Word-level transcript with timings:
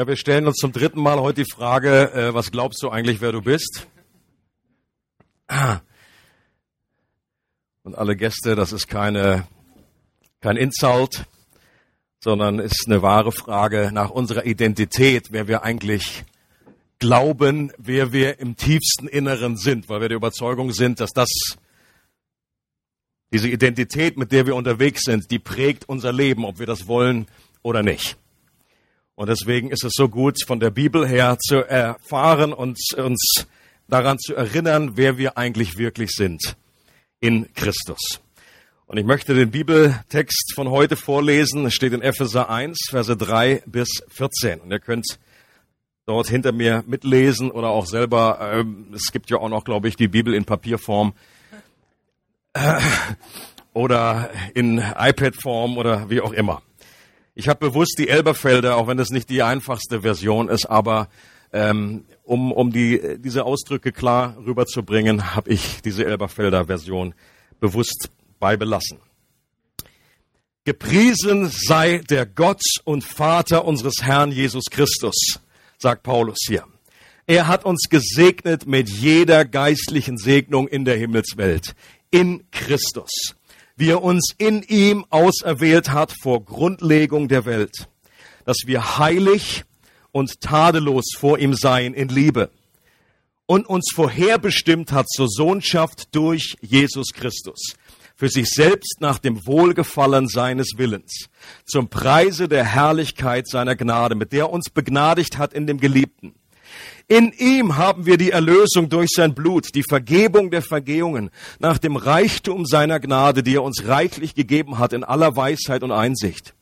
Ja, 0.00 0.06
wir 0.06 0.14
stellen 0.14 0.46
uns 0.46 0.58
zum 0.58 0.70
dritten 0.70 1.00
Mal 1.00 1.18
heute 1.18 1.42
die 1.42 1.50
Frage, 1.50 2.12
äh, 2.12 2.32
was 2.32 2.52
glaubst 2.52 2.80
du 2.84 2.88
eigentlich, 2.88 3.20
wer 3.20 3.32
du 3.32 3.42
bist? 3.42 3.88
Und 7.82 7.98
alle 7.98 8.14
Gäste, 8.14 8.54
das 8.54 8.72
ist 8.72 8.86
keine, 8.86 9.48
kein 10.40 10.56
Insult, 10.56 11.24
sondern 12.22 12.60
ist 12.60 12.84
eine 12.86 13.02
wahre 13.02 13.32
Frage 13.32 13.90
nach 13.92 14.10
unserer 14.10 14.46
Identität, 14.46 15.32
wer 15.32 15.48
wir 15.48 15.64
eigentlich 15.64 16.24
glauben, 17.00 17.72
wer 17.76 18.12
wir 18.12 18.38
im 18.38 18.54
tiefsten 18.54 19.08
Inneren 19.08 19.56
sind, 19.56 19.88
weil 19.88 20.00
wir 20.00 20.08
der 20.10 20.18
Überzeugung 20.18 20.70
sind, 20.70 21.00
dass 21.00 21.10
das 21.10 21.28
diese 23.32 23.48
Identität, 23.48 24.16
mit 24.16 24.30
der 24.30 24.46
wir 24.46 24.54
unterwegs 24.54 25.02
sind, 25.02 25.32
die 25.32 25.40
prägt 25.40 25.88
unser 25.88 26.12
Leben, 26.12 26.44
ob 26.44 26.60
wir 26.60 26.66
das 26.66 26.86
wollen 26.86 27.26
oder 27.62 27.82
nicht. 27.82 28.16
Und 29.18 29.28
deswegen 29.28 29.72
ist 29.72 29.82
es 29.82 29.94
so 29.96 30.08
gut, 30.08 30.36
von 30.46 30.60
der 30.60 30.70
Bibel 30.70 31.04
her 31.04 31.38
zu 31.40 31.56
erfahren 31.56 32.52
und 32.52 32.78
uns 32.96 33.48
daran 33.88 34.16
zu 34.16 34.36
erinnern, 34.36 34.92
wer 34.94 35.18
wir 35.18 35.36
eigentlich 35.36 35.76
wirklich 35.76 36.10
sind 36.12 36.54
in 37.18 37.52
Christus. 37.54 38.20
Und 38.86 38.96
ich 38.96 39.04
möchte 39.04 39.34
den 39.34 39.50
Bibeltext 39.50 40.52
von 40.54 40.70
heute 40.70 40.94
vorlesen. 40.94 41.66
Es 41.66 41.74
steht 41.74 41.94
in 41.94 42.00
Epheser 42.00 42.48
1, 42.48 42.78
Verse 42.90 43.16
3 43.16 43.64
bis 43.66 43.88
14. 44.06 44.60
Und 44.60 44.70
ihr 44.70 44.78
könnt 44.78 45.18
dort 46.06 46.28
hinter 46.28 46.52
mir 46.52 46.84
mitlesen 46.86 47.50
oder 47.50 47.70
auch 47.70 47.86
selber. 47.86 48.38
Ähm, 48.40 48.92
es 48.94 49.10
gibt 49.10 49.30
ja 49.30 49.38
auch 49.38 49.48
noch, 49.48 49.64
glaube 49.64 49.88
ich, 49.88 49.96
die 49.96 50.06
Bibel 50.06 50.32
in 50.32 50.44
Papierform 50.44 51.12
äh, 52.52 52.80
oder 53.72 54.30
in 54.54 54.78
iPad-Form 54.78 55.76
oder 55.76 56.08
wie 56.08 56.20
auch 56.20 56.30
immer. 56.30 56.62
Ich 57.38 57.46
habe 57.46 57.68
bewusst 57.68 57.94
die 57.98 58.08
Elberfelder, 58.08 58.76
auch 58.76 58.88
wenn 58.88 58.96
das 58.96 59.10
nicht 59.10 59.30
die 59.30 59.44
einfachste 59.44 60.00
Version 60.00 60.48
ist, 60.48 60.66
aber 60.66 61.08
ähm, 61.52 62.04
um, 62.24 62.50
um 62.50 62.72
die, 62.72 63.16
diese 63.20 63.44
Ausdrücke 63.44 63.92
klar 63.92 64.36
rüberzubringen, 64.44 65.36
habe 65.36 65.52
ich 65.52 65.80
diese 65.80 66.04
Elberfelder 66.04 66.64
Version 66.64 67.14
bewusst 67.60 68.10
beibelassen. 68.40 68.98
Gepriesen 70.64 71.48
sei 71.48 71.98
der 72.10 72.26
Gott 72.26 72.60
und 72.82 73.04
Vater 73.04 73.64
unseres 73.64 74.02
Herrn 74.02 74.32
Jesus 74.32 74.64
Christus, 74.68 75.38
sagt 75.78 76.02
Paulus 76.02 76.38
hier. 76.44 76.64
Er 77.28 77.46
hat 77.46 77.64
uns 77.64 77.84
gesegnet 77.88 78.66
mit 78.66 78.88
jeder 78.88 79.44
geistlichen 79.44 80.18
Segnung 80.18 80.66
in 80.66 80.84
der 80.84 80.96
Himmelswelt, 80.96 81.76
in 82.10 82.50
Christus 82.50 83.36
wie 83.78 83.90
er 83.90 84.02
uns 84.02 84.34
in 84.38 84.62
ihm 84.64 85.06
auserwählt 85.08 85.90
hat 85.90 86.12
vor 86.20 86.44
Grundlegung 86.44 87.28
der 87.28 87.46
Welt, 87.46 87.88
dass 88.44 88.56
wir 88.66 88.98
heilig 88.98 89.64
und 90.10 90.40
tadellos 90.40 91.12
vor 91.16 91.38
ihm 91.38 91.54
seien 91.54 91.94
in 91.94 92.08
Liebe 92.08 92.50
und 93.46 93.68
uns 93.68 93.92
vorherbestimmt 93.94 94.90
hat 94.90 95.08
zur 95.08 95.28
Sohnschaft 95.28 96.14
durch 96.14 96.56
Jesus 96.60 97.12
Christus, 97.14 97.74
für 98.16 98.28
sich 98.28 98.50
selbst 98.50 98.96
nach 99.00 99.20
dem 99.20 99.46
Wohlgefallen 99.46 100.26
seines 100.26 100.72
Willens, 100.76 101.28
zum 101.64 101.88
Preise 101.88 102.48
der 102.48 102.64
Herrlichkeit 102.64 103.48
seiner 103.48 103.76
Gnade, 103.76 104.16
mit 104.16 104.32
der 104.32 104.50
uns 104.50 104.70
begnadigt 104.70 105.38
hat 105.38 105.54
in 105.54 105.68
dem 105.68 105.78
Geliebten 105.78 106.34
in 107.06 107.32
ihm 107.32 107.76
haben 107.76 108.06
wir 108.06 108.18
die 108.18 108.30
Erlösung 108.30 108.88
durch 108.88 109.10
sein 109.14 109.34
Blut, 109.34 109.74
die 109.74 109.84
Vergebung 109.88 110.50
der 110.50 110.62
Vergehungen 110.62 111.30
nach 111.58 111.78
dem 111.78 111.96
Reichtum 111.96 112.66
seiner 112.66 113.00
Gnade, 113.00 113.42
die 113.42 113.56
er 113.56 113.62
uns 113.62 113.86
reichlich 113.86 114.34
gegeben 114.34 114.78
hat 114.78 114.92
in 114.92 115.04
aller 115.04 115.34
Weisheit 115.36 115.82
und 115.82 115.92
Einsicht. 115.92 116.54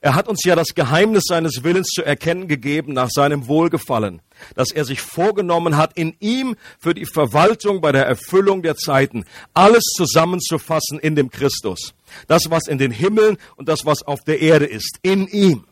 Er 0.00 0.14
hat 0.14 0.28
uns 0.28 0.42
ja 0.44 0.54
das 0.54 0.74
Geheimnis 0.74 1.24
seines 1.26 1.64
Willens 1.64 1.88
zu 1.88 2.02
erkennen 2.02 2.48
gegeben 2.48 2.92
nach 2.92 3.10
seinem 3.10 3.46
Wohlgefallen, 3.46 4.20
dass 4.54 4.70
er 4.70 4.84
sich 4.84 5.00
vorgenommen 5.00 5.76
hat, 5.76 5.96
in 5.96 6.14
ihm 6.20 6.56
für 6.78 6.94
die 6.94 7.06
Verwaltung 7.06 7.80
bei 7.80 7.92
der 7.92 8.06
Erfüllung 8.06 8.62
der 8.62 8.76
Zeiten 8.76 9.24
alles 9.54 9.84
zusammenzufassen 9.96 10.98
in 10.98 11.14
dem 11.14 11.30
Christus. 11.30 11.94
Das, 12.26 12.50
was 12.50 12.68
in 12.68 12.78
den 12.78 12.90
Himmeln 12.90 13.38
und 13.56 13.68
das, 13.68 13.84
was 13.84 14.02
auf 14.02 14.22
der 14.24 14.40
Erde 14.40 14.66
ist, 14.66 14.98
in 15.02 15.26
ihm. 15.28 15.64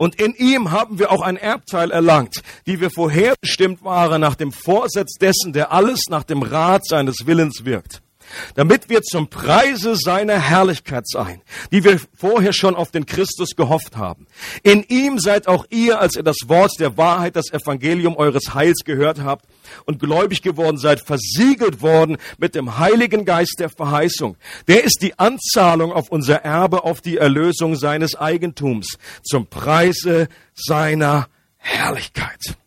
Und 0.00 0.18
in 0.18 0.34
ihm 0.34 0.70
haben 0.70 0.98
wir 0.98 1.12
auch 1.12 1.20
ein 1.20 1.36
Erbteil 1.36 1.90
erlangt, 1.90 2.42
die 2.66 2.80
wir 2.80 2.90
vorherbestimmt 2.90 3.84
waren 3.84 4.22
nach 4.22 4.34
dem 4.34 4.50
Vorsatz 4.50 5.18
dessen, 5.20 5.52
der 5.52 5.72
alles 5.72 6.06
nach 6.08 6.24
dem 6.24 6.40
Rat 6.40 6.86
seines 6.86 7.26
Willens 7.26 7.66
wirkt 7.66 8.00
damit 8.54 8.88
wir 8.88 9.02
zum 9.02 9.28
Preise 9.28 9.96
seiner 9.96 10.38
Herrlichkeit 10.38 11.08
sein, 11.08 11.42
die 11.72 11.84
wir 11.84 12.00
vorher 12.16 12.52
schon 12.52 12.74
auf 12.74 12.90
den 12.90 13.06
Christus 13.06 13.56
gehofft 13.56 13.96
haben. 13.96 14.26
In 14.62 14.82
ihm 14.84 15.18
seid 15.18 15.48
auch 15.48 15.66
ihr, 15.70 16.00
als 16.00 16.16
ihr 16.16 16.22
das 16.22 16.36
Wort 16.46 16.72
der 16.78 16.96
Wahrheit, 16.96 17.36
das 17.36 17.52
Evangelium 17.52 18.16
eures 18.16 18.54
Heils 18.54 18.84
gehört 18.84 19.20
habt 19.20 19.44
und 19.84 19.98
gläubig 19.98 20.42
geworden 20.42 20.78
seid, 20.78 21.00
versiegelt 21.00 21.82
worden 21.82 22.16
mit 22.38 22.54
dem 22.54 22.78
Heiligen 22.78 23.24
Geist 23.24 23.56
der 23.58 23.70
Verheißung. 23.70 24.36
Der 24.68 24.84
ist 24.84 24.98
die 25.02 25.18
Anzahlung 25.18 25.92
auf 25.92 26.10
unser 26.10 26.36
Erbe, 26.36 26.84
auf 26.84 27.00
die 27.00 27.16
Erlösung 27.16 27.76
seines 27.76 28.14
Eigentums, 28.14 28.98
zum 29.22 29.46
Preise 29.46 30.28
seiner 30.54 31.28
Herrlichkeit. 31.56 32.59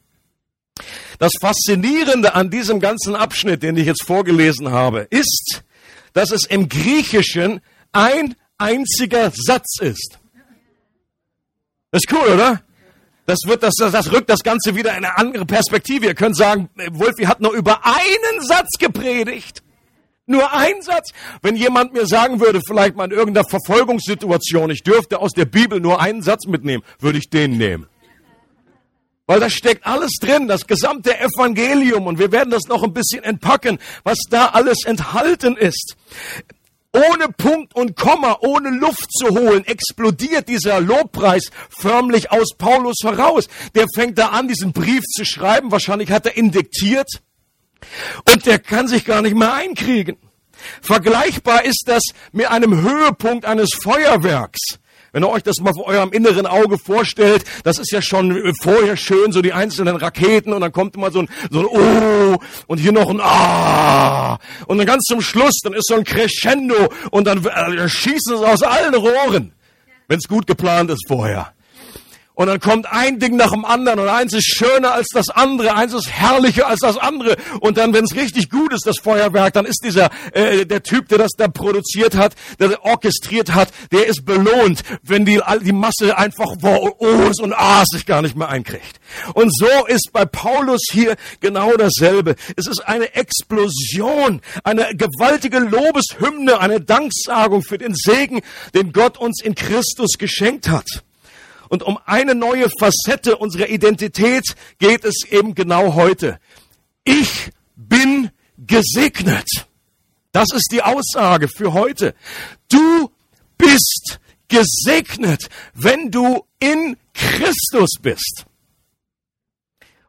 Das 1.20 1.34
Faszinierende 1.40 2.36
an 2.36 2.50
diesem 2.50 2.80
ganzen 2.80 3.16
Abschnitt, 3.16 3.64
den 3.64 3.78
ich 3.78 3.86
jetzt 3.86 4.04
vorgelesen 4.04 4.72
habe, 4.72 5.08
ist, 5.10 5.64
dass 6.14 6.32
es 6.32 6.46
im 6.46 6.70
Griechischen 6.70 7.62
ein 7.92 8.36
einziger 8.58 9.32
Satz 9.34 9.80
ist. 9.80 10.20
Ist 11.92 12.12
cool, 12.12 12.34
oder? 12.34 12.62
Das, 13.26 13.40
wird, 13.46 13.64
das, 13.64 13.76
das 13.76 14.12
rückt 14.12 14.30
das 14.30 14.44
Ganze 14.44 14.76
wieder 14.76 14.92
in 14.92 15.06
eine 15.06 15.18
andere 15.18 15.46
Perspektive. 15.46 16.08
Ihr 16.08 16.16
könnt 16.16 16.36
sagen, 16.36 16.70
Wolfi 16.92 17.24
hat 17.24 17.40
nur 17.40 17.54
über 17.54 17.86
einen 17.86 18.42
Satz 18.42 18.78
gepredigt. 18.80 19.64
Nur 20.26 20.54
ein 20.54 20.82
Satz. 20.82 21.12
Wenn 21.42 21.56
jemand 21.56 21.94
mir 21.94 22.06
sagen 22.06 22.40
würde, 22.40 22.60
vielleicht 22.66 22.96
mal 22.96 23.06
in 23.06 23.12
irgendeiner 23.12 23.48
Verfolgungssituation, 23.48 24.70
ich 24.70 24.84
dürfte 24.84 25.20
aus 25.20 25.32
der 25.32 25.46
Bibel 25.46 25.80
nur 25.80 26.02
einen 26.02 26.22
Satz 26.22 26.46
mitnehmen, 26.48 26.84
würde 27.00 27.18
ich 27.18 27.30
den 27.30 27.58
nehmen. 27.58 27.88
Weil 29.26 29.40
da 29.40 29.50
steckt 29.50 29.86
alles 29.86 30.12
drin, 30.20 30.48
das 30.48 30.68
gesamte 30.68 31.18
Evangelium. 31.18 32.08
Und 32.08 32.20
wir 32.20 32.32
werden 32.32 32.50
das 32.50 32.68
noch 32.68 32.84
ein 32.84 32.94
bisschen 32.94 33.24
entpacken, 33.24 33.80
was 34.04 34.18
da 34.30 34.48
alles 34.48 34.84
enthalten 34.86 35.56
ist. 35.56 35.96
Ohne 36.96 37.30
Punkt 37.30 37.74
und 37.76 37.96
Komma, 37.96 38.38
ohne 38.42 38.70
Luft 38.70 39.12
zu 39.12 39.30
holen, 39.30 39.66
explodiert 39.66 40.48
dieser 40.48 40.80
Lobpreis 40.80 41.50
förmlich 41.70 42.32
aus 42.32 42.50
Paulus 42.56 42.98
heraus. 43.02 43.48
Der 43.74 43.88
fängt 43.96 44.20
da 44.20 44.28
an, 44.28 44.48
diesen 44.48 44.74
Brief 44.74 45.04
zu 45.04 45.26
schreiben. 45.26 45.72
Wahrscheinlich 45.72 46.12
hat 46.12 46.28
er 46.28 46.38
indiktiert. 46.38 47.10
Und 48.32 48.46
der 48.46 48.60
kann 48.60 48.88
sich 48.88 49.06
gar 49.06 49.22
nicht 49.22 49.36
mehr 49.36 49.54
einkriegen. 49.54 50.18
Vergleichbar 50.82 51.66
ist 51.66 51.84
das 51.88 52.04
mit 52.32 52.48
einem 52.48 52.82
Höhepunkt 52.82 53.46
eines 53.46 53.74
Feuerwerks. 53.74 54.80
Wenn 55.14 55.24
ihr 55.24 55.30
euch 55.30 55.44
das 55.44 55.58
mal 55.60 55.74
vor 55.76 55.86
eurem 55.86 56.12
inneren 56.12 56.48
Auge 56.48 56.80
vorstellt, 56.80 57.46
das 57.64 57.78
ist 57.78 57.92
ja 57.92 58.02
schon 58.02 58.52
vorher 58.64 58.98
schön, 58.98 59.32
so 59.32 59.44
die 59.44 59.54
einzelnen 59.54 59.96
Raketen 59.96 60.54
und 60.54 60.62
dann 60.62 60.72
kommt 60.72 60.96
immer 60.96 61.12
so 61.12 61.20
ein, 61.20 61.30
so 61.52 61.60
ein 61.60 61.66
Oh 61.68 62.38
und 62.66 62.80
hier 62.80 62.92
noch 62.92 63.12
ein 63.12 63.22
Ah 63.22 64.40
und 64.66 64.80
dann 64.80 64.88
ganz 64.88 65.04
zum 65.04 65.22
Schluss, 65.22 65.60
dann 65.64 65.74
ist 65.74 65.88
so 65.88 65.94
ein 65.94 66.04
Crescendo 66.04 66.90
und 67.12 67.28
dann 67.28 67.46
äh, 67.46 67.88
schießen 67.88 68.36
es 68.36 68.42
aus 68.42 68.64
allen 68.64 68.96
Rohren, 68.96 69.54
wenn 70.08 70.18
es 70.18 70.28
gut 70.28 70.48
geplant 70.48 70.90
ist 70.90 71.06
vorher. 71.08 71.54
Und 72.36 72.48
dann 72.48 72.60
kommt 72.60 72.88
ein 72.92 73.20
Ding 73.20 73.36
nach 73.36 73.52
dem 73.52 73.64
anderen 73.64 74.00
und 74.00 74.08
eins 74.10 74.34
ist 74.34 74.46
schöner 74.46 74.94
als 74.94 75.08
das 75.14 75.30
andere, 75.30 75.76
eins 75.76 75.94
ist 75.94 76.10
herrlicher 76.10 76.68
als 76.68 76.80
das 76.80 76.98
andere. 76.98 77.38
Und 77.60 77.78
dann, 77.78 77.94
wenn 77.94 78.06
es 78.06 78.16
richtig 78.16 78.50
gut 78.50 78.74
ist, 78.74 78.88
das 78.88 78.98
Feuerwerk, 79.04 79.54
dann 79.54 79.66
ist 79.66 79.82
dieser 79.84 80.10
äh, 80.32 80.66
der 80.66 80.82
Typ, 80.82 81.10
der 81.10 81.20
das 81.20 81.34
da 81.38 81.48
produziert 81.48 82.16
hat, 82.16 82.34
der 82.60 82.84
orchestriert 82.84 83.54
hat, 83.54 83.70
der 83.92 84.08
ist 84.08 84.26
belohnt, 84.26 84.84
wenn 85.04 85.26
die 85.26 85.40
die 85.62 85.74
Masse 85.74 86.18
einfach 86.18 86.60
vor 86.60 87.00
Ohs 87.00 87.40
und 87.40 87.54
A's 87.54 87.88
sich 87.92 88.08
gar 88.08 88.24
nicht 88.24 88.36
mehr 88.36 88.50
einkriegt. 88.50 89.00
Und 89.36 89.56
so 89.56 89.86
ist 89.86 90.10
bei 90.12 90.26
Paulus 90.26 90.82
hier 90.92 91.16
genau 91.40 91.74
dasselbe. 91.78 92.36
Es 92.56 92.66
ist 92.66 92.80
eine 92.80 93.14
Explosion, 93.14 94.42
eine 94.64 94.96
gewaltige 94.96 95.60
Lobeshymne, 95.60 96.60
eine 96.60 96.82
Danksagung 96.82 97.62
für 97.62 97.78
den 97.78 97.94
Segen, 97.94 98.42
den 98.74 98.92
Gott 98.92 99.20
uns 99.20 99.40
in 99.44 99.54
Christus 99.54 100.18
geschenkt 100.18 100.68
hat. 100.68 101.04
Und 101.74 101.82
um 101.82 101.98
eine 102.06 102.36
neue 102.36 102.70
Facette 102.70 103.36
unserer 103.36 103.68
Identität 103.68 104.44
geht 104.78 105.04
es 105.04 105.24
eben 105.32 105.56
genau 105.56 105.96
heute. 105.96 106.40
Ich 107.04 107.50
bin 107.76 108.30
gesegnet. 108.60 109.48
Das 110.32 110.50
ist 110.54 110.68
die 110.72 110.84
Aussage 110.84 111.48
für 111.48 111.74
heute. 111.74 112.14
Du 112.70 113.10
bist 113.58 114.20
gesegnet, 114.50 115.50
wenn 115.74 116.12
du 116.12 116.46
in 116.60 116.96
Christus 117.16 117.90
bist. 118.00 118.46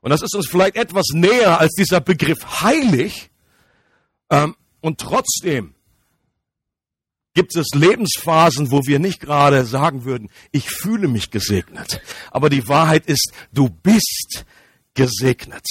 Und 0.02 0.10
das 0.10 0.20
ist 0.20 0.34
uns 0.34 0.46
vielleicht 0.46 0.76
etwas 0.76 1.06
näher 1.14 1.60
als 1.60 1.72
dieser 1.72 2.02
Begriff 2.02 2.60
heilig. 2.60 3.30
Ähm, 4.28 4.54
und 4.82 5.00
trotzdem 5.00 5.73
gibt 7.34 7.56
es 7.56 7.68
Lebensphasen, 7.74 8.70
wo 8.70 8.80
wir 8.86 8.98
nicht 8.98 9.20
gerade 9.20 9.64
sagen 9.64 10.04
würden, 10.04 10.30
ich 10.52 10.70
fühle 10.70 11.08
mich 11.08 11.30
gesegnet. 11.30 12.00
Aber 12.30 12.48
die 12.48 12.66
Wahrheit 12.68 13.06
ist, 13.06 13.32
du 13.52 13.68
bist 13.68 14.44
gesegnet. 14.94 15.66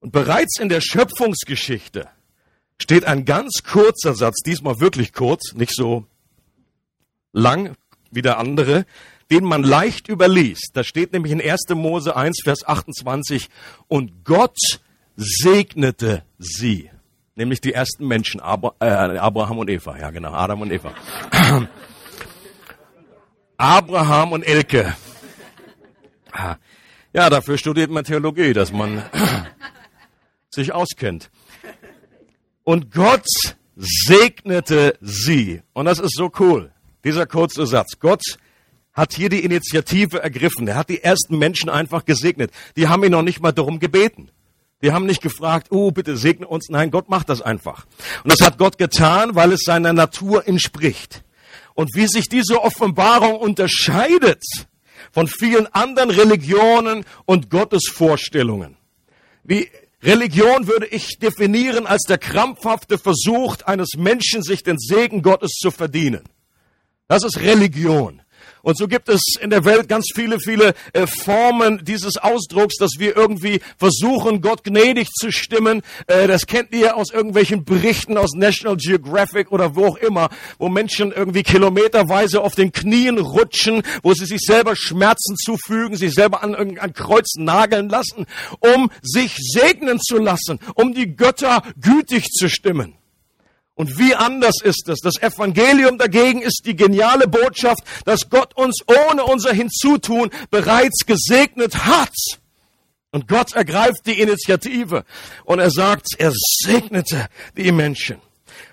Und 0.00 0.12
bereits 0.12 0.58
in 0.60 0.68
der 0.68 0.80
Schöpfungsgeschichte 0.80 2.08
steht 2.80 3.04
ein 3.04 3.24
ganz 3.24 3.62
kurzer 3.64 4.14
Satz, 4.14 4.42
diesmal 4.44 4.80
wirklich 4.80 5.12
kurz, 5.12 5.52
nicht 5.54 5.74
so 5.74 6.06
lang 7.32 7.76
wie 8.10 8.22
der 8.22 8.38
andere, 8.38 8.86
den 9.30 9.44
man 9.44 9.62
leicht 9.62 10.08
überliest. 10.08 10.70
Da 10.74 10.84
steht 10.84 11.12
nämlich 11.12 11.32
in 11.32 11.40
1. 11.40 11.70
Mose 11.70 12.14
1, 12.14 12.42
Vers 12.44 12.64
28, 12.64 13.48
und 13.88 14.24
Gott 14.24 14.56
segnete 15.16 16.24
sie. 16.38 16.90
Nämlich 17.36 17.60
die 17.60 17.72
ersten 17.72 18.06
Menschen, 18.06 18.40
äh, 18.40 18.42
Abraham 18.44 19.58
und 19.58 19.68
Eva. 19.68 19.98
Ja, 19.98 20.10
genau, 20.10 20.32
Adam 20.32 20.60
und 20.60 20.70
Eva. 20.70 20.92
Abraham 23.56 24.32
und 24.32 24.42
Elke. 24.42 24.94
Ja, 27.12 27.30
dafür 27.30 27.58
studiert 27.58 27.90
man 27.90 28.04
Theologie, 28.04 28.52
dass 28.52 28.72
man 28.72 29.02
sich 30.50 30.72
auskennt. 30.72 31.30
Und 32.64 32.92
Gott 32.92 33.26
segnete 33.76 34.96
sie. 35.00 35.62
Und 35.72 35.86
das 35.86 35.98
ist 35.98 36.16
so 36.16 36.30
cool. 36.38 36.72
Dieser 37.04 37.26
kurze 37.26 37.66
Satz. 37.66 37.98
Gott 37.98 38.22
hat 38.92 39.12
hier 39.12 39.28
die 39.28 39.44
Initiative 39.44 40.22
ergriffen. 40.22 40.66
Er 40.68 40.76
hat 40.76 40.88
die 40.88 41.02
ersten 41.02 41.38
Menschen 41.38 41.68
einfach 41.68 42.04
gesegnet. 42.04 42.52
Die 42.76 42.88
haben 42.88 43.04
ihn 43.04 43.10
noch 43.10 43.22
nicht 43.22 43.40
mal 43.40 43.52
darum 43.52 43.80
gebeten. 43.80 44.30
Die 44.84 44.92
haben 44.92 45.06
nicht 45.06 45.22
gefragt, 45.22 45.68
oh, 45.70 45.92
bitte 45.92 46.18
segne 46.18 46.46
uns. 46.46 46.68
Nein, 46.68 46.90
Gott 46.90 47.08
macht 47.08 47.30
das 47.30 47.40
einfach. 47.40 47.86
Und 48.22 48.30
das 48.30 48.46
hat 48.46 48.58
Gott 48.58 48.76
getan, 48.76 49.34
weil 49.34 49.50
es 49.52 49.62
seiner 49.64 49.94
Natur 49.94 50.46
entspricht. 50.46 51.24
Und 51.72 51.94
wie 51.94 52.06
sich 52.06 52.28
diese 52.28 52.62
Offenbarung 52.62 53.36
unterscheidet 53.36 54.44
von 55.10 55.26
vielen 55.26 55.68
anderen 55.68 56.10
Religionen 56.10 57.06
und 57.24 57.48
Gottesvorstellungen. 57.48 58.76
Wie 59.42 59.70
Religion 60.02 60.66
würde 60.66 60.86
ich 60.86 61.18
definieren 61.18 61.86
als 61.86 62.02
der 62.02 62.18
krampfhafte 62.18 62.98
Versuch 62.98 63.56
eines 63.64 63.94
Menschen, 63.96 64.42
sich 64.42 64.64
den 64.64 64.78
Segen 64.78 65.22
Gottes 65.22 65.52
zu 65.52 65.70
verdienen. 65.70 66.24
Das 67.08 67.24
ist 67.24 67.40
Religion. 67.40 68.20
Und 68.64 68.78
so 68.78 68.88
gibt 68.88 69.10
es 69.10 69.20
in 69.40 69.50
der 69.50 69.64
Welt 69.66 69.88
ganz 69.88 70.06
viele, 70.14 70.40
viele 70.40 70.74
äh, 70.94 71.06
Formen 71.06 71.84
dieses 71.84 72.16
Ausdrucks, 72.16 72.76
dass 72.78 72.92
wir 72.98 73.14
irgendwie 73.14 73.60
versuchen, 73.76 74.40
Gott 74.40 74.64
gnädig 74.64 75.10
zu 75.12 75.30
stimmen. 75.30 75.82
Äh, 76.06 76.26
das 76.26 76.46
kennt 76.46 76.72
ihr 76.72 76.96
aus 76.96 77.12
irgendwelchen 77.12 77.64
Berichten 77.64 78.16
aus 78.16 78.30
National 78.34 78.78
Geographic 78.78 79.52
oder 79.52 79.76
wo 79.76 79.86
auch 79.88 79.96
immer, 79.98 80.30
wo 80.58 80.70
Menschen 80.70 81.12
irgendwie 81.12 81.42
kilometerweise 81.42 82.40
auf 82.40 82.54
den 82.54 82.72
Knien 82.72 83.18
rutschen, 83.18 83.82
wo 84.02 84.14
sie 84.14 84.24
sich 84.24 84.40
selber 84.40 84.74
Schmerzen 84.74 85.36
zufügen, 85.36 85.96
sich 85.96 86.14
selber 86.14 86.42
an 86.42 86.54
irgendein 86.54 86.94
Kreuz 86.94 87.34
nageln 87.36 87.90
lassen, 87.90 88.24
um 88.60 88.90
sich 89.02 89.36
segnen 89.36 90.00
zu 90.00 90.16
lassen, 90.16 90.58
um 90.74 90.94
die 90.94 91.14
Götter 91.16 91.62
gütig 91.78 92.30
zu 92.30 92.48
stimmen. 92.48 92.94
Und 93.76 93.98
wie 93.98 94.14
anders 94.14 94.60
ist 94.62 94.88
es? 94.88 95.00
Das 95.00 95.20
Evangelium 95.20 95.98
dagegen 95.98 96.42
ist 96.42 96.62
die 96.64 96.76
geniale 96.76 97.26
Botschaft, 97.26 97.82
dass 98.04 98.30
Gott 98.30 98.56
uns 98.56 98.82
ohne 98.86 99.24
unser 99.24 99.52
Hinzutun 99.52 100.30
bereits 100.50 101.06
gesegnet 101.06 101.84
hat. 101.84 102.14
Und 103.10 103.28
Gott 103.28 103.52
ergreift 103.52 104.06
die 104.06 104.20
Initiative 104.20 105.04
und 105.44 105.58
er 105.58 105.70
sagt, 105.70 106.08
er 106.18 106.32
segnete 106.64 107.28
die 107.56 107.72
Menschen. 107.72 108.20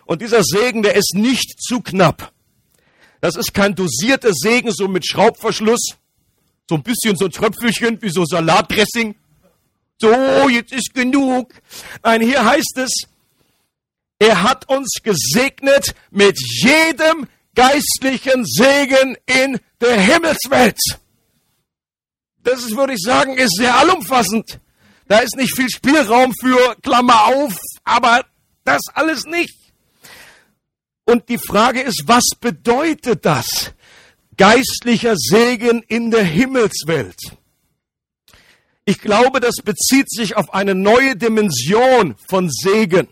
Und 0.06 0.21
dieser 0.21 0.44
Segen, 0.44 0.83
der 0.83 0.95
ist 0.95 1.13
nicht 1.15 1.62
zu 1.62 1.81
knapp. 1.81 2.31
Das 3.21 3.36
ist 3.36 3.53
kein 3.53 3.75
dosierter 3.75 4.33
Segen, 4.33 4.71
so 4.71 4.88
mit 4.88 5.06
Schraubverschluss, 5.06 5.95
so 6.68 6.75
ein 6.75 6.83
bisschen 6.83 7.15
so 7.15 7.25
ein 7.25 7.31
Tröpfelchen 7.31 8.01
wie 8.01 8.09
so 8.09 8.25
Salatdressing. 8.25 9.15
So, 10.00 10.50
jetzt 10.50 10.74
ist 10.74 10.94
genug. 10.94 11.53
Nein, 12.03 12.21
hier 12.21 12.44
heißt 12.44 12.77
es, 12.77 12.92
er 14.22 14.44
hat 14.44 14.70
uns 14.70 15.02
gesegnet 15.02 15.96
mit 16.12 16.38
jedem 16.40 17.28
geistlichen 17.56 18.46
Segen 18.46 19.18
in 19.26 19.60
der 19.82 20.00
Himmelswelt. 20.00 20.78
Das 22.44 22.64
ist, 22.64 22.76
würde 22.76 22.94
ich 22.94 23.02
sagen, 23.02 23.36
ist 23.36 23.56
sehr 23.58 23.76
allumfassend. 23.76 24.60
Da 25.08 25.20
ist 25.20 25.36
nicht 25.38 25.56
viel 25.56 25.72
Spielraum 25.72 26.34
für 26.40 26.76
Klammer 26.84 27.26
auf, 27.26 27.58
aber 27.84 28.24
das 28.64 28.82
alles 28.94 29.26
nicht. 29.26 29.58
Und 31.04 31.28
die 31.28 31.40
Frage 31.40 31.82
ist, 31.82 32.04
was 32.06 32.26
bedeutet 32.40 33.26
das? 33.26 33.74
Geistlicher 34.38 35.16
Segen 35.18 35.82
in 35.88 36.12
der 36.12 36.26
Himmelswelt. 36.26 37.18
Ich 38.86 39.00
glaube, 39.00 39.40
das 39.40 39.56
bezieht 39.64 40.12
sich 40.12 40.38
auf 40.38 40.54
eine 40.54 40.76
neue 40.76 41.16
Dimension 41.16 42.14
von 42.30 42.52
Segen. 42.52 43.08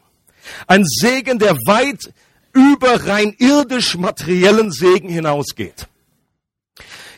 Ein 0.68 0.86
Segen, 0.86 1.40
der 1.40 1.56
weit 1.66 2.12
über 2.54 3.06
rein 3.06 3.36
irdisch 3.38 3.96
materiellen 3.96 4.72
Segen 4.72 5.10
hinausgeht. 5.10 5.88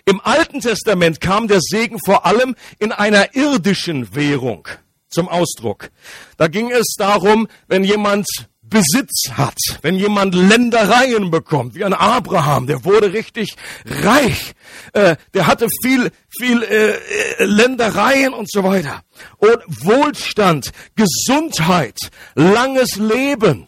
Im 0.06 0.20
Alten 0.22 0.60
Testament 0.60 1.22
kam 1.22 1.48
der 1.48 1.60
Segen 1.62 2.00
vor 2.04 2.26
allem 2.26 2.56
in 2.80 2.92
einer 2.92 3.36
irdischen 3.36 4.16
Währung 4.16 4.68
zum 5.10 5.30
Ausdruck. 5.30 5.92
Da 6.38 6.48
ging 6.48 6.72
es 6.72 6.96
darum, 6.98 7.48
wenn 7.68 7.84
jemand 7.84 8.28
Besitz 8.72 9.32
hat, 9.34 9.58
wenn 9.82 9.96
jemand 9.96 10.34
Ländereien 10.34 11.30
bekommt, 11.30 11.76
wie 11.76 11.84
ein 11.84 11.94
Abraham, 11.94 12.68
der 12.68 12.86
wurde 12.86 13.12
richtig 13.12 13.56
reich, 13.86 14.54
äh, 14.94 15.18
der 15.34 15.46
hatte 15.46 15.68
viel, 15.84 16.10
viel 16.30 16.64
äh, 16.64 16.92
äh, 16.94 17.44
Ländereien 17.44 18.34
und 18.34 18.50
so 18.50 18.64
weiter. 18.64 19.04
Und 19.38 19.60
Wohlstand, 19.68 20.72
Gesundheit, 20.96 21.98
langes 22.34 22.96
Leben, 22.96 23.68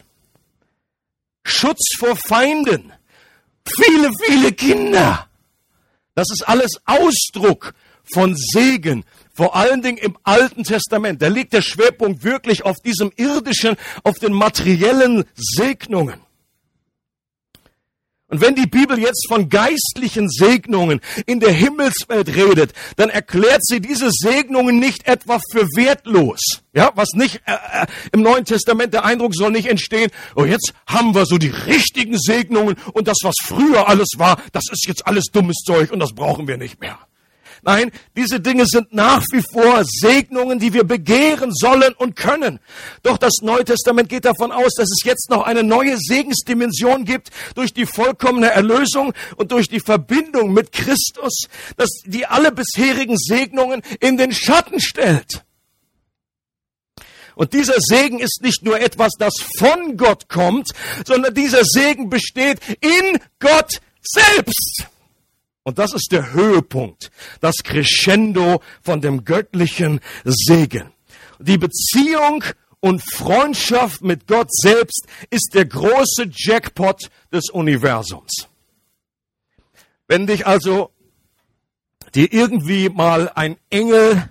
Schutz 1.44 1.96
vor 1.98 2.16
Feinden, 2.16 2.90
viele, 3.66 4.10
viele 4.24 4.52
Kinder. 4.52 5.28
Das 6.14 6.30
ist 6.32 6.48
alles 6.48 6.80
Ausdruck 6.86 7.74
von 8.10 8.34
Segen, 8.36 9.04
vor 9.34 9.56
allen 9.56 9.82
Dingen 9.82 9.98
im 9.98 10.16
Alten 10.22 10.64
Testament. 10.64 11.20
Da 11.20 11.28
liegt 11.28 11.52
der 11.52 11.62
Schwerpunkt 11.62 12.24
wirklich 12.24 12.64
auf 12.64 12.80
diesem 12.80 13.12
irdischen, 13.16 13.76
auf 14.04 14.18
den 14.18 14.32
materiellen 14.32 15.24
Segnungen. 15.34 16.24
Und 18.34 18.40
wenn 18.40 18.56
die 18.56 18.66
Bibel 18.66 18.98
jetzt 18.98 19.26
von 19.28 19.48
geistlichen 19.48 20.28
Segnungen 20.28 21.00
in 21.26 21.40
der 21.40 21.52
Himmelswelt 21.52 22.34
redet, 22.34 22.72
dann 22.96 23.10
erklärt 23.10 23.64
sie 23.64 23.80
diese 23.80 24.08
Segnungen 24.10 24.80
nicht 24.80 25.06
etwa 25.06 25.38
für 25.52 25.66
wertlos. 25.76 26.40
Ja, 26.72 26.90
was 26.94 27.10
nicht 27.12 27.42
äh, 27.46 27.52
äh, 27.52 27.86
im 28.12 28.22
Neuen 28.22 28.44
Testament 28.44 28.94
der 28.94 29.04
Eindruck 29.04 29.36
soll 29.36 29.52
nicht 29.52 29.68
entstehen, 29.68 30.10
oh 30.34 30.44
jetzt 30.44 30.72
haben 30.86 31.14
wir 31.14 31.26
so 31.26 31.38
die 31.38 31.50
richtigen 31.50 32.18
Segnungen 32.18 32.76
und 32.92 33.06
das 33.06 33.18
was 33.22 33.36
früher 33.40 33.88
alles 33.88 34.08
war, 34.16 34.40
das 34.52 34.64
ist 34.72 34.88
jetzt 34.88 35.06
alles 35.06 35.26
dummes 35.30 35.62
Zeug 35.64 35.92
und 35.92 36.00
das 36.00 36.12
brauchen 36.12 36.48
wir 36.48 36.56
nicht 36.56 36.80
mehr. 36.80 36.98
Nein, 37.64 37.90
diese 38.14 38.40
Dinge 38.40 38.66
sind 38.66 38.92
nach 38.92 39.24
wie 39.32 39.42
vor 39.52 39.82
Segnungen, 39.84 40.58
die 40.58 40.74
wir 40.74 40.84
begehren 40.84 41.50
sollen 41.54 41.94
und 41.94 42.14
können. 42.14 42.60
Doch 43.02 43.16
das 43.16 43.38
Neue 43.40 43.64
Testament 43.64 44.10
geht 44.10 44.26
davon 44.26 44.52
aus, 44.52 44.74
dass 44.76 44.90
es 44.90 45.04
jetzt 45.04 45.30
noch 45.30 45.44
eine 45.44 45.62
neue 45.62 45.96
Segensdimension 45.96 47.06
gibt 47.06 47.30
durch 47.54 47.72
die 47.72 47.86
vollkommene 47.86 48.50
Erlösung 48.50 49.14
und 49.36 49.50
durch 49.50 49.68
die 49.68 49.80
Verbindung 49.80 50.52
mit 50.52 50.72
Christus, 50.72 51.48
dass 51.78 51.88
die 52.04 52.26
alle 52.26 52.52
bisherigen 52.52 53.16
Segnungen 53.16 53.80
in 53.98 54.18
den 54.18 54.32
Schatten 54.32 54.80
stellt. 54.80 55.44
Und 57.36 57.52
dieser 57.52 57.74
Segen 57.78 58.20
ist 58.20 58.42
nicht 58.42 58.62
nur 58.62 58.78
etwas, 58.78 59.12
das 59.18 59.34
von 59.58 59.96
Gott 59.96 60.28
kommt, 60.28 60.68
sondern 61.04 61.34
dieser 61.34 61.64
Segen 61.64 62.10
besteht 62.10 62.60
in 62.80 63.18
Gott 63.40 63.80
selbst. 64.02 64.86
Und 65.64 65.78
das 65.78 65.94
ist 65.94 66.12
der 66.12 66.32
Höhepunkt, 66.32 67.10
das 67.40 67.56
Crescendo 67.64 68.60
von 68.82 69.00
dem 69.00 69.24
göttlichen 69.24 70.00
Segen. 70.24 70.92
Die 71.38 71.58
Beziehung 71.58 72.44
und 72.80 73.02
Freundschaft 73.02 74.02
mit 74.02 74.26
Gott 74.26 74.52
selbst 74.52 75.06
ist 75.30 75.52
der 75.54 75.64
große 75.64 76.30
Jackpot 76.30 77.10
des 77.32 77.48
Universums. 77.50 78.46
Wenn 80.06 80.26
dich 80.26 80.46
also 80.46 80.90
dir 82.14 82.30
irgendwie 82.30 82.90
mal 82.90 83.32
ein 83.34 83.56
Engel 83.70 84.28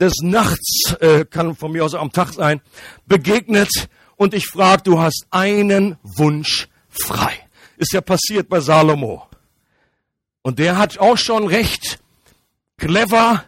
des 0.00 0.14
Nachts, 0.22 0.94
äh, 1.00 1.24
kann 1.26 1.54
von 1.54 1.70
mir 1.70 1.84
aus 1.84 1.94
am 1.94 2.10
Tag 2.10 2.32
sein, 2.32 2.60
begegnet 3.06 3.88
und 4.16 4.34
ich 4.34 4.46
frage, 4.46 4.82
du 4.82 5.00
hast 5.00 5.26
einen 5.30 5.96
Wunsch 6.02 6.68
frei. 6.88 7.34
Ist 7.76 7.92
ja 7.92 8.00
passiert 8.00 8.48
bei 8.48 8.58
Salomo. 8.58 9.27
Und 10.42 10.58
der 10.58 10.78
hat 10.78 10.98
auch 10.98 11.18
schon 11.18 11.46
recht 11.46 11.98
clever 12.76 13.44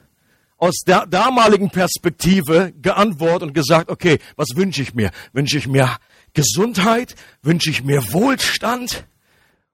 aus 0.58 0.82
der 0.86 1.06
damaligen 1.06 1.70
Perspektive 1.70 2.72
geantwortet 2.80 3.48
und 3.48 3.54
gesagt, 3.54 3.90
okay, 3.90 4.18
was 4.36 4.48
wünsche 4.54 4.82
ich 4.82 4.94
mir? 4.94 5.10
Wünsche 5.32 5.56
ich 5.56 5.66
mir 5.66 5.96
Gesundheit, 6.34 7.16
wünsche 7.42 7.70
ich 7.70 7.82
mir 7.82 8.12
Wohlstand. 8.12 9.06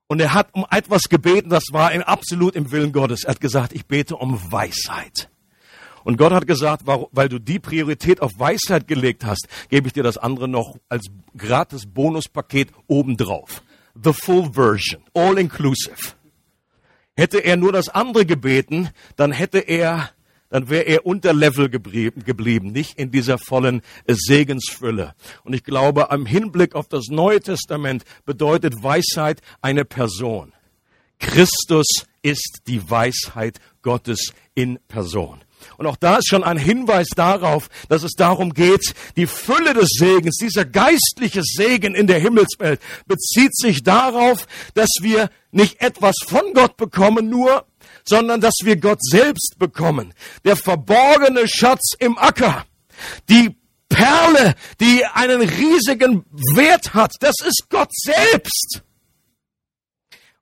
Und 0.06 0.20
er 0.20 0.34
hat 0.34 0.50
um 0.52 0.64
etwas 0.70 1.04
gebeten, 1.04 1.50
das 1.50 1.64
war 1.72 1.92
ihm 1.92 2.02
absolut 2.02 2.54
im 2.54 2.70
Willen 2.70 2.92
Gottes. 2.92 3.24
Er 3.24 3.30
hat 3.30 3.40
gesagt, 3.40 3.72
ich 3.72 3.86
bete 3.86 4.16
um 4.16 4.40
Weisheit. 4.52 5.28
Und 6.04 6.18
Gott 6.18 6.32
hat 6.32 6.46
gesagt, 6.46 6.82
weil 6.86 7.28
du 7.28 7.40
die 7.40 7.58
Priorität 7.58 8.22
auf 8.22 8.38
Weisheit 8.38 8.86
gelegt 8.86 9.24
hast, 9.24 9.48
gebe 9.70 9.88
ich 9.88 9.92
dir 9.92 10.04
das 10.04 10.16
andere 10.16 10.46
noch 10.46 10.76
als 10.88 11.06
gratis 11.36 11.86
Bonuspaket 11.86 12.68
obendrauf. 12.86 13.64
The 14.00 14.12
full 14.12 14.52
version, 14.52 15.02
all 15.14 15.36
inclusive. 15.36 16.15
Hätte 17.16 17.38
er 17.38 17.56
nur 17.56 17.72
das 17.72 17.88
andere 17.88 18.26
gebeten, 18.26 18.90
dann 19.16 19.32
hätte 19.32 19.58
er 19.58 20.10
dann 20.48 20.68
wäre 20.68 20.84
er 20.84 21.06
unter 21.06 21.32
Level 21.32 21.68
geblieben, 21.68 22.70
nicht 22.70 22.98
in 22.98 23.10
dieser 23.10 23.36
vollen 23.36 23.82
Segensfülle. 24.06 25.14
Und 25.42 25.54
ich 25.54 25.64
glaube, 25.64 26.08
im 26.12 26.24
Hinblick 26.24 26.76
auf 26.76 26.86
das 26.88 27.08
Neue 27.08 27.40
Testament 27.40 28.04
bedeutet 28.24 28.74
Weisheit 28.80 29.40
eine 29.60 29.84
Person. 29.84 30.52
Christus 31.18 31.86
ist 32.22 32.62
die 32.68 32.88
Weisheit 32.88 33.58
Gottes 33.82 34.32
in 34.54 34.78
Person. 34.86 35.40
Und 35.78 35.86
auch 35.86 35.96
da 35.96 36.16
ist 36.16 36.28
schon 36.28 36.44
ein 36.44 36.58
Hinweis 36.58 37.08
darauf, 37.14 37.68
dass 37.88 38.02
es 38.02 38.12
darum 38.12 38.52
geht, 38.54 38.94
die 39.16 39.26
Fülle 39.26 39.74
des 39.74 39.90
Segens, 39.98 40.36
dieser 40.36 40.64
geistliche 40.64 41.42
Segen 41.42 41.94
in 41.94 42.06
der 42.06 42.18
Himmelswelt 42.18 42.80
bezieht 43.06 43.56
sich 43.56 43.82
darauf, 43.82 44.46
dass 44.74 44.88
wir 45.00 45.30
nicht 45.50 45.80
etwas 45.80 46.16
von 46.26 46.52
Gott 46.54 46.76
bekommen 46.76 47.28
nur, 47.28 47.66
sondern 48.04 48.40
dass 48.40 48.54
wir 48.62 48.76
Gott 48.76 49.02
selbst 49.02 49.56
bekommen. 49.58 50.14
Der 50.44 50.56
verborgene 50.56 51.48
Schatz 51.48 51.92
im 51.98 52.18
Acker. 52.18 52.64
Die 53.28 53.56
Perle, 53.88 54.54
die 54.80 55.04
einen 55.04 55.40
riesigen 55.40 56.24
Wert 56.54 56.94
hat, 56.94 57.12
das 57.20 57.36
ist 57.44 57.66
Gott 57.70 57.90
selbst. 57.92 58.82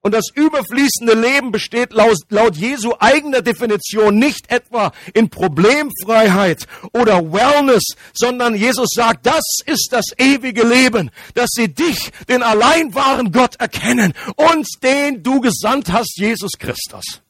Und 0.04 0.12
das 0.12 0.26
überfließende 0.34 1.14
Leben 1.14 1.50
besteht 1.50 1.94
laut, 1.94 2.18
laut, 2.28 2.56
Jesu 2.56 2.92
eigener 3.00 3.40
Definition 3.40 4.18
nicht 4.18 4.50
etwa 4.52 4.92
in 5.14 5.30
Problemfreiheit 5.30 6.66
oder 6.92 7.32
Wellness, 7.32 7.82
sondern 8.12 8.54
Jesus 8.54 8.90
sagt, 8.94 9.24
das 9.24 9.42
ist 9.64 9.88
das 9.92 10.04
ewige 10.18 10.62
Leben, 10.62 11.10
dass 11.32 11.48
sie 11.54 11.72
dich, 11.72 12.12
den 12.28 12.42
allein 12.42 12.94
wahren 12.94 13.32
Gott 13.32 13.56
erkennen 13.56 14.12
und 14.36 14.68
den 14.82 15.22
du 15.22 15.40
gesandt 15.40 15.90
hast, 15.90 16.18
Jesus 16.18 16.52
Christus. 16.58 17.22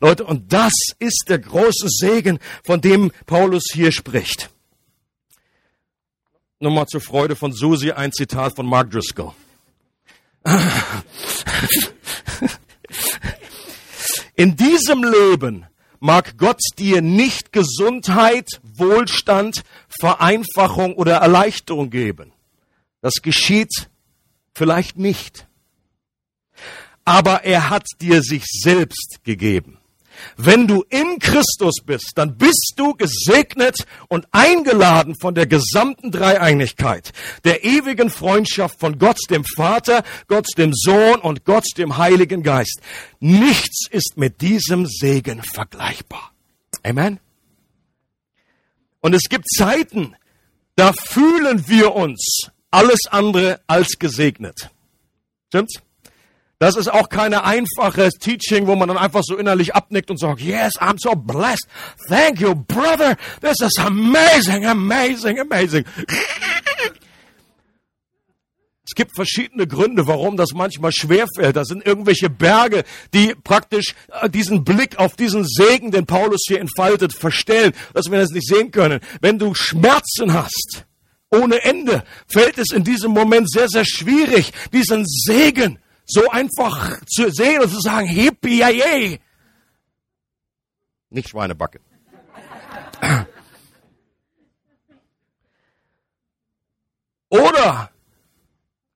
Leute, 0.00 0.24
und 0.24 0.50
das 0.50 0.72
ist 0.98 1.26
der 1.28 1.40
große 1.40 1.88
Segen, 1.90 2.38
von 2.64 2.80
dem 2.80 3.12
Paulus 3.26 3.64
hier 3.70 3.92
spricht. 3.92 4.48
Nochmal 6.58 6.86
zur 6.86 7.02
Freude 7.02 7.36
von 7.36 7.52
Susi 7.52 7.92
ein 7.92 8.12
Zitat 8.12 8.56
von 8.56 8.64
Mark 8.64 8.90
Driscoll. 8.92 9.34
In 14.34 14.56
diesem 14.56 15.04
Leben 15.04 15.66
mag 16.00 16.38
Gott 16.38 16.60
dir 16.78 17.02
nicht 17.02 17.52
Gesundheit, 17.52 18.48
Wohlstand, 18.62 19.62
Vereinfachung 19.88 20.94
oder 20.94 21.16
Erleichterung 21.16 21.90
geben. 21.90 22.32
Das 23.00 23.14
geschieht 23.22 23.90
vielleicht 24.54 24.96
nicht 24.96 25.48
aber 27.08 27.44
er 27.44 27.70
hat 27.70 27.86
dir 28.02 28.20
sich 28.20 28.44
selbst 28.44 29.20
gegeben. 29.24 29.77
Wenn 30.36 30.66
du 30.66 30.84
in 30.88 31.18
Christus 31.18 31.76
bist, 31.84 32.12
dann 32.16 32.36
bist 32.36 32.74
du 32.76 32.94
gesegnet 32.94 33.86
und 34.08 34.26
eingeladen 34.32 35.14
von 35.20 35.34
der 35.34 35.46
gesamten 35.46 36.10
Dreieinigkeit, 36.10 37.12
der 37.44 37.64
ewigen 37.64 38.10
Freundschaft 38.10 38.78
von 38.80 38.98
Gott 38.98 39.18
dem 39.30 39.44
Vater, 39.44 40.02
Gott 40.26 40.46
dem 40.56 40.72
Sohn 40.74 41.20
und 41.20 41.44
Gott 41.44 41.66
dem 41.76 41.96
Heiligen 41.96 42.42
Geist. 42.42 42.80
Nichts 43.20 43.88
ist 43.90 44.16
mit 44.16 44.40
diesem 44.40 44.86
Segen 44.86 45.42
vergleichbar. 45.42 46.32
Amen. 46.82 47.20
Und 49.00 49.14
es 49.14 49.28
gibt 49.28 49.48
Zeiten, 49.48 50.16
da 50.76 50.92
fühlen 50.92 51.68
wir 51.68 51.94
uns 51.94 52.50
alles 52.70 53.00
andere 53.10 53.60
als 53.66 53.98
gesegnet. 53.98 54.70
Stimmt's? 55.48 55.80
Das 56.60 56.74
ist 56.76 56.88
auch 56.88 57.08
keine 57.08 57.44
einfache 57.44 58.10
Teaching, 58.10 58.66
wo 58.66 58.74
man 58.74 58.88
dann 58.88 58.98
einfach 58.98 59.22
so 59.22 59.36
innerlich 59.36 59.76
abnickt 59.76 60.10
und 60.10 60.18
sagt, 60.18 60.40
yes, 60.40 60.72
I'm 60.80 60.96
so 60.98 61.14
blessed. 61.14 61.68
Thank 62.08 62.40
you, 62.40 62.54
brother. 62.54 63.16
This 63.40 63.60
is 63.60 63.78
amazing, 63.78 64.66
amazing, 64.66 65.38
amazing. 65.38 65.84
Es 68.84 68.94
gibt 68.94 69.14
verschiedene 69.14 69.68
Gründe, 69.68 70.08
warum 70.08 70.36
das 70.36 70.52
manchmal 70.52 70.90
schwerfällt. 70.92 71.54
Da 71.54 71.64
sind 71.64 71.86
irgendwelche 71.86 72.28
Berge, 72.28 72.82
die 73.14 73.34
praktisch 73.44 73.94
äh, 74.22 74.28
diesen 74.28 74.64
Blick 74.64 74.98
auf 74.98 75.14
diesen 75.14 75.44
Segen, 75.46 75.92
den 75.92 76.06
Paulus 76.06 76.40
hier 76.48 76.58
entfaltet, 76.58 77.12
verstellen, 77.12 77.72
dass 77.92 78.10
wir 78.10 78.18
das 78.18 78.30
nicht 78.30 78.48
sehen 78.48 78.72
können. 78.72 79.00
Wenn 79.20 79.38
du 79.38 79.54
Schmerzen 79.54 80.32
hast, 80.32 80.86
ohne 81.30 81.62
Ende, 81.62 82.02
fällt 82.26 82.58
es 82.58 82.72
in 82.72 82.82
diesem 82.82 83.12
Moment 83.12 83.48
sehr, 83.48 83.68
sehr 83.68 83.84
schwierig, 83.84 84.52
diesen 84.72 85.04
Segen 85.06 85.78
so 86.08 86.28
einfach 86.30 86.98
zu 87.06 87.30
sehen 87.30 87.60
und 87.60 87.70
zu 87.70 87.80
sagen, 87.80 88.08
hippie, 88.08 88.58
yay. 88.58 89.20
Nicht 91.10 91.28
Schweinebacke. 91.28 91.80
Oder 97.28 97.90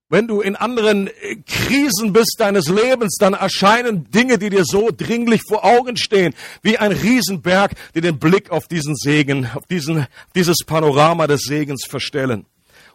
wenn 0.09 0.27
du 0.27 0.41
in 0.43 0.57
anderen 0.57 1.07
äh, 1.07 1.37
Krisen 1.47 2.13
bist 2.13 2.37
deines 2.39 2.69
Lebens, 2.69 3.17
dann 3.19 3.33
erscheinen 3.33 4.11
Dinge, 4.11 4.39
die 4.39 4.51
dir 4.51 4.65
so 4.65 4.91
dringlich 4.95 5.41
vor 5.49 5.65
Augen 5.65 5.97
stehen, 5.97 6.35
wie 6.61 6.77
ein 6.77 6.93
Riesenberg, 6.93 7.73
die 7.95 8.03
den 8.03 8.19
Blick 8.19 8.51
auf 8.51 8.69
diesen 8.69 8.95
Segen, 8.95 9.49
auf 9.55 9.67
diesen, 9.67 10.07
dieses 10.35 10.59
Panorama 10.67 11.27
des 11.27 11.45
Segens 11.45 11.87
verstellen. 11.89 12.45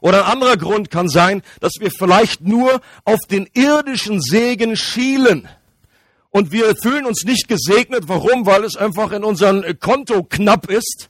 Oder 0.01 0.25
ein 0.25 0.31
anderer 0.31 0.57
Grund 0.57 0.91
kann 0.91 1.09
sein, 1.09 1.41
dass 1.59 1.73
wir 1.79 1.91
vielleicht 1.91 2.41
nur 2.41 2.81
auf 3.03 3.19
den 3.29 3.47
irdischen 3.53 4.21
Segen 4.21 4.75
schielen. 4.75 5.47
Und 6.29 6.51
wir 6.51 6.75
fühlen 6.75 7.05
uns 7.05 7.23
nicht 7.23 7.47
gesegnet. 7.47 8.03
Warum? 8.07 8.45
Weil 8.45 8.63
es 8.63 8.75
einfach 8.75 9.11
in 9.11 9.23
unserem 9.23 9.63
Konto 9.79 10.23
knapp 10.23 10.69
ist. 10.69 11.09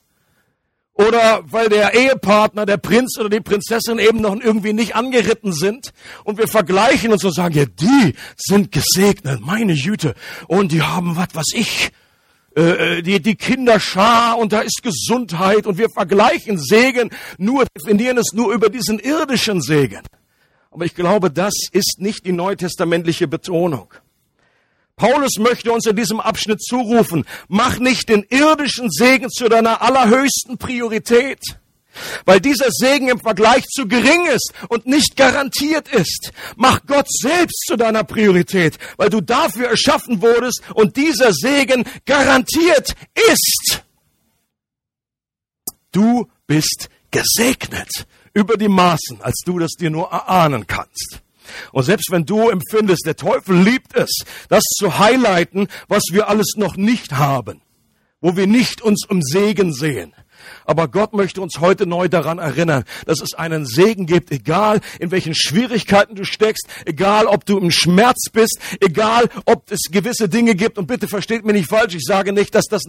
Oder 0.94 1.42
weil 1.44 1.68
der 1.68 1.94
Ehepartner, 1.94 2.66
der 2.66 2.76
Prinz 2.76 3.18
oder 3.20 3.28
die 3.28 3.40
Prinzessin 3.40 4.00
eben 4.00 4.20
noch 4.20 4.34
irgendwie 4.34 4.72
nicht 4.72 4.96
angeritten 4.96 5.52
sind. 5.52 5.92
Und 6.24 6.38
wir 6.38 6.48
vergleichen 6.48 7.12
uns 7.12 7.22
und 7.24 7.34
sagen, 7.34 7.54
ja, 7.54 7.66
die 7.66 8.14
sind 8.36 8.72
gesegnet, 8.72 9.40
meine 9.40 9.74
Jüte. 9.74 10.14
Und 10.48 10.72
die 10.72 10.82
haben 10.82 11.16
was, 11.16 11.28
was 11.34 11.46
ich 11.52 11.92
äh, 12.58 12.98
äh, 12.98 13.02
die, 13.02 13.22
die 13.22 13.36
Kinderschar 13.36 14.36
und 14.36 14.52
da 14.52 14.62
ist 14.62 14.82
Gesundheit 14.82 15.64
und 15.68 15.78
wir 15.78 15.88
vergleichen 15.90 16.58
Segen 16.58 17.10
nur, 17.38 17.64
definieren 17.66 18.18
es 18.18 18.32
nur 18.32 18.52
über 18.52 18.68
diesen 18.68 18.98
irdischen 18.98 19.62
Segen. 19.62 20.02
Aber 20.72 20.84
ich 20.84 20.96
glaube, 20.96 21.30
das 21.30 21.54
ist 21.70 21.98
nicht 21.98 22.26
die 22.26 22.32
neutestamentliche 22.32 23.28
Betonung. 23.28 23.94
Paulus 24.96 25.38
möchte 25.38 25.70
uns 25.70 25.86
in 25.86 25.94
diesem 25.94 26.18
Abschnitt 26.18 26.60
zurufen, 26.60 27.24
mach 27.46 27.78
nicht 27.78 28.08
den 28.08 28.24
irdischen 28.28 28.90
Segen 28.90 29.30
zu 29.30 29.48
deiner 29.48 29.80
allerhöchsten 29.80 30.58
Priorität 30.58 31.60
weil 32.24 32.40
dieser 32.40 32.70
Segen 32.70 33.08
im 33.08 33.20
Vergleich 33.20 33.64
zu 33.66 33.86
gering 33.86 34.26
ist 34.26 34.52
und 34.68 34.86
nicht 34.86 35.16
garantiert 35.16 35.88
ist. 35.88 36.32
Mach 36.56 36.80
Gott 36.86 37.06
selbst 37.10 37.64
zu 37.66 37.76
deiner 37.76 38.04
Priorität, 38.04 38.78
weil 38.96 39.10
du 39.10 39.20
dafür 39.20 39.68
erschaffen 39.68 40.22
wurdest 40.22 40.62
und 40.74 40.96
dieser 40.96 41.32
Segen 41.32 41.84
garantiert 42.06 42.94
ist. 43.32 43.82
Du 45.92 46.28
bist 46.46 46.88
gesegnet 47.10 48.06
über 48.34 48.56
die 48.56 48.68
Maßen, 48.68 49.20
als 49.20 49.42
du 49.44 49.58
das 49.58 49.72
dir 49.72 49.90
nur 49.90 50.10
erahnen 50.10 50.66
kannst. 50.66 51.20
Und 51.72 51.84
selbst 51.84 52.10
wenn 52.10 52.24
du 52.24 52.50
empfindest, 52.50 53.06
der 53.06 53.16
Teufel 53.16 53.60
liebt 53.60 53.96
es, 53.96 54.24
das 54.48 54.62
zu 54.76 54.98
highlighten, 54.98 55.68
was 55.88 56.04
wir 56.12 56.28
alles 56.28 56.54
noch 56.56 56.76
nicht 56.76 57.12
haben, 57.12 57.62
wo 58.20 58.36
wir 58.36 58.46
nicht 58.46 58.82
uns 58.82 59.06
um 59.06 59.22
Segen 59.22 59.72
sehen, 59.72 60.14
aber 60.68 60.86
Gott 60.86 61.14
möchte 61.14 61.40
uns 61.40 61.60
heute 61.60 61.86
neu 61.86 62.08
daran 62.08 62.38
erinnern, 62.38 62.84
dass 63.06 63.22
es 63.22 63.32
einen 63.32 63.64
Segen 63.64 64.04
gibt, 64.04 64.30
egal 64.30 64.80
in 65.00 65.10
welchen 65.10 65.34
Schwierigkeiten 65.34 66.14
du 66.14 66.24
steckst, 66.24 66.68
egal 66.84 67.26
ob 67.26 67.46
du 67.46 67.56
im 67.58 67.70
Schmerz 67.70 68.26
bist, 68.30 68.58
egal 68.80 69.30
ob 69.46 69.72
es 69.72 69.90
gewisse 69.90 70.28
Dinge 70.28 70.54
gibt. 70.54 70.76
Und 70.76 70.86
bitte 70.86 71.08
versteht 71.08 71.46
mich 71.46 71.54
nicht 71.54 71.70
falsch, 71.70 71.94
ich 71.94 72.04
sage 72.04 72.34
nicht, 72.34 72.54
dass 72.54 72.66
das 72.66 72.82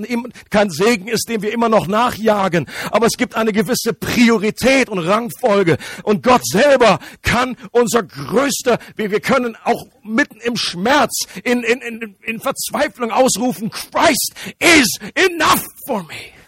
kein 0.49 0.69
Segen 0.69 1.07
ist, 1.07 1.29
dem 1.29 1.41
wir 1.41 1.53
immer 1.53 1.69
noch 1.69 1.87
nachjagen. 1.87 2.67
Aber 2.91 3.05
es 3.05 3.13
gibt 3.13 3.35
eine 3.35 3.53
gewisse 3.53 3.93
Priorität 3.93 4.89
und 4.89 4.99
Rangfolge. 4.99 5.77
Und 6.03 6.21
Gott 6.21 6.45
selber 6.45 6.99
kann 7.21 7.55
unser 7.71 8.03
größter, 8.03 8.77
wir 8.97 9.21
können 9.21 9.55
auch 9.63 9.85
mitten 10.03 10.41
im 10.41 10.57
Schmerz, 10.57 11.21
in, 11.45 11.63
in, 11.63 11.79
in, 11.79 12.15
in 12.23 12.41
Verzweiflung 12.41 13.11
ausrufen, 13.11 13.69
Christ 13.69 14.33
is 14.59 14.99
enough 15.15 15.63
for 15.87 16.03
me. 16.03 16.38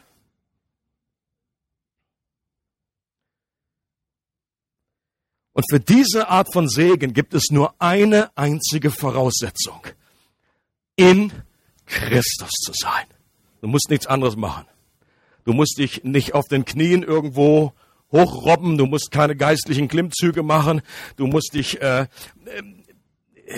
Und 5.54 5.66
für 5.70 5.80
diese 5.80 6.30
Art 6.30 6.52
von 6.54 6.70
Segen 6.70 7.14
gibt 7.14 7.34
es 7.34 7.50
nur 7.52 7.74
eine 7.80 8.36
einzige 8.38 8.90
Voraussetzung. 8.90 9.86
In 10.96 11.32
Christus 11.86 12.52
zu 12.64 12.72
sein. 12.74 13.06
Du 13.62 13.68
musst 13.68 13.90
nichts 13.90 14.08
anderes 14.08 14.36
machen. 14.36 14.66
Du 15.44 15.54
musst 15.54 15.78
dich 15.78 16.04
nicht 16.04 16.34
auf 16.34 16.48
den 16.48 16.66
Knien 16.66 17.04
irgendwo 17.04 17.74
hochrobben, 18.12 18.78
du 18.78 18.86
musst 18.86 19.12
keine 19.12 19.36
geistlichen 19.36 19.88
Klimmzüge 19.88 20.44
machen, 20.44 20.82
du 21.16 21.28
musst 21.28 21.54
dich 21.54 21.82
äh, 21.82 22.08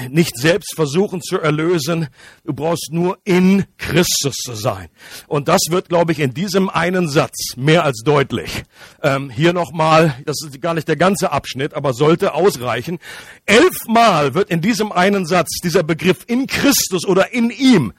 nicht 0.09 0.37
selbst 0.37 0.75
versuchen 0.75 1.21
zu 1.21 1.39
erlösen. 1.39 2.07
Du 2.43 2.53
brauchst 2.53 2.89
nur 2.91 3.17
in 3.23 3.65
Christus 3.77 4.35
zu 4.35 4.53
sein. 4.53 4.89
Und 5.27 5.47
das 5.47 5.61
wird, 5.69 5.89
glaube 5.89 6.11
ich, 6.11 6.19
in 6.19 6.33
diesem 6.33 6.69
einen 6.69 7.09
Satz 7.09 7.55
mehr 7.55 7.83
als 7.83 8.01
deutlich. 8.03 8.63
Ähm, 9.01 9.29
hier 9.29 9.53
nochmal, 9.53 10.15
das 10.25 10.37
ist 10.43 10.61
gar 10.61 10.73
nicht 10.73 10.87
der 10.87 10.97
ganze 10.97 11.31
Abschnitt, 11.31 11.73
aber 11.73 11.93
sollte 11.93 12.33
ausreichen. 12.33 12.99
Elfmal 13.45 14.33
wird 14.33 14.49
in 14.49 14.61
diesem 14.61 14.91
einen 14.91 15.25
Satz 15.25 15.59
dieser 15.63 15.83
Begriff 15.83 16.23
in 16.27 16.47
Christus 16.47 17.05
oder 17.05 17.33
in 17.33 17.49
ihm 17.49 17.93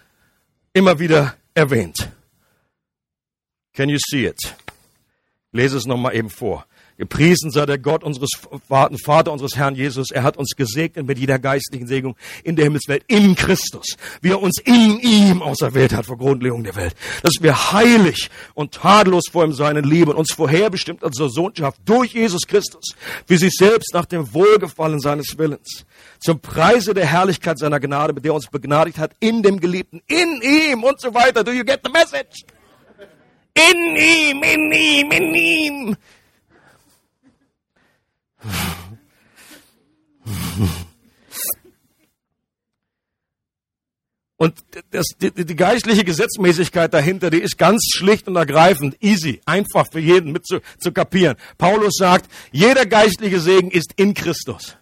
immer 0.72 0.98
wieder 0.98 1.34
erwähnt. 1.54 2.10
Can 3.72 3.88
you 3.88 3.98
see 3.98 4.26
it? 4.26 4.54
lese 5.54 5.78
es 5.78 5.86
nochmal 5.86 6.14
eben 6.14 6.28
vor. 6.28 6.66
Gepriesen 6.96 7.50
sei 7.50 7.66
der 7.66 7.78
Gott 7.78 8.04
unseres 8.04 8.30
Vater, 8.68 9.32
unseres 9.32 9.56
Herrn 9.56 9.74
Jesus. 9.74 10.12
Er 10.12 10.22
hat 10.22 10.36
uns 10.36 10.50
gesegnet 10.56 11.06
mit 11.06 11.18
jeder 11.18 11.40
geistlichen 11.40 11.88
Segnung 11.88 12.16
in 12.44 12.54
der 12.54 12.66
Himmelswelt 12.66 13.02
in 13.08 13.34
Christus, 13.34 13.96
wie 14.20 14.30
er 14.30 14.40
uns 14.40 14.60
in 14.64 15.00
ihm 15.00 15.42
auserwählt 15.42 15.92
hat 15.92 16.06
vor 16.06 16.18
Grundlegung 16.18 16.62
der 16.62 16.76
Welt, 16.76 16.94
dass 17.24 17.34
wir 17.40 17.72
heilig 17.72 18.30
und 18.54 18.74
tadellos 18.74 19.24
vor 19.32 19.44
ihm 19.44 19.52
sein 19.52 19.76
und 19.76 19.86
lieben, 19.86 20.12
uns 20.12 20.32
vorherbestimmt 20.32 21.02
als 21.02 21.16
Sohnschaft 21.16 21.80
durch 21.84 22.14
Jesus 22.14 22.46
Christus, 22.46 22.94
wie 23.26 23.38
sich 23.38 23.54
selbst 23.54 23.92
nach 23.92 24.04
dem 24.04 24.32
Wohlgefallen 24.32 25.00
seines 25.00 25.36
Willens, 25.36 25.84
zum 26.20 26.38
Preise 26.38 26.94
der 26.94 27.06
Herrlichkeit 27.06 27.58
seiner 27.58 27.80
Gnade, 27.80 28.12
mit 28.12 28.24
der 28.24 28.30
er 28.30 28.36
uns 28.36 28.46
begnadigt 28.46 28.98
hat, 28.98 29.16
in 29.18 29.42
dem 29.42 29.58
Geliebten, 29.58 30.00
in 30.06 30.40
ihm 30.42 30.84
und 30.84 31.00
so 31.00 31.12
weiter. 31.12 31.42
Do 31.42 31.50
you 31.50 31.64
get 31.64 31.80
the 31.84 31.90
message? 31.90 32.44
In 33.54 33.96
ihm, 33.96 34.42
in 34.42 34.72
ihm, 34.72 35.10
in 35.10 35.34
ihm. 35.34 35.96
Und 44.36 44.64
das, 44.90 45.06
die, 45.20 45.30
die, 45.30 45.56
geistliche 45.56 46.04
Gesetzmäßigkeit 46.04 46.92
dahinter, 46.92 47.30
die 47.30 47.40
ist 47.40 47.56
ganz 47.56 47.82
schlicht 47.94 48.28
und 48.28 48.36
ergreifend, 48.36 48.96
easy, 49.00 49.40
einfach 49.46 49.86
für 49.90 50.00
jeden 50.00 50.32
mit 50.32 50.44
zu, 50.44 50.60
zu 50.78 50.92
kapieren. 50.92 51.36
Paulus 51.56 51.94
sagt, 51.96 52.30
jeder 52.50 52.84
geistliche 52.84 53.40
Segen 53.40 53.70
ist 53.70 53.92
in 53.96 54.12
Christus. 54.12 54.76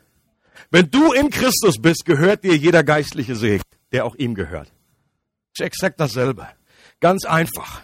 Wenn 0.70 0.90
du 0.90 1.12
in 1.12 1.28
Christus 1.30 1.80
bist, 1.80 2.06
gehört 2.06 2.44
dir 2.44 2.56
jeder 2.56 2.82
geistliche 2.82 3.36
Segen, 3.36 3.62
der 3.92 4.06
auch 4.06 4.16
ihm 4.16 4.34
gehört. 4.34 4.68
Das 5.54 5.60
ist 5.60 5.66
exakt 5.66 6.00
dasselbe. 6.00 6.48
Ganz 6.98 7.24
einfach. 7.26 7.82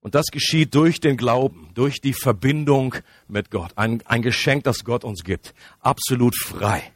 Und 0.00 0.14
das 0.14 0.26
geschieht 0.26 0.74
durch 0.74 1.00
den 1.00 1.16
Glauben, 1.16 1.70
durch 1.74 2.00
die 2.00 2.14
Verbindung 2.14 2.94
mit 3.28 3.50
Gott. 3.50 3.72
Ein, 3.76 4.02
ein 4.06 4.22
Geschenk, 4.22 4.64
das 4.64 4.84
Gott 4.84 5.04
uns 5.04 5.24
gibt. 5.24 5.54
Absolut 5.80 6.34
frei. 6.36 6.92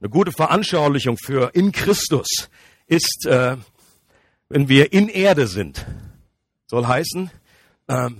Eine 0.00 0.10
gute 0.10 0.32
Veranschaulichung 0.32 1.16
für 1.16 1.54
in 1.54 1.72
Christus 1.72 2.50
ist, 2.86 3.26
äh, 3.26 3.56
wenn 4.48 4.68
wir 4.68 4.92
in 4.92 5.08
Erde 5.08 5.46
sind. 5.46 5.86
Soll 6.66 6.86
heißen, 6.86 7.30
äh, 7.88 8.10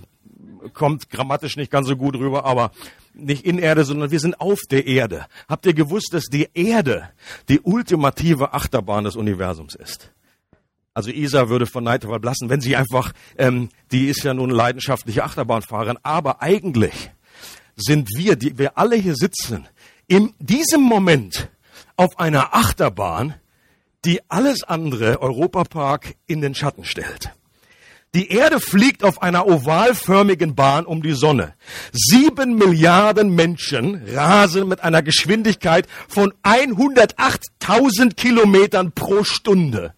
kommt 0.73 1.09
grammatisch 1.09 1.55
nicht 1.57 1.71
ganz 1.71 1.87
so 1.87 1.95
gut 1.95 2.15
rüber, 2.15 2.43
aber 2.45 2.71
nicht 3.13 3.45
in 3.45 3.59
Erde, 3.59 3.85
sondern 3.85 4.11
wir 4.11 4.19
sind 4.19 4.41
auf 4.41 4.59
der 4.69 4.87
Erde. 4.87 5.27
Habt 5.47 5.65
ihr 5.65 5.73
gewusst, 5.73 6.09
dass 6.13 6.25
die 6.25 6.49
Erde 6.53 7.09
die 7.47 7.59
ultimative 7.59 8.53
Achterbahn 8.53 9.03
des 9.03 9.15
Universums 9.15 9.75
ist? 9.75 10.11
Also 10.99 11.11
Isa 11.11 11.47
würde 11.47 11.65
von 11.65 11.85
Neid 11.85 12.03
verblassen, 12.03 12.49
wenn 12.49 12.59
sie 12.59 12.75
einfach, 12.75 13.13
ähm, 13.37 13.69
die 13.89 14.07
ist 14.07 14.25
ja 14.25 14.33
nun 14.33 14.49
leidenschaftliche 14.49 15.23
Achterbahnfahrerin, 15.23 15.97
aber 16.03 16.41
eigentlich 16.41 17.11
sind 17.77 18.09
wir, 18.17 18.35
die 18.35 18.57
wir 18.57 18.77
alle 18.77 18.97
hier 18.97 19.15
sitzen, 19.15 19.65
in 20.07 20.33
diesem 20.39 20.81
Moment 20.81 21.47
auf 21.95 22.19
einer 22.19 22.53
Achterbahn, 22.53 23.35
die 24.03 24.19
alles 24.27 24.65
andere 24.65 25.21
Europapark 25.21 26.15
in 26.27 26.41
den 26.41 26.53
Schatten 26.53 26.83
stellt. 26.83 27.31
Die 28.13 28.27
Erde 28.27 28.59
fliegt 28.59 29.05
auf 29.05 29.21
einer 29.21 29.47
ovalförmigen 29.47 30.53
Bahn 30.53 30.85
um 30.85 31.01
die 31.01 31.13
Sonne. 31.13 31.53
Sieben 31.93 32.55
Milliarden 32.55 33.33
Menschen 33.35 34.03
rasen 34.05 34.67
mit 34.67 34.81
einer 34.81 35.01
Geschwindigkeit 35.01 35.87
von 36.09 36.33
108.000 36.43 38.15
Kilometern 38.15 38.91
pro 38.91 39.23
Stunde 39.23 39.93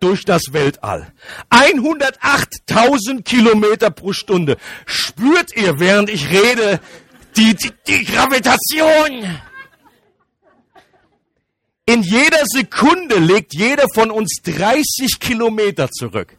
durch 0.00 0.24
das 0.24 0.52
Weltall. 0.52 1.12
108.000 1.50 3.22
Kilometer 3.22 3.90
pro 3.90 4.12
Stunde. 4.12 4.56
Spürt 4.86 5.56
ihr, 5.56 5.78
während 5.78 6.10
ich 6.10 6.30
rede, 6.30 6.80
die, 7.36 7.54
die, 7.54 7.70
die 7.86 8.04
Gravitation? 8.04 9.40
In 11.86 12.02
jeder 12.02 12.44
Sekunde 12.44 13.18
legt 13.18 13.54
jeder 13.54 13.86
von 13.94 14.10
uns 14.10 14.40
30 14.44 15.18
Kilometer 15.20 15.88
zurück. 15.90 16.36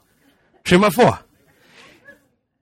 Stell 0.63 0.79
mal 0.79 0.91
vor. 0.91 1.23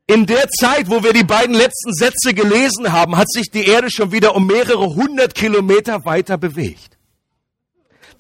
In 0.07 0.25
der 0.25 0.49
Zeit, 0.49 0.89
wo 0.89 1.03
wir 1.03 1.13
die 1.13 1.23
beiden 1.23 1.53
letzten 1.55 1.93
Sätze 1.93 2.33
gelesen 2.33 2.91
haben, 2.91 3.15
hat 3.15 3.29
sich 3.29 3.51
die 3.51 3.65
Erde 3.65 3.91
schon 3.91 4.11
wieder 4.11 4.35
um 4.35 4.47
mehrere 4.47 4.95
hundert 4.95 5.35
Kilometer 5.35 6.03
weiter 6.05 6.37
bewegt 6.37 6.98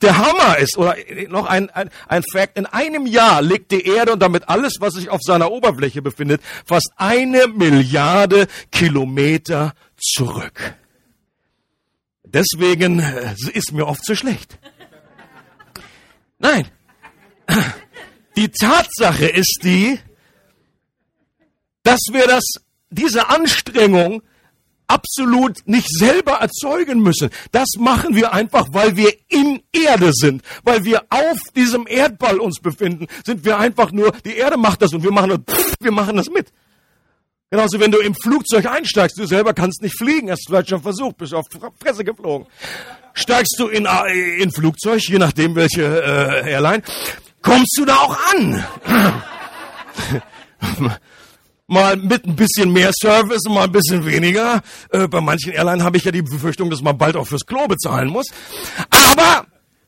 der 0.01 0.17
Hammer 0.17 0.57
ist, 0.57 0.77
oder 0.77 0.95
noch 1.27 1.45
ein, 1.45 1.69
ein, 1.69 1.89
ein 2.07 2.23
Fact, 2.31 2.57
in 2.57 2.65
einem 2.65 3.05
Jahr 3.05 3.41
legt 3.41 3.71
die 3.71 3.85
Erde 3.85 4.13
und 4.13 4.19
damit 4.19 4.47
alles, 4.49 4.75
was 4.79 4.93
sich 4.93 5.09
auf 5.09 5.21
seiner 5.21 5.51
Oberfläche 5.51 6.01
befindet, 6.01 6.41
fast 6.65 6.91
eine 6.95 7.47
Milliarde 7.47 8.47
Kilometer 8.71 9.73
zurück. 9.97 10.75
Deswegen 12.23 12.99
äh, 12.99 13.33
ist 13.53 13.71
mir 13.71 13.87
oft 13.87 14.03
zu 14.03 14.15
schlecht. 14.15 14.59
Nein. 16.37 16.67
Die 18.35 18.49
Tatsache 18.49 19.25
ist 19.25 19.59
die, 19.63 19.99
dass 21.83 21.99
wir 22.11 22.25
das, 22.25 22.43
diese 22.89 23.27
Anstrengung 23.27 24.21
absolut 24.89 25.57
nicht 25.65 25.87
selber 25.89 26.33
erzeugen 26.33 27.01
müssen. 27.01 27.29
Das 27.51 27.67
machen 27.77 28.15
wir 28.15 28.33
einfach, 28.33 28.67
weil 28.71 28.97
wir 28.97 29.13
in 29.29 29.61
Erde 29.71 30.11
sind, 30.13 30.41
weil 30.63 30.83
wir 30.83 31.03
auf 31.09 31.37
diesem 31.55 31.87
Erdball 31.87 32.39
uns 32.39 32.59
befinden, 32.59 33.07
sind 33.25 33.45
wir 33.45 33.57
einfach 33.59 33.91
nur, 33.91 34.11
die 34.25 34.35
Erde 34.35 34.57
macht 34.57 34.81
das 34.81 34.93
und 34.93 35.03
wir 35.03 35.11
machen 35.11 35.43
das, 35.45 35.55
wir 35.79 35.91
machen 35.91 36.17
das 36.17 36.29
mit. 36.29 36.51
Genauso, 37.51 37.79
wenn 37.79 37.91
du 37.91 37.97
im 37.97 38.13
Flugzeug 38.13 38.67
einsteigst, 38.67 39.17
du 39.17 39.25
selber 39.25 39.53
kannst 39.53 39.81
nicht 39.81 39.97
fliegen, 39.97 40.29
hast 40.29 40.45
vielleicht 40.45 40.69
schon 40.69 40.83
versucht, 40.83 41.17
bist 41.17 41.33
auf 41.33 41.47
Fresse 41.81 42.03
geflogen. 42.03 42.45
Steigst 43.13 43.55
du 43.57 43.67
in 43.67 43.87
äh, 43.87 44.51
Flugzeug, 44.51 45.01
je 45.07 45.17
nachdem 45.17 45.55
welche 45.55 45.81
äh, 45.81 46.51
Airline, 46.51 46.83
kommst 47.41 47.75
du 47.77 47.85
da 47.85 47.95
auch 47.95 48.17
an. 48.33 48.63
mal 51.69 51.95
mit 51.97 52.25
ein 52.25 52.35
bisschen 52.35 52.73
mehr 52.73 52.91
Service 52.99 53.43
mal 53.47 53.65
ein 53.65 53.71
bisschen 53.71 54.05
weniger. 54.05 54.61
Äh, 54.91 55.07
bei 55.07 55.21
manchen 55.21 55.51
Airlines 55.51 55.83
habe 55.83 55.97
ich 55.97 56.03
ja 56.03 56.11
die 56.11 56.21
Befürchtung, 56.21 56.69
dass 56.69 56.81
man 56.81 56.97
bald 56.97 57.15
auch 57.15 57.27
fürs 57.27 57.45
Klo 57.45 57.67
bezahlen 57.67 58.09
muss. 58.09 58.27
Aber 58.89 59.45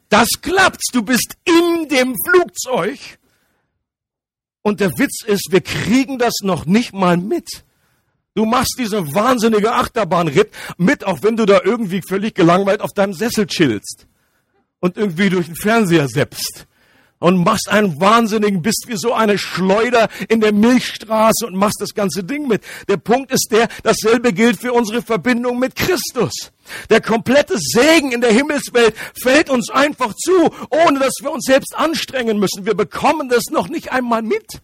das 0.09 0.27
klappt. 0.41 0.81
Du 0.93 1.01
bist 1.01 1.35
in 1.45 1.87
dem 1.89 2.15
Flugzeug. 2.25 2.99
Und 4.61 4.79
der 4.79 4.91
Witz 4.97 5.23
ist, 5.25 5.47
wir 5.49 5.61
kriegen 5.61 6.19
das 6.19 6.33
noch 6.43 6.65
nicht 6.65 6.93
mal 6.93 7.17
mit. 7.17 7.63
Du 8.35 8.45
machst 8.45 8.75
diese 8.77 9.13
wahnsinnige 9.13 9.73
Achterbahnritt 9.73 10.51
mit, 10.77 11.03
auch 11.03 11.23
wenn 11.23 11.35
du 11.35 11.45
da 11.45 11.61
irgendwie 11.63 12.01
völlig 12.07 12.35
gelangweilt 12.35 12.81
auf 12.81 12.91
deinem 12.93 13.13
Sessel 13.13 13.47
chillst 13.47 14.07
und 14.79 14.97
irgendwie 14.97 15.29
durch 15.29 15.47
den 15.47 15.55
Fernseher 15.55 16.07
seppst 16.07 16.67
und 17.21 17.37
machst 17.37 17.69
einen 17.69 18.01
Wahnsinnigen, 18.01 18.61
bist 18.63 18.85
wie 18.87 18.97
so 18.97 19.13
eine 19.13 19.37
Schleuder 19.37 20.09
in 20.27 20.41
der 20.41 20.51
Milchstraße 20.51 21.45
und 21.45 21.55
machst 21.55 21.79
das 21.79 21.93
ganze 21.93 22.23
Ding 22.23 22.47
mit. 22.47 22.63
Der 22.89 22.97
Punkt 22.97 23.31
ist 23.31 23.49
der, 23.51 23.69
dasselbe 23.83 24.33
gilt 24.33 24.59
für 24.59 24.73
unsere 24.73 25.03
Verbindung 25.03 25.59
mit 25.59 25.75
Christus. 25.75 26.51
Der 26.89 26.99
komplette 26.99 27.57
Segen 27.57 28.11
in 28.11 28.21
der 28.21 28.33
Himmelswelt 28.33 28.95
fällt 29.21 29.51
uns 29.51 29.69
einfach 29.69 30.15
zu, 30.15 30.49
ohne 30.69 30.99
dass 30.99 31.13
wir 31.21 31.31
uns 31.31 31.45
selbst 31.45 31.75
anstrengen 31.77 32.39
müssen. 32.39 32.65
Wir 32.65 32.73
bekommen 32.73 33.29
das 33.29 33.45
noch 33.51 33.69
nicht 33.69 33.91
einmal 33.91 34.23
mit. 34.23 34.61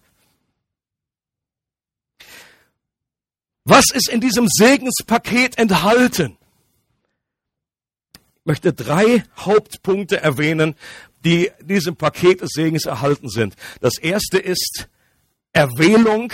Was 3.64 3.84
ist 3.92 4.08
in 4.08 4.20
diesem 4.20 4.48
Segenspaket 4.48 5.58
enthalten? 5.58 6.36
Ich 8.14 8.46
möchte 8.46 8.72
drei 8.72 9.24
Hauptpunkte 9.36 10.20
erwähnen, 10.22 10.74
die 11.24 11.50
diesem 11.60 11.96
Paket 11.96 12.40
des 12.40 12.50
Segens 12.52 12.86
erhalten 12.86 13.28
sind. 13.28 13.54
Das 13.80 13.98
erste 13.98 14.38
ist 14.38 14.88
Erwählung 15.52 16.32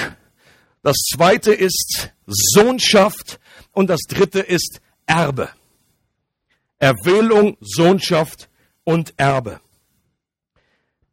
Das 0.84 0.96
zweite 1.14 1.54
ist 1.54 2.10
Sohnschaft 2.26 3.40
und 3.72 3.88
das 3.88 4.00
dritte 4.02 4.40
ist 4.40 4.82
Erbe. 5.06 5.48
Erwählung, 6.78 7.56
Sohnschaft 7.60 8.50
und 8.84 9.14
Erbe. 9.16 9.60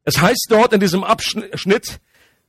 Es 0.04 0.20
heißt 0.20 0.48
dort 0.50 0.74
in 0.74 0.82
diesem 0.82 1.06
Abschnitt, 1.06 2.02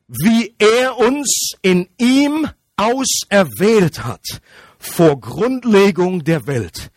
wie 0.08 0.54
er 0.58 0.98
uns 0.98 1.52
in 1.62 1.88
ihm 1.96 2.48
auserwählt 2.76 4.02
hat 4.02 4.42
vor 4.78 5.20
Grundlegung 5.20 6.24
der 6.24 6.48
Welt, 6.48 6.90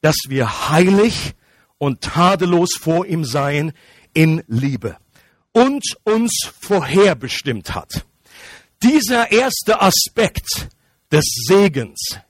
dass 0.00 0.16
wir 0.28 0.70
heilig 0.70 1.34
und 1.82 2.00
tadellos 2.00 2.76
vor 2.80 3.06
ihm 3.06 3.24
seien 3.24 3.72
in 4.14 4.44
Liebe 4.46 4.98
und 5.50 5.82
uns 6.04 6.48
vorherbestimmt 6.60 7.74
hat. 7.74 8.06
Dieser 8.84 9.32
erste 9.32 9.80
Aspekt 9.80 10.68
des 11.10 11.24
Segens, 11.48 12.20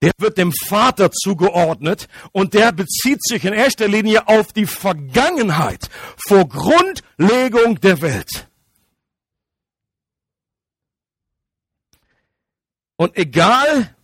der 0.00 0.12
wird 0.16 0.38
dem 0.38 0.50
Vater 0.50 1.12
zugeordnet 1.12 2.08
und 2.32 2.54
der 2.54 2.72
bezieht 2.72 3.22
sich 3.22 3.44
in 3.44 3.52
erster 3.52 3.86
Linie 3.86 4.28
auf 4.28 4.54
die 4.54 4.64
Vergangenheit 4.64 5.90
vor 6.26 6.48
Grundlegung 6.48 7.78
der 7.82 8.00
Welt. 8.00 8.48
Und 12.96 13.14
egal, 13.18 13.94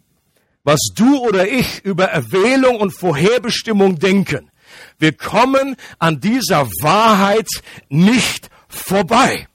was 0.64 0.80
du 0.94 1.18
oder 1.20 1.48
ich 1.48 1.82
über 1.82 2.04
Erwählung 2.04 2.78
und 2.78 2.90
Vorherbestimmung 2.90 3.98
denken, 3.98 4.49
wir 4.98 5.12
kommen 5.12 5.76
an 5.98 6.20
dieser 6.20 6.66
Wahrheit 6.83 7.48
nicht 7.88 8.50
vorbei. 8.68 9.48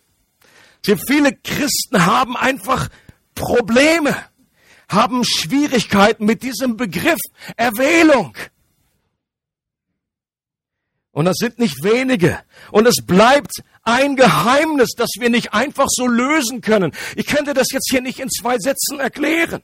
Viele 1.07 1.33
Christen 1.33 2.05
haben 2.05 2.37
einfach 2.37 2.89
Probleme, 3.33 4.15
haben 4.87 5.23
Schwierigkeiten 5.23 6.25
mit 6.25 6.43
diesem 6.43 6.77
Begriff 6.77 7.19
Erwählung. 7.57 8.37
Und 11.11 11.25
das 11.25 11.37
sind 11.37 11.59
nicht 11.59 11.83
wenige. 11.83 12.39
Und 12.71 12.87
es 12.87 12.97
bleibt 13.05 13.63
ein 13.83 14.15
Geheimnis, 14.15 14.89
das 14.97 15.11
wir 15.17 15.29
nicht 15.29 15.53
einfach 15.53 15.87
so 15.89 16.07
lösen 16.07 16.61
können. 16.61 16.91
Ich 17.15 17.25
könnte 17.25 17.53
das 17.53 17.67
jetzt 17.71 17.89
hier 17.89 18.01
nicht 18.01 18.19
in 18.19 18.29
zwei 18.29 18.57
Sätzen 18.57 18.99
erklären. 18.99 19.61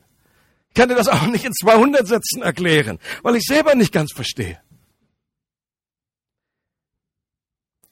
Ich 0.70 0.76
könnte 0.76 0.96
das 0.96 1.10
auch 1.10 1.28
nicht 1.28 1.44
in 1.44 1.52
200 1.52 2.08
Sätzen 2.08 2.42
erklären, 2.42 3.00
weil 3.24 3.36
ich 3.36 3.44
selber 3.44 3.76
nicht 3.76 3.92
ganz 3.92 4.14
verstehe. 4.14 4.60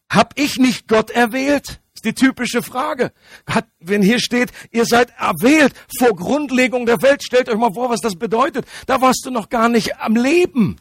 Hab 0.09 0.33
ich 0.39 0.57
nicht 0.57 0.87
Gott 0.87 1.11
erwählt? 1.11 1.79
Ist 1.93 2.05
die 2.05 2.13
typische 2.13 2.63
Frage. 2.63 3.11
Hat, 3.45 3.67
wenn 3.79 4.01
hier 4.01 4.19
steht, 4.19 4.51
ihr 4.71 4.85
seid 4.85 5.11
erwählt 5.17 5.73
vor 5.99 6.15
Grundlegung 6.15 6.85
der 6.85 7.01
Welt, 7.01 7.23
stellt 7.23 7.49
euch 7.49 7.57
mal 7.57 7.73
vor, 7.73 7.89
was 7.89 7.99
das 7.99 8.15
bedeutet. 8.15 8.65
Da 8.87 9.01
warst 9.01 9.23
du 9.25 9.31
noch 9.31 9.49
gar 9.49 9.69
nicht 9.69 9.99
am 9.99 10.15
Leben. 10.15 10.77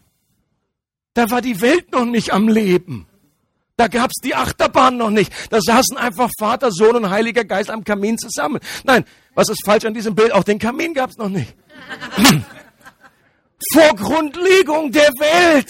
Da 1.14 1.30
war 1.30 1.42
die 1.42 1.60
Welt 1.60 1.90
noch 1.92 2.04
nicht 2.04 2.32
am 2.32 2.48
Leben. 2.48 3.06
Da 3.76 3.88
gab's 3.88 4.20
die 4.22 4.34
Achterbahn 4.34 4.96
noch 4.96 5.10
nicht. 5.10 5.32
Da 5.50 5.60
saßen 5.60 5.96
einfach 5.96 6.30
Vater, 6.38 6.70
Sohn 6.72 6.96
und 6.96 7.10
Heiliger 7.10 7.44
Geist 7.44 7.70
am 7.70 7.84
Kamin 7.84 8.18
zusammen. 8.18 8.60
Nein, 8.84 9.04
was 9.34 9.48
ist 9.48 9.64
falsch 9.64 9.84
an 9.84 9.94
diesem 9.94 10.14
Bild? 10.14 10.32
Auch 10.32 10.44
den 10.44 10.58
Kamin 10.58 10.94
gab's 10.94 11.16
noch 11.16 11.28
nicht. 11.28 11.54
Vor 13.72 13.96
Grundlegung 13.96 14.92
der 14.92 15.10
Welt. 15.18 15.68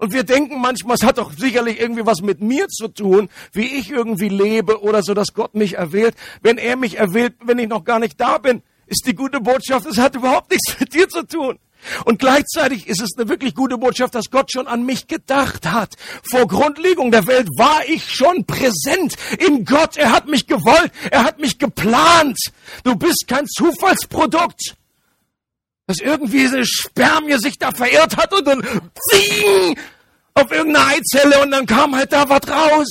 Und 0.00 0.14
wir 0.14 0.24
denken 0.24 0.62
manchmal, 0.62 0.96
es 0.96 1.02
hat 1.02 1.18
doch 1.18 1.30
sicherlich 1.30 1.78
irgendwie 1.78 2.06
was 2.06 2.22
mit 2.22 2.40
mir 2.40 2.68
zu 2.68 2.88
tun, 2.88 3.28
wie 3.52 3.66
ich 3.66 3.90
irgendwie 3.90 4.30
lebe 4.30 4.80
oder 4.80 5.02
so, 5.02 5.12
dass 5.12 5.34
Gott 5.34 5.54
mich 5.54 5.74
erwählt. 5.74 6.14
Wenn 6.40 6.56
er 6.56 6.76
mich 6.76 6.96
erwählt, 6.96 7.34
wenn 7.44 7.58
ich 7.58 7.68
noch 7.68 7.84
gar 7.84 7.98
nicht 7.98 8.18
da 8.18 8.38
bin, 8.38 8.62
ist 8.86 9.06
die 9.06 9.14
gute 9.14 9.40
Botschaft, 9.40 9.84
es 9.84 9.98
hat 9.98 10.16
überhaupt 10.16 10.50
nichts 10.50 10.74
mit 10.80 10.94
dir 10.94 11.06
zu 11.06 11.26
tun. 11.26 11.58
Und 12.06 12.18
gleichzeitig 12.18 12.88
ist 12.88 13.02
es 13.02 13.10
eine 13.18 13.28
wirklich 13.28 13.54
gute 13.54 13.76
Botschaft, 13.76 14.14
dass 14.14 14.30
Gott 14.30 14.50
schon 14.50 14.66
an 14.66 14.86
mich 14.86 15.06
gedacht 15.06 15.70
hat. 15.70 15.96
Vor 16.22 16.48
Grundlegung 16.48 17.10
der 17.10 17.26
Welt 17.26 17.48
war 17.58 17.86
ich 17.86 18.08
schon 18.08 18.46
präsent 18.46 19.16
in 19.38 19.66
Gott. 19.66 19.98
Er 19.98 20.12
hat 20.12 20.28
mich 20.28 20.46
gewollt. 20.46 20.92
Er 21.10 21.24
hat 21.24 21.40
mich 21.40 21.58
geplant. 21.58 22.38
Du 22.84 22.96
bist 22.96 23.26
kein 23.28 23.46
Zufallsprodukt 23.46 24.76
dass 25.90 25.98
irgendwie 25.98 26.46
eine 26.46 26.64
Spermie 26.64 27.36
sich 27.38 27.58
da 27.58 27.72
verirrt 27.72 28.16
hat 28.16 28.32
und 28.32 28.46
dann 28.46 28.62
zing 29.10 29.76
auf 30.34 30.52
irgendeine 30.52 30.86
Eizelle 30.86 31.42
und 31.42 31.50
dann 31.50 31.66
kam 31.66 31.96
halt 31.96 32.12
da 32.12 32.28
was 32.28 32.48
raus. 32.48 32.88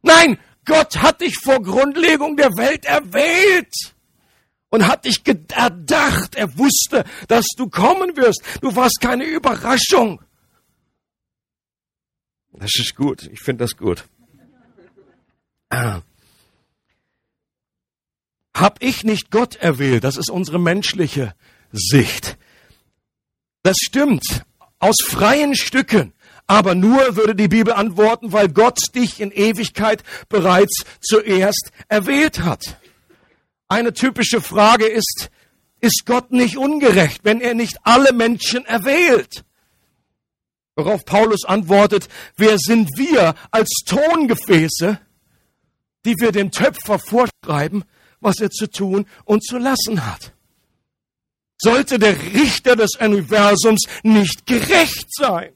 Nein, 0.00 0.38
Gott 0.64 0.96
hat 0.96 1.20
dich 1.20 1.36
vor 1.36 1.62
Grundlegung 1.62 2.38
der 2.38 2.56
Welt 2.56 2.86
erwählt 2.86 3.74
und 4.70 4.86
hat 4.86 5.04
dich 5.04 5.20
erdacht. 5.52 6.36
Er 6.36 6.56
wusste, 6.56 7.04
dass 7.28 7.44
du 7.54 7.68
kommen 7.68 8.16
wirst. 8.16 8.42
Du 8.62 8.74
warst 8.74 8.98
keine 9.02 9.24
Überraschung. 9.24 10.22
Das 12.52 12.70
ist 12.78 12.96
gut. 12.96 13.28
Ich 13.30 13.40
finde 13.40 13.64
das 13.64 13.76
gut. 13.76 14.04
Ah. 15.68 16.00
Hab 18.54 18.82
ich 18.82 19.04
nicht 19.04 19.30
Gott 19.30 19.56
erwählt? 19.56 20.02
Das 20.02 20.16
ist 20.16 20.30
unsere 20.30 20.58
menschliche 20.58 21.34
Sicht. 21.72 22.36
Das 23.62 23.76
stimmt, 23.78 24.44
aus 24.78 24.96
freien 25.06 25.54
Stücken. 25.54 26.12
Aber 26.46 26.74
nur 26.74 27.14
würde 27.14 27.36
die 27.36 27.46
Bibel 27.46 27.72
antworten, 27.72 28.32
weil 28.32 28.48
Gott 28.48 28.78
dich 28.96 29.20
in 29.20 29.30
Ewigkeit 29.30 30.02
bereits 30.28 30.84
zuerst 31.00 31.70
erwählt 31.88 32.40
hat. 32.40 32.76
Eine 33.68 33.92
typische 33.92 34.40
Frage 34.40 34.86
ist, 34.86 35.30
ist 35.80 36.02
Gott 36.06 36.32
nicht 36.32 36.56
ungerecht, 36.56 37.20
wenn 37.22 37.40
er 37.40 37.54
nicht 37.54 37.78
alle 37.84 38.12
Menschen 38.12 38.64
erwählt? 38.66 39.44
Worauf 40.74 41.04
Paulus 41.04 41.44
antwortet, 41.44 42.08
wer 42.36 42.58
sind 42.58 42.88
wir 42.96 43.34
als 43.50 43.68
Tongefäße, 43.86 44.98
die 46.04 46.14
wir 46.18 46.32
dem 46.32 46.50
Töpfer 46.50 46.98
vorschreiben, 46.98 47.84
was 48.20 48.40
er 48.40 48.50
zu 48.50 48.66
tun 48.66 49.06
und 49.24 49.44
zu 49.44 49.58
lassen 49.58 50.04
hat? 50.04 50.32
Sollte 51.60 51.98
der 51.98 52.16
Richter 52.34 52.74
des 52.74 52.96
Universums 52.98 53.82
nicht 54.02 54.46
gerecht 54.46 55.14
sein. 55.14 55.50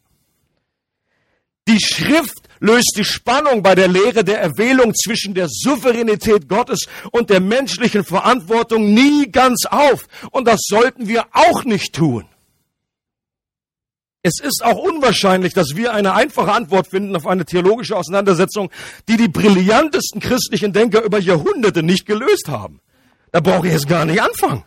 Die 1.66 1.80
Schrift 1.80 2.48
löst 2.60 2.94
die 2.96 3.04
Spannung 3.04 3.62
bei 3.62 3.74
der 3.74 3.88
Lehre 3.88 4.22
der 4.22 4.40
Erwählung 4.40 4.94
zwischen 4.94 5.34
der 5.34 5.48
Souveränität 5.48 6.48
Gottes 6.48 6.86
und 7.10 7.30
der 7.30 7.40
menschlichen 7.40 8.04
Verantwortung 8.04 8.92
nie 8.92 9.30
ganz 9.30 9.64
auf. 9.66 10.06
Und 10.30 10.46
das 10.46 10.60
sollten 10.66 11.08
wir 11.08 11.24
auch 11.32 11.64
nicht 11.64 11.94
tun. 11.94 12.26
Es 14.22 14.40
ist 14.40 14.64
auch 14.64 14.78
unwahrscheinlich, 14.78 15.52
dass 15.52 15.76
wir 15.76 15.92
eine 15.92 16.14
einfache 16.14 16.52
Antwort 16.52 16.88
finden 16.88 17.14
auf 17.14 17.26
eine 17.26 17.44
theologische 17.44 17.94
Auseinandersetzung, 17.94 18.70
die 19.06 19.18
die 19.18 19.28
brillantesten 19.28 20.20
christlichen 20.20 20.72
Denker 20.72 21.02
über 21.02 21.18
Jahrhunderte 21.18 21.82
nicht 21.82 22.06
gelöst 22.06 22.48
haben. 22.48 22.80
Da 23.32 23.40
brauche 23.40 23.66
ich 23.66 23.74
jetzt 23.74 23.88
gar 23.88 24.06
nicht 24.06 24.22
anfangen. 24.22 24.64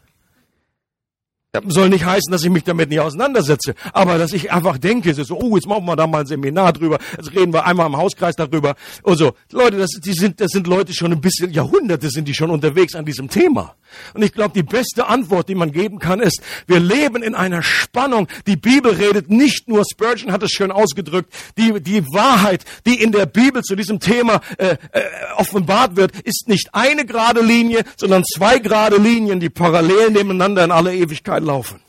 Soll 1.67 1.89
nicht 1.89 2.06
heißen, 2.06 2.32
dass 2.32 2.43
ich 2.43 2.50
mich 2.50 2.63
damit 2.63 2.89
nicht 2.89 3.00
auseinandersetze, 3.00 3.76
aber 3.93 4.17
dass 4.17 4.34
ich 4.34 4.52
einfach 4.52 4.78
denke, 4.78 5.13
so, 5.13 5.38
oh, 5.38 5.56
jetzt 5.56 5.67
machen 5.67 5.86
wir 5.86 5.96
da 5.96 6.08
mal 6.08 6.22
ein 6.22 6.28
Seminar 6.28 6.74
drüber, 6.74 6.98
jetzt 7.15 7.34
reden 7.34 7.54
wir 7.54 7.65
einmal 7.65 7.88
im 7.88 7.98
Hauskreis 7.98 8.36
darüber 8.36 8.76
und 9.04 9.17
so. 9.17 9.34
Leute, 9.52 9.78
das, 9.78 9.91
die 10.04 10.13
sind, 10.13 10.39
das 10.41 10.52
sind 10.52 10.67
Leute 10.67 10.93
schon 10.93 11.12
ein 11.12 11.22
bisschen, 11.22 11.52
Jahrhunderte 11.52 12.10
sind 12.10 12.28
die 12.28 12.34
schon 12.34 12.50
unterwegs 12.50 12.96
an 12.96 13.06
diesem 13.06 13.30
Thema. 13.30 13.76
Und 14.13 14.24
ich 14.24 14.34
glaube, 14.34 14.52
die 14.54 14.63
beste 14.63 15.08
Antwort, 15.08 15.50
die 15.50 15.56
man 15.56 15.72
geben 15.72 16.00
kann, 16.00 16.20
ist, 16.20 16.41
wir 16.67 16.80
leben 16.80 17.24
in 17.24 17.36
einer 17.36 17.63
Spannung. 17.63 18.28
Die 18.46 18.58
Bibel 18.58 18.91
redet 18.93 19.30
nicht 19.30 19.67
nur, 19.67 19.84
Spurgeon 19.89 20.32
hat 20.32 20.43
es 20.43 20.52
schön 20.52 20.72
ausgedrückt, 20.72 21.34
die, 21.58 21.82
die 21.82 22.06
Wahrheit, 22.08 22.65
die 22.86 23.02
in 23.02 23.12
der 23.12 23.26
Bibel 23.26 23.63
zu 23.63 23.76
diesem 23.76 24.00
Thema 24.00 24.41
äh, 24.58 24.78
äh, 24.91 25.02
offenbart 25.38 25.96
wird, 25.96 26.12
ist 26.22 26.48
nicht 26.48 26.70
eine 26.74 27.06
gerade 27.06 27.41
Linie, 27.41 27.84
sondern 27.98 28.24
zwei 28.24 28.60
gerade 28.60 28.98
Linien, 28.98 29.39
die 29.39 29.50
parallel 29.50 30.12
nebeneinander 30.12 30.63
in 30.63 30.72
alle 30.72 30.93
Ewigkeit 30.93 31.43
laufen. 31.48 31.82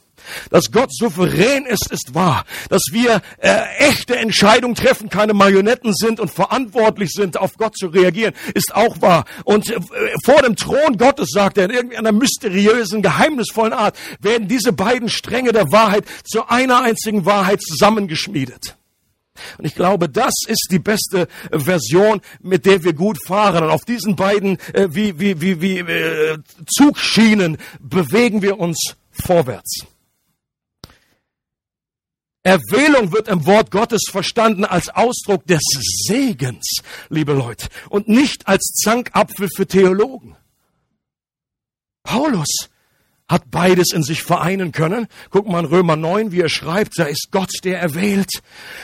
Dass 0.51 0.71
Gott 0.71 0.95
souverän 0.95 1.65
ist, 1.65 1.91
ist 1.91 2.15
wahr. 2.15 2.45
Dass 2.69 2.83
wir 2.91 3.23
äh, 3.39 3.51
echte 3.79 4.17
Entscheidungen 4.17 4.75
treffen, 4.75 5.09
keine 5.09 5.35
Marionetten 5.35 5.95
sind 5.95 6.21
und 6.21 6.31
verantwortlich 6.31 7.11
sind, 7.13 7.37
auf 7.39 7.57
Gott 7.57 7.77
zu 7.77 7.89
reagieren, 7.89 8.35
ist 8.55 8.75
auch 8.75 9.01
wahr. 9.01 9.25
Und 9.45 9.71
äh, 9.71 9.79
vor 10.25 10.43
dem 10.43 10.57
Thron 10.57 10.99
Gottes, 10.99 11.31
sagt 11.33 11.59
er, 11.59 11.65
in 11.67 11.71
irgendeiner 11.71 12.13
mysteriösen, 12.13 13.03
geheimnisvollen 13.03 13.73
Art, 13.73 13.97
werden 14.21 14.49
diese 14.49 14.73
beiden 14.73 15.09
Stränge 15.09 15.53
der 15.53 15.71
Wahrheit 15.73 16.05
zu 16.25 16.49
einer 16.49 16.83
einzigen 16.83 17.25
Wahrheit 17.25 17.63
zusammengeschmiedet. 17.63 18.77
Und 19.57 19.67
ich 19.67 19.77
glaube, 19.77 20.09
das 20.09 20.35
ist 20.49 20.69
die 20.73 20.81
beste 20.81 21.29
Version, 21.53 22.21
mit 22.41 22.67
der 22.67 22.83
wir 22.83 22.93
gut 22.93 23.19
fahren. 23.25 23.63
Und 23.65 23.71
auf 23.71 23.85
diesen 23.85 24.17
beiden 24.17 24.59
äh, 24.73 24.89
wie, 24.91 25.21
wie, 25.21 25.41
wie, 25.41 25.61
wie 25.61 25.79
äh, 25.79 26.39
Zugschienen 26.67 27.57
bewegen 27.79 28.43
wir 28.43 28.59
uns 28.59 28.97
vorwärts. 29.23 29.87
Erwählung 32.43 33.13
wird 33.13 33.29
im 33.29 33.45
Wort 33.45 33.71
Gottes 33.71 34.03
verstanden 34.11 34.65
als 34.65 34.89
Ausdruck 34.89 35.47
des 35.47 35.61
Segens, 36.07 36.81
liebe 37.11 37.33
Leute, 37.33 37.69
und 37.91 38.09
nicht 38.09 38.49
als 38.49 38.73
Zankapfel 38.83 39.49
für 39.55 39.67
Theologen. 39.67 40.37
Paulus 42.05 42.71
hat 43.29 43.51
beides 43.51 43.93
in 43.93 44.03
sich 44.03 44.23
vereinen 44.23 44.73
können. 44.73 45.07
Guck 45.31 45.49
mal 45.49 45.61
in 45.61 45.67
Römer 45.67 45.97
9, 45.97 46.33
wie 46.33 46.41
er 46.41 46.49
schreibt, 46.49 46.99
da 46.99 47.05
ist 47.05 47.29
Gott, 47.31 47.51
der 47.63 47.79
erwählt. 47.79 48.31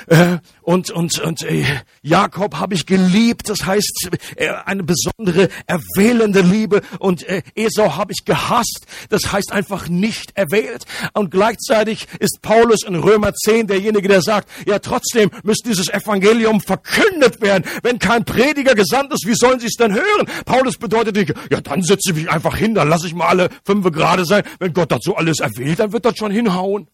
Äh, 0.07 0.39
und 0.61 0.91
und, 0.91 1.19
und 1.19 1.43
äh, 1.43 1.65
Jakob 2.03 2.57
habe 2.57 2.75
ich 2.75 2.87
geliebt, 2.87 3.49
das 3.49 3.65
heißt 3.65 4.11
äh, 4.37 4.49
eine 4.67 4.83
besondere 4.83 5.49
erwählende 5.67 6.43
Liebe. 6.43 6.83
Und 6.99 7.25
Esau 7.55 7.97
habe 7.97 8.13
ich 8.13 8.25
gehasst, 8.25 8.87
das 9.09 9.33
heißt 9.33 9.53
einfach 9.53 9.89
nicht 9.89 10.37
erwählt. 10.37 10.85
Und 11.15 11.31
gleichzeitig 11.31 12.07
ist 12.19 12.43
Paulus 12.43 12.85
in 12.85 12.97
Römer 12.97 13.33
10 13.33 13.67
derjenige, 13.67 14.09
der 14.09 14.21
sagt, 14.21 14.49
ja 14.67 14.79
trotzdem 14.79 15.31
müsste 15.43 15.71
dieses 15.71 15.89
Evangelium 15.89 16.61
verkündet 16.61 17.41
werden. 17.41 17.65
Wenn 17.83 17.99
kein 17.99 18.25
Prediger 18.25 18.75
gesandt 18.75 19.13
ist, 19.13 19.27
wie 19.27 19.35
sollen 19.35 19.61
sie 19.61 19.67
es 19.67 19.77
denn 19.77 19.95
hören? 19.95 20.27
Paulus 20.45 20.77
bedeutet, 20.77 21.17
ja 21.51 21.61
dann 21.61 21.83
setze 21.83 22.11
ich 22.11 22.15
mich 22.15 22.31
einfach 22.31 22.57
hin, 22.57 22.75
dann 22.75 22.89
lasse 22.89 23.07
ich 23.07 23.15
mal 23.15 23.29
alle 23.29 23.49
fünf 23.65 23.85
gerade 23.91 24.25
sein 24.25 24.34
sein. 24.43 24.45
Wenn 24.59 24.73
Gott 24.73 24.93
dazu 24.93 25.17
alles 25.17 25.41
erwählt, 25.41 25.79
dann 25.79 25.93
wird 25.93 26.05
das 26.05 26.17
schon 26.17 26.31
hinhauen. 26.31 26.89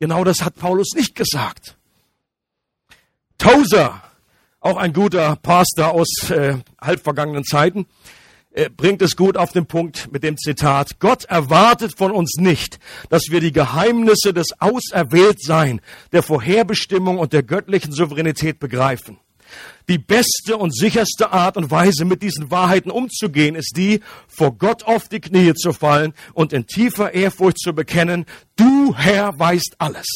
Genau 0.00 0.24
das 0.24 0.42
hat 0.42 0.56
Paulus 0.56 0.92
nicht 0.94 1.14
gesagt. 1.14 1.76
Tozer, 3.38 4.02
auch 4.60 4.76
ein 4.76 4.92
guter 4.92 5.36
Pastor 5.36 5.92
aus 5.92 6.30
äh, 6.30 6.56
halbvergangenen 6.80 7.44
Zeiten, 7.44 7.86
äh, 8.52 8.70
bringt 8.70 9.02
es 9.02 9.16
gut 9.16 9.36
auf 9.36 9.52
den 9.52 9.66
Punkt 9.66 10.10
mit 10.12 10.24
dem 10.24 10.36
Zitat, 10.36 10.98
Gott 10.98 11.24
erwartet 11.26 11.96
von 11.96 12.10
uns 12.10 12.36
nicht, 12.38 12.78
dass 13.08 13.24
wir 13.30 13.40
die 13.40 13.52
Geheimnisse 13.52 14.32
des 14.32 14.60
Auserwähltsein, 14.60 15.80
der 16.12 16.22
Vorherbestimmung 16.22 17.18
und 17.18 17.32
der 17.32 17.42
göttlichen 17.44 17.92
Souveränität 17.92 18.58
begreifen. 18.58 19.18
Die 19.88 19.98
beste 19.98 20.56
und 20.56 20.76
sicherste 20.76 21.32
Art 21.32 21.56
und 21.56 21.70
Weise, 21.70 22.04
mit 22.04 22.22
diesen 22.22 22.50
Wahrheiten 22.50 22.90
umzugehen, 22.90 23.54
ist 23.54 23.72
die, 23.76 24.00
vor 24.26 24.56
Gott 24.58 24.84
auf 24.84 25.08
die 25.08 25.20
Knie 25.20 25.54
zu 25.54 25.72
fallen 25.72 26.12
und 26.34 26.52
in 26.52 26.66
tiefer 26.66 27.14
Ehrfurcht 27.14 27.58
zu 27.58 27.72
bekennen, 27.72 28.26
du 28.56 28.94
Herr 28.94 29.38
weißt 29.38 29.76
alles. 29.78 30.06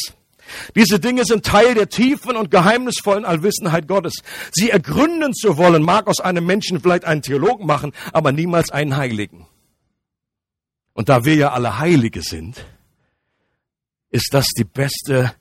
Diese 0.74 1.00
Dinge 1.00 1.24
sind 1.24 1.46
Teil 1.46 1.74
der 1.74 1.88
tiefen 1.88 2.36
und 2.36 2.50
geheimnisvollen 2.50 3.24
Allwissenheit 3.24 3.88
Gottes. 3.88 4.16
Sie 4.52 4.68
ergründen 4.68 5.32
zu 5.32 5.56
wollen, 5.56 5.82
mag 5.82 6.06
aus 6.06 6.20
einem 6.20 6.44
Menschen 6.44 6.80
vielleicht 6.80 7.04
einen 7.04 7.22
Theologen 7.22 7.66
machen, 7.66 7.92
aber 8.12 8.32
niemals 8.32 8.70
einen 8.70 8.96
Heiligen. 8.96 9.46
Und 10.92 11.08
da 11.08 11.24
wir 11.24 11.34
ja 11.34 11.52
alle 11.52 11.78
Heilige 11.78 12.20
sind, 12.20 12.66
ist 14.10 14.34
das 14.34 14.48
die 14.48 14.64
beste 14.64 15.34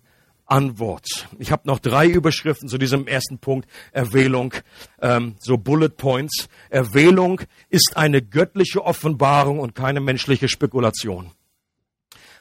Antwort. 0.51 1.29
Ich 1.39 1.51
habe 1.51 1.63
noch 1.65 1.79
drei 1.79 2.07
Überschriften 2.07 2.67
zu 2.67 2.77
diesem 2.77 3.07
ersten 3.07 3.39
Punkt, 3.39 3.69
Erwählung, 3.93 4.53
ähm, 5.01 5.35
so 5.39 5.57
Bullet 5.57 5.89
Points. 5.89 6.49
Erwählung 6.69 7.41
ist 7.69 7.93
eine 7.95 8.21
göttliche 8.21 8.83
Offenbarung 8.83 9.59
und 9.59 9.75
keine 9.75 10.01
menschliche 10.01 10.49
Spekulation. 10.49 11.31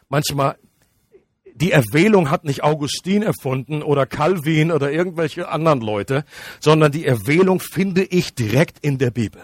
Manchmal, 0.08 0.56
die 1.54 1.70
Erwählung 1.70 2.30
hat 2.30 2.44
nicht 2.44 2.64
Augustin 2.64 3.22
erfunden 3.22 3.82
oder 3.82 4.06
Calvin 4.06 4.72
oder 4.72 4.90
irgendwelche 4.90 5.48
anderen 5.48 5.80
Leute, 5.80 6.24
sondern 6.58 6.90
die 6.90 7.06
Erwählung 7.06 7.60
finde 7.60 8.02
ich 8.02 8.34
direkt 8.34 8.80
in 8.80 8.98
der 8.98 9.12
Bibel. 9.12 9.42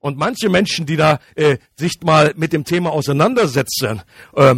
Und 0.00 0.18
manche 0.18 0.48
Menschen, 0.48 0.84
die 0.84 0.96
da 0.96 1.20
äh, 1.36 1.58
sich 1.76 2.00
mal 2.02 2.32
mit 2.36 2.52
dem 2.52 2.64
Thema 2.64 2.90
auseinandersetzen, 2.90 4.02
äh, 4.34 4.56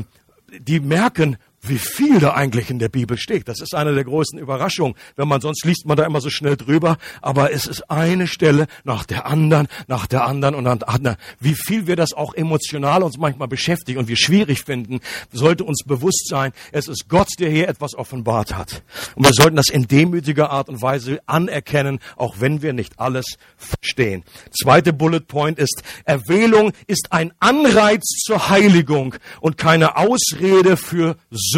die 0.59 0.81
merken, 0.81 1.37
wie 1.63 1.79
viel 1.79 2.21
da 2.21 2.35
eigentlich 2.35 2.71
in 2.71 2.79
der 2.79 2.89
Bibel 2.89 3.19
steht. 3.19 3.49
Das 3.49 3.61
ist 3.61 3.75
eine 3.75 3.95
der 3.95 4.05
größten 4.05 4.39
Überraschungen, 4.39 4.95
wenn 5.17 5.29
man 5.29 5.41
sonst 5.41 5.65
liest 5.65 5.87
man 5.87 5.97
da 5.97 6.05
immer 6.05 6.21
so 6.21 6.31
schnell 6.31 6.57
drüber, 6.57 6.99
aber 7.21 7.53
es 7.53 7.67
ist 7.67 7.91
eine 7.91 8.27
Stelle 8.27 8.67
nach 8.85 9.05
der 9.05 9.27
anderen, 9.27 9.69
nach 9.87 10.07
der 10.07 10.25
anderen 10.25 10.55
und 10.55 10.65
dann 10.65 10.83
anderen. 10.83 11.17
Wie 11.41 11.55
viel 11.55 11.87
wir 11.87 11.97
das 11.97 12.13
auch 12.13 12.35
emotional 12.35 13.03
uns 13.03 13.19
manchmal 13.19 13.49
beschäftigen 13.49 13.99
und 13.99 14.09
wir 14.09 14.17
schwierig 14.17 14.65
finden, 14.65 15.01
sollte 15.33 15.65
uns 15.65 15.83
bewusst 15.85 16.29
sein, 16.29 16.53
es 16.73 16.89
ist 16.89 17.09
Gott, 17.09 17.29
der 17.39 17.51
hier 17.51 17.69
etwas 17.69 17.95
offenbart 17.95 18.57
hat. 18.57 18.83
Und 19.15 19.25
wir 19.25 19.33
sollten 19.33 19.57
das 19.57 19.69
in 19.69 19.89
demütiger 19.89 20.51
Art 20.51 20.69
und 20.69 20.81
Weise 20.81 21.21
anerkennen, 21.27 21.99
auch 22.17 22.37
wenn 22.39 22.63
wir 22.63 22.73
nicht 22.73 22.99
alles 22.99 23.37
verstehen. 23.57 24.23
Zweite 24.51 24.93
Bullet 24.93 25.21
Point 25.21 25.59
ist, 25.59 25.83
Erwählung 26.05 26.73
ist 26.87 27.09
ein 27.11 27.33
Anreiz 27.41 28.05
zur 28.25 28.49
Heiligung 28.49 29.17
und 29.41 29.59
keine 29.59 29.97
Ausrede 29.97 30.77
für 30.77 31.17
Sünde. 31.31 31.58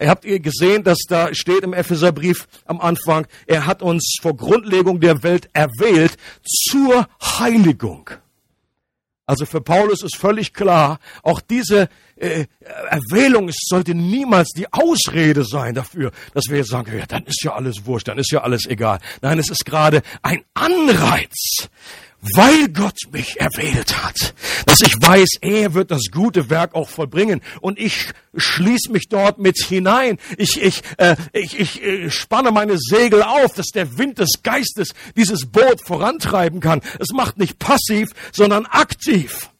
Ihr 0.00 0.08
habt 0.08 0.24
ihr 0.24 0.40
gesehen, 0.40 0.82
dass 0.82 0.98
da 1.08 1.32
steht 1.32 1.62
im 1.62 1.72
Epheserbrief 1.72 2.48
am 2.64 2.80
Anfang, 2.80 3.28
er 3.46 3.66
hat 3.66 3.80
uns 3.80 4.16
vor 4.20 4.36
Grundlegung 4.36 4.98
der 4.98 5.22
Welt 5.22 5.48
erwählt 5.52 6.16
zur 6.42 7.06
Heiligung. 7.20 8.10
Also 9.26 9.46
für 9.46 9.62
Paulus 9.62 10.02
ist 10.02 10.16
völlig 10.16 10.52
klar, 10.52 10.98
auch 11.22 11.40
diese 11.40 11.88
äh, 12.16 12.44
Erwählung 12.90 13.50
sollte 13.52 13.94
niemals 13.94 14.50
die 14.50 14.70
Ausrede 14.70 15.44
sein 15.44 15.74
dafür, 15.74 16.10
dass 16.34 16.44
wir 16.50 16.58
jetzt 16.58 16.70
sagen, 16.70 16.98
ja, 16.98 17.06
dann 17.06 17.24
ist 17.24 17.42
ja 17.42 17.54
alles 17.54 17.86
wurscht, 17.86 18.08
dann 18.08 18.18
ist 18.18 18.32
ja 18.32 18.42
alles 18.42 18.66
egal. 18.66 18.98
Nein, 19.22 19.38
es 19.38 19.48
ist 19.48 19.64
gerade 19.64 20.02
ein 20.22 20.42
Anreiz, 20.52 21.68
weil 22.32 22.68
Gott 22.68 22.98
mich 23.12 23.40
erwählt 23.40 24.02
hat, 24.02 24.34
dass 24.66 24.80
ich 24.80 24.94
weiß, 24.94 25.38
er 25.42 25.74
wird 25.74 25.90
das 25.90 26.04
gute 26.10 26.48
Werk 26.48 26.74
auch 26.74 26.88
vollbringen 26.88 27.42
und 27.60 27.78
ich 27.78 28.12
schließe 28.36 28.90
mich 28.90 29.08
dort 29.08 29.38
mit 29.38 29.56
hinein. 29.58 30.18
Ich, 30.38 30.60
ich, 30.60 30.82
äh, 30.96 31.16
ich, 31.32 31.58
ich 31.60 31.82
äh, 31.82 32.10
spanne 32.10 32.50
meine 32.50 32.78
Segel 32.78 33.22
auf, 33.22 33.52
dass 33.54 33.68
der 33.68 33.98
Wind 33.98 34.18
des 34.18 34.42
Geistes 34.42 34.94
dieses 35.16 35.46
Boot 35.46 35.80
vorantreiben 35.84 36.60
kann. 36.60 36.80
Es 36.98 37.10
macht 37.10 37.38
nicht 37.38 37.58
passiv, 37.58 38.10
sondern 38.32 38.66
aktiv. 38.66 39.50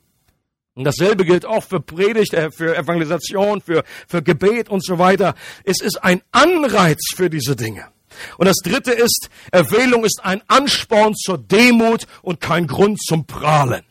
Und 0.74 0.85
dasselbe 0.85 1.24
gilt 1.24 1.46
auch 1.46 1.62
für 1.62 1.81
Predigt, 1.81 2.35
äh, 2.35 2.50
für 2.50 2.77
Evangelisation, 2.77 3.61
für, 3.61 3.85
für 4.09 4.22
Gebet 4.22 4.68
und 4.68 4.85
so 4.85 4.98
weiter. 4.98 5.35
Es 5.64 5.81
ist 5.81 6.03
ein 6.03 6.22
Anreiz 6.33 7.00
für 7.14 7.31
diese 7.31 7.55
Dinge. 7.55 7.93
Und 8.38 8.46
das 8.46 8.57
dritte 8.62 8.92
ist, 8.92 9.31
Erwählung 9.50 10.05
ist 10.05 10.20
ein 10.22 10.42
Ansporn 10.48 11.14
zur 11.14 11.38
Demut 11.38 12.07
und 12.22 12.40
kein 12.40 12.66
Grund 12.66 13.00
zum 13.03 13.27
Prahlen. 13.27 13.85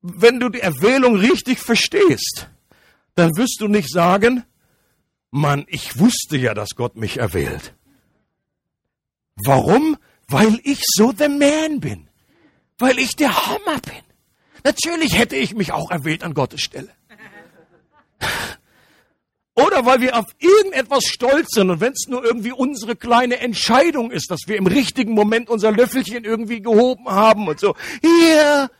Wenn 0.00 0.40
du 0.40 0.48
die 0.48 0.60
Erwählung 0.60 1.16
richtig 1.16 1.58
verstehst, 1.58 2.48
dann 3.14 3.36
wirst 3.36 3.58
du 3.60 3.68
nicht 3.68 3.90
sagen, 3.90 4.44
Mann, 5.30 5.64
ich 5.68 5.98
wusste 5.98 6.36
ja, 6.36 6.54
dass 6.54 6.70
Gott 6.70 6.96
mich 6.96 7.18
erwählt. 7.18 7.74
Warum? 9.36 9.96
Weil 10.28 10.60
ich 10.62 10.80
so 10.84 11.12
the 11.16 11.28
man 11.28 11.80
bin. 11.80 12.08
Weil 12.78 12.98
ich 12.98 13.16
der 13.16 13.46
Hammer 13.46 13.80
bin. 13.80 14.02
Natürlich 14.64 15.16
hätte 15.16 15.36
ich 15.36 15.54
mich 15.54 15.72
auch 15.72 15.90
erwählt 15.90 16.22
an 16.22 16.34
Gottes 16.34 16.60
Stelle. 16.60 16.90
Oder 19.58 19.84
weil 19.84 20.00
wir 20.00 20.16
auf 20.16 20.26
irgendetwas 20.38 21.02
stolz 21.04 21.48
sind 21.50 21.68
und 21.70 21.80
wenn 21.80 21.92
es 21.92 22.06
nur 22.06 22.24
irgendwie 22.24 22.52
unsere 22.52 22.94
kleine 22.94 23.40
Entscheidung 23.40 24.12
ist, 24.12 24.30
dass 24.30 24.42
wir 24.46 24.56
im 24.56 24.68
richtigen 24.68 25.12
Moment 25.14 25.50
unser 25.50 25.72
Löffelchen 25.72 26.24
irgendwie 26.24 26.62
gehoben 26.62 27.06
haben 27.06 27.48
und 27.48 27.58
so. 27.58 27.74
Hier, 28.00 28.70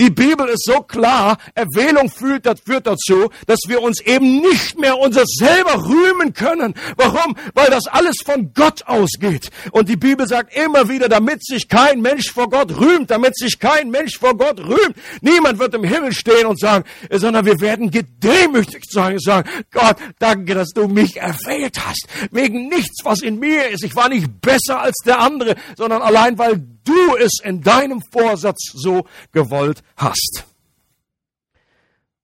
die 0.00 0.10
Bibel 0.10 0.46
ist 0.48 0.64
so 0.64 0.82
klar, 0.82 1.38
Erwählung 1.54 2.08
führt, 2.08 2.46
das 2.46 2.60
führt 2.60 2.86
dazu, 2.86 3.30
dass 3.46 3.58
wir 3.66 3.82
uns 3.82 4.00
eben 4.00 4.40
nicht 4.40 4.78
mehr 4.78 4.96
unser 4.96 5.24
selber 5.26 5.74
rühmen 5.88 6.32
können. 6.34 6.74
Warum? 6.96 7.36
Weil 7.54 7.70
das 7.70 7.86
alles 7.88 8.16
von 8.24 8.52
Gott 8.54 8.84
ausgeht. 8.86 9.50
Und 9.72 9.88
die 9.88 9.96
Bibel 9.96 10.28
sagt 10.28 10.56
immer 10.56 10.88
wieder, 10.88 11.08
damit 11.08 11.44
sich 11.44 11.68
kein 11.68 12.00
Mensch 12.00 12.30
vor 12.30 12.48
Gott 12.48 12.78
rühmt, 12.78 13.10
damit 13.10 13.36
sich 13.36 13.58
kein 13.58 13.90
Mensch 13.90 14.18
vor 14.18 14.36
Gott 14.36 14.60
rühmt. 14.60 14.94
Niemand 15.20 15.58
wird 15.58 15.74
im 15.74 15.82
Himmel 15.82 16.12
stehen 16.12 16.46
und 16.46 16.60
sagen, 16.60 16.84
sondern 17.10 17.44
wir 17.44 17.60
werden 17.60 17.90
gedemütigt 17.90 18.92
sein 18.92 19.14
und 19.14 19.22
sagen, 19.22 19.48
Gott, 19.72 19.96
danke, 20.20 20.54
dass 20.54 20.68
du 20.68 20.86
mich 20.86 21.16
erwählt 21.16 21.84
hast. 21.84 22.06
Wegen 22.30 22.68
nichts, 22.68 23.04
was 23.04 23.20
in 23.20 23.40
mir 23.40 23.68
ist. 23.70 23.82
Ich 23.82 23.96
war 23.96 24.08
nicht 24.08 24.40
besser 24.40 24.80
als 24.80 24.96
der 25.04 25.18
andere, 25.18 25.56
sondern 25.76 26.02
allein, 26.02 26.38
weil 26.38 26.62
du 26.88 27.16
es 27.16 27.40
in 27.42 27.62
deinem 27.62 28.02
Vorsatz 28.02 28.72
so 28.74 29.06
gewollt 29.32 29.82
hast. 29.96 30.44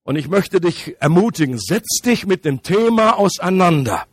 Und 0.03 0.17
ich 0.17 0.29
möchte 0.29 0.61
dich 0.61 0.97
ermutigen, 1.01 1.59
setz 1.59 2.01
dich 2.05 2.27
mit 2.27 2.45
dem 2.45 2.63
Thema 2.63 3.19
auseinander. 3.19 4.07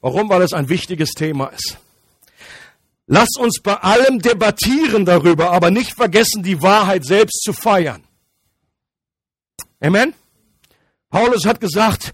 Warum? 0.00 0.28
Weil 0.28 0.42
es 0.42 0.52
ein 0.52 0.68
wichtiges 0.68 1.10
Thema 1.10 1.46
ist. 1.46 1.78
Lass 3.06 3.28
uns 3.38 3.60
bei 3.62 3.74
allem 3.74 4.18
debattieren 4.20 5.04
darüber, 5.04 5.50
aber 5.50 5.70
nicht 5.70 5.94
vergessen, 5.94 6.42
die 6.42 6.60
Wahrheit 6.60 7.04
selbst 7.04 7.42
zu 7.42 7.52
feiern. 7.52 8.02
Amen? 9.80 10.12
Paulus 11.08 11.46
hat 11.46 11.60
gesagt, 11.60 12.12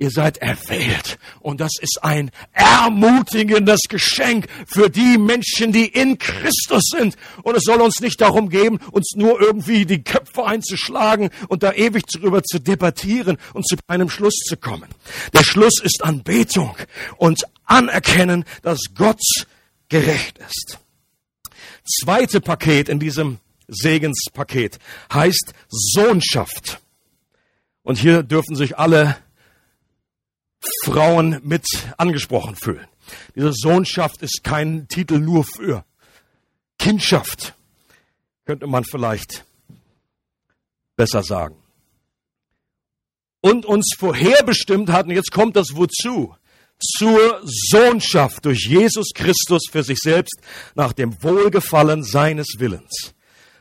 Ihr 0.00 0.10
seid 0.10 0.38
erwählt. 0.38 1.18
Und 1.40 1.60
das 1.60 1.72
ist 1.80 1.98
ein 2.02 2.30
ermutigendes 2.52 3.80
Geschenk 3.88 4.46
für 4.66 4.88
die 4.90 5.18
Menschen, 5.18 5.72
die 5.72 5.86
in 5.86 6.18
Christus 6.18 6.84
sind. 6.96 7.16
Und 7.42 7.56
es 7.56 7.64
soll 7.64 7.80
uns 7.80 8.00
nicht 8.00 8.20
darum 8.20 8.48
gehen, 8.48 8.78
uns 8.92 9.14
nur 9.16 9.40
irgendwie 9.40 9.86
die 9.86 10.04
Köpfe 10.04 10.44
einzuschlagen 10.44 11.30
und 11.48 11.64
da 11.64 11.72
ewig 11.72 12.04
darüber 12.06 12.44
zu 12.44 12.60
debattieren 12.60 13.38
und 13.54 13.66
zu 13.66 13.74
einem 13.88 14.08
Schluss 14.08 14.36
zu 14.46 14.56
kommen. 14.56 14.88
Der 15.32 15.42
Schluss 15.42 15.80
ist 15.82 16.04
Anbetung 16.04 16.76
und 17.16 17.42
Anerkennen, 17.64 18.44
dass 18.62 18.78
Gott 18.94 19.20
gerecht 19.88 20.38
ist. 20.38 20.78
Zweite 21.84 22.40
Paket 22.40 22.88
in 22.88 23.00
diesem 23.00 23.38
Segenspaket 23.66 24.78
heißt 25.12 25.54
Sohnschaft. 25.68 26.80
Und 27.82 27.98
hier 27.98 28.22
dürfen 28.22 28.54
sich 28.54 28.78
alle 28.78 29.16
Frauen 30.84 31.40
mit 31.42 31.66
angesprochen 31.96 32.56
fühlen. 32.56 32.86
Diese 33.34 33.52
Sohnschaft 33.52 34.22
ist 34.22 34.42
kein 34.44 34.88
Titel 34.88 35.18
nur 35.18 35.44
für 35.44 35.84
Kindschaft, 36.78 37.54
könnte 38.44 38.66
man 38.66 38.84
vielleicht 38.84 39.44
besser 40.96 41.22
sagen. 41.22 41.56
Und 43.40 43.66
uns 43.66 43.94
vorherbestimmt 43.96 44.90
hatten, 44.90 45.10
jetzt 45.10 45.30
kommt 45.30 45.56
das 45.56 45.68
wozu, 45.74 46.34
zur 46.80 47.40
Sohnschaft 47.44 48.44
durch 48.44 48.66
Jesus 48.66 49.08
Christus 49.14 49.62
für 49.70 49.82
sich 49.82 49.98
selbst 49.98 50.40
nach 50.74 50.92
dem 50.92 51.22
Wohlgefallen 51.22 52.04
seines 52.04 52.46
Willens, 52.58 53.14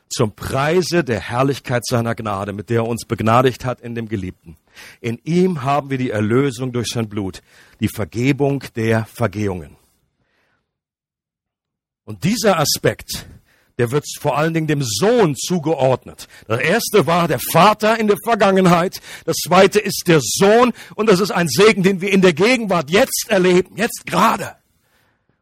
zum 0.09 0.33
Preise 0.35 1.03
der 1.03 1.19
Herrlichkeit 1.19 1.85
seiner 1.85 2.15
Gnade, 2.15 2.53
mit 2.53 2.69
der 2.69 2.77
er 2.77 2.87
uns 2.87 3.05
begnadigt 3.05 3.65
hat 3.65 3.81
in 3.81 3.95
dem 3.95 4.09
Geliebten. 4.09 4.57
In 5.01 5.19
ihm 5.23 5.63
haben 5.63 5.89
wir 5.89 5.97
die 5.97 6.11
Erlösung 6.11 6.71
durch 6.71 6.87
sein 6.87 7.09
Blut, 7.09 7.41
die 7.79 7.89
Vergebung 7.89 8.63
der 8.75 9.05
Vergehungen. 9.05 9.75
Und 12.05 12.23
dieser 12.23 12.57
Aspekt, 12.57 13.27
der 13.77 13.91
wird 13.91 14.05
vor 14.19 14.37
allen 14.37 14.53
Dingen 14.53 14.67
dem 14.67 14.81
Sohn 14.81 15.35
zugeordnet. 15.35 16.27
Das 16.47 16.59
erste 16.59 17.05
war 17.05 17.27
der 17.27 17.39
Vater 17.51 17.99
in 17.99 18.07
der 18.07 18.17
Vergangenheit, 18.23 19.01
das 19.25 19.35
zweite 19.37 19.79
ist 19.79 20.03
der 20.07 20.19
Sohn 20.21 20.73
und 20.95 21.09
das 21.09 21.19
ist 21.19 21.31
ein 21.31 21.47
Segen, 21.47 21.83
den 21.83 22.01
wir 22.01 22.11
in 22.11 22.21
der 22.21 22.33
Gegenwart 22.33 22.89
jetzt 22.89 23.25
erleben, 23.29 23.75
jetzt 23.75 24.05
gerade. 24.05 24.55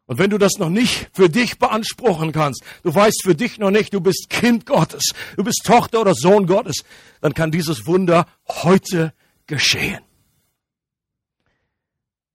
Und 0.07 0.19
wenn 0.19 0.29
du 0.29 0.37
das 0.37 0.53
noch 0.59 0.69
nicht 0.69 1.09
für 1.13 1.29
dich 1.29 1.57
beanspruchen 1.57 2.31
kannst, 2.31 2.63
du 2.83 2.93
weißt 2.93 3.23
für 3.23 3.33
dich 3.33 3.57
noch 3.57 3.71
nicht, 3.71 3.93
du 3.93 4.01
bist 4.01 4.27
Kind 4.29 4.65
Gottes, 4.65 5.11
du 5.35 5.43
bist 5.43 5.61
Tochter 5.65 6.01
oder 6.01 6.13
Sohn 6.13 6.45
Gottes, 6.45 6.83
dann 7.21 7.33
kann 7.33 7.51
dieses 7.51 7.87
Wunder 7.87 8.27
heute 8.47 9.13
geschehen. 9.47 10.01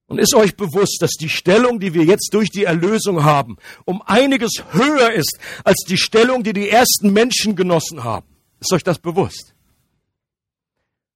Und 0.07 0.19
ist 0.19 0.35
euch 0.35 0.57
bewusst, 0.57 0.99
dass 1.01 1.13
die 1.13 1.29
Stellung, 1.29 1.79
die 1.79 1.95
wir 1.95 2.03
jetzt 2.03 2.31
durch 2.33 2.51
die 2.51 2.65
Erlösung 2.65 3.23
haben, 3.23 3.59
um 3.85 4.03
einiges 4.03 4.65
höher 4.73 5.13
ist 5.13 5.39
als 5.63 5.85
die 5.87 5.99
Stellung, 5.99 6.43
die 6.43 6.53
die 6.53 6.69
ersten 6.69 7.13
Menschen 7.13 7.55
genossen 7.55 8.03
haben? 8.03 8.27
Ist 8.59 8.73
euch 8.73 8.83
das 8.83 8.99
bewusst? 8.99 9.55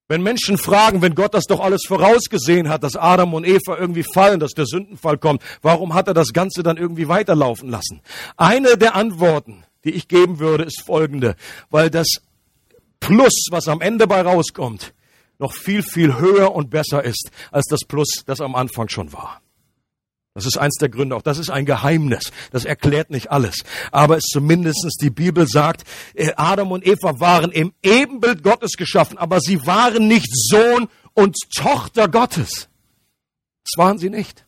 Wenn 0.07 0.23
Menschen 0.23 0.59
fragen, 0.59 1.01
wenn 1.01 1.15
Gott 1.15 1.33
das 1.33 1.45
doch 1.45 1.61
alles 1.61 1.85
vorausgesehen 1.87 2.69
hat, 2.69 2.83
dass 2.83 2.95
Adam 2.95 3.33
und 3.33 3.47
Eva 3.47 3.79
irgendwie 3.79 4.03
fallen, 4.03 4.39
dass 4.39 4.53
der 4.53 4.67
Sündenfall 4.67 5.17
kommt, 5.17 5.43
warum 5.63 5.95
hat 5.95 6.09
er 6.09 6.15
das 6.15 6.35
Ganze 6.35 6.63
dann 6.63 6.77
irgendwie 6.77 7.09
weiterlaufen 7.09 7.71
lassen? 7.71 8.03
Eine 8.37 8.77
der 8.77 8.97
Antworten, 8.97 9.65
die 9.85 9.93
ich 9.93 10.07
geben 10.07 10.39
würde, 10.41 10.65
ist 10.65 10.83
folgende, 10.83 11.37
weil 11.71 11.89
das 11.89 12.21
Plus, 13.01 13.47
was 13.51 13.67
am 13.69 13.81
Ende 13.81 14.07
bei 14.07 14.21
rauskommt, 14.21 14.93
noch 15.39 15.55
viel, 15.55 15.83
viel 15.83 16.19
höher 16.19 16.55
und 16.55 16.71
besser 16.71 17.03
ist 17.03 17.31
als 17.51 17.67
das 17.67 17.81
Plus, 17.87 18.25
das 18.27 18.41
am 18.41 18.55
Anfang 18.55 18.89
schon 18.89 19.13
war. 19.13 19.41
Das 20.35 20.47
ist 20.47 20.59
eins 20.59 20.75
der 20.81 20.89
Gründe. 20.89 21.15
Auch 21.15 21.23
das 21.23 21.39
ist 21.39 21.51
ein 21.51 21.65
Geheimnis. 21.65 22.33
Das 22.51 22.65
erklärt 22.65 23.11
nicht 23.11 23.31
alles. 23.31 23.63
Aber 23.93 24.17
es 24.17 24.25
zumindestens 24.25 24.97
die 24.97 25.11
Bibel 25.11 25.47
sagt, 25.47 25.85
äh, 26.15 26.33
Adam 26.37 26.73
und 26.73 26.85
Eva 26.85 27.21
waren 27.21 27.53
im 27.53 27.73
Ebenbild 27.83 28.43
Gottes 28.43 28.73
geschaffen, 28.73 29.17
aber 29.17 29.41
sie 29.41 29.65
waren 29.65 30.09
nicht 30.09 30.29
Sohn 30.33 30.89
und 31.13 31.37
Tochter 31.57 32.09
Gottes. 32.09 32.69
Das 33.63 33.79
waren 33.79 33.99
sie 33.99 34.11
nicht. 34.11 34.45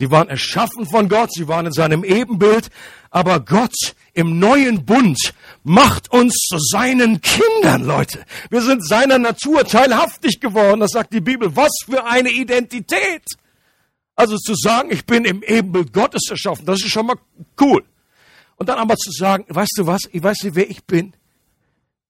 Sie 0.00 0.10
waren 0.10 0.28
erschaffen 0.28 0.86
von 0.86 1.08
Gott, 1.08 1.32
sie 1.32 1.46
waren 1.46 1.66
in 1.66 1.72
seinem 1.72 2.02
Ebenbild, 2.02 2.70
aber 3.10 3.38
Gott 3.38 3.94
im 4.14 4.40
neuen 4.40 4.84
Bund 4.84 5.32
macht 5.62 6.10
uns 6.10 6.34
zu 6.48 6.58
seinen 6.58 7.20
Kindern, 7.20 7.84
Leute. 7.84 8.24
Wir 8.50 8.62
sind 8.62 8.84
seiner 8.84 9.18
Natur 9.18 9.64
teilhaftig 9.64 10.40
geworden, 10.40 10.80
das 10.80 10.90
sagt 10.90 11.12
die 11.12 11.20
Bibel. 11.20 11.54
Was 11.54 11.70
für 11.84 12.04
eine 12.04 12.30
Identität! 12.30 13.22
Also 14.14 14.36
zu 14.36 14.54
sagen, 14.54 14.90
ich 14.90 15.06
bin 15.06 15.24
im 15.24 15.42
Ebenbild 15.42 15.92
Gottes 15.92 16.28
erschaffen, 16.30 16.66
das 16.66 16.80
ist 16.80 16.90
schon 16.90 17.06
mal 17.06 17.16
cool. 17.60 17.84
Und 18.56 18.68
dann 18.68 18.78
aber 18.78 18.96
zu 18.96 19.10
sagen, 19.10 19.44
weißt 19.48 19.72
du 19.78 19.86
was, 19.86 20.02
ich 20.12 20.22
weiß 20.22 20.44
nicht, 20.44 20.54
wer 20.54 20.70
ich 20.70 20.84
bin. 20.84 21.14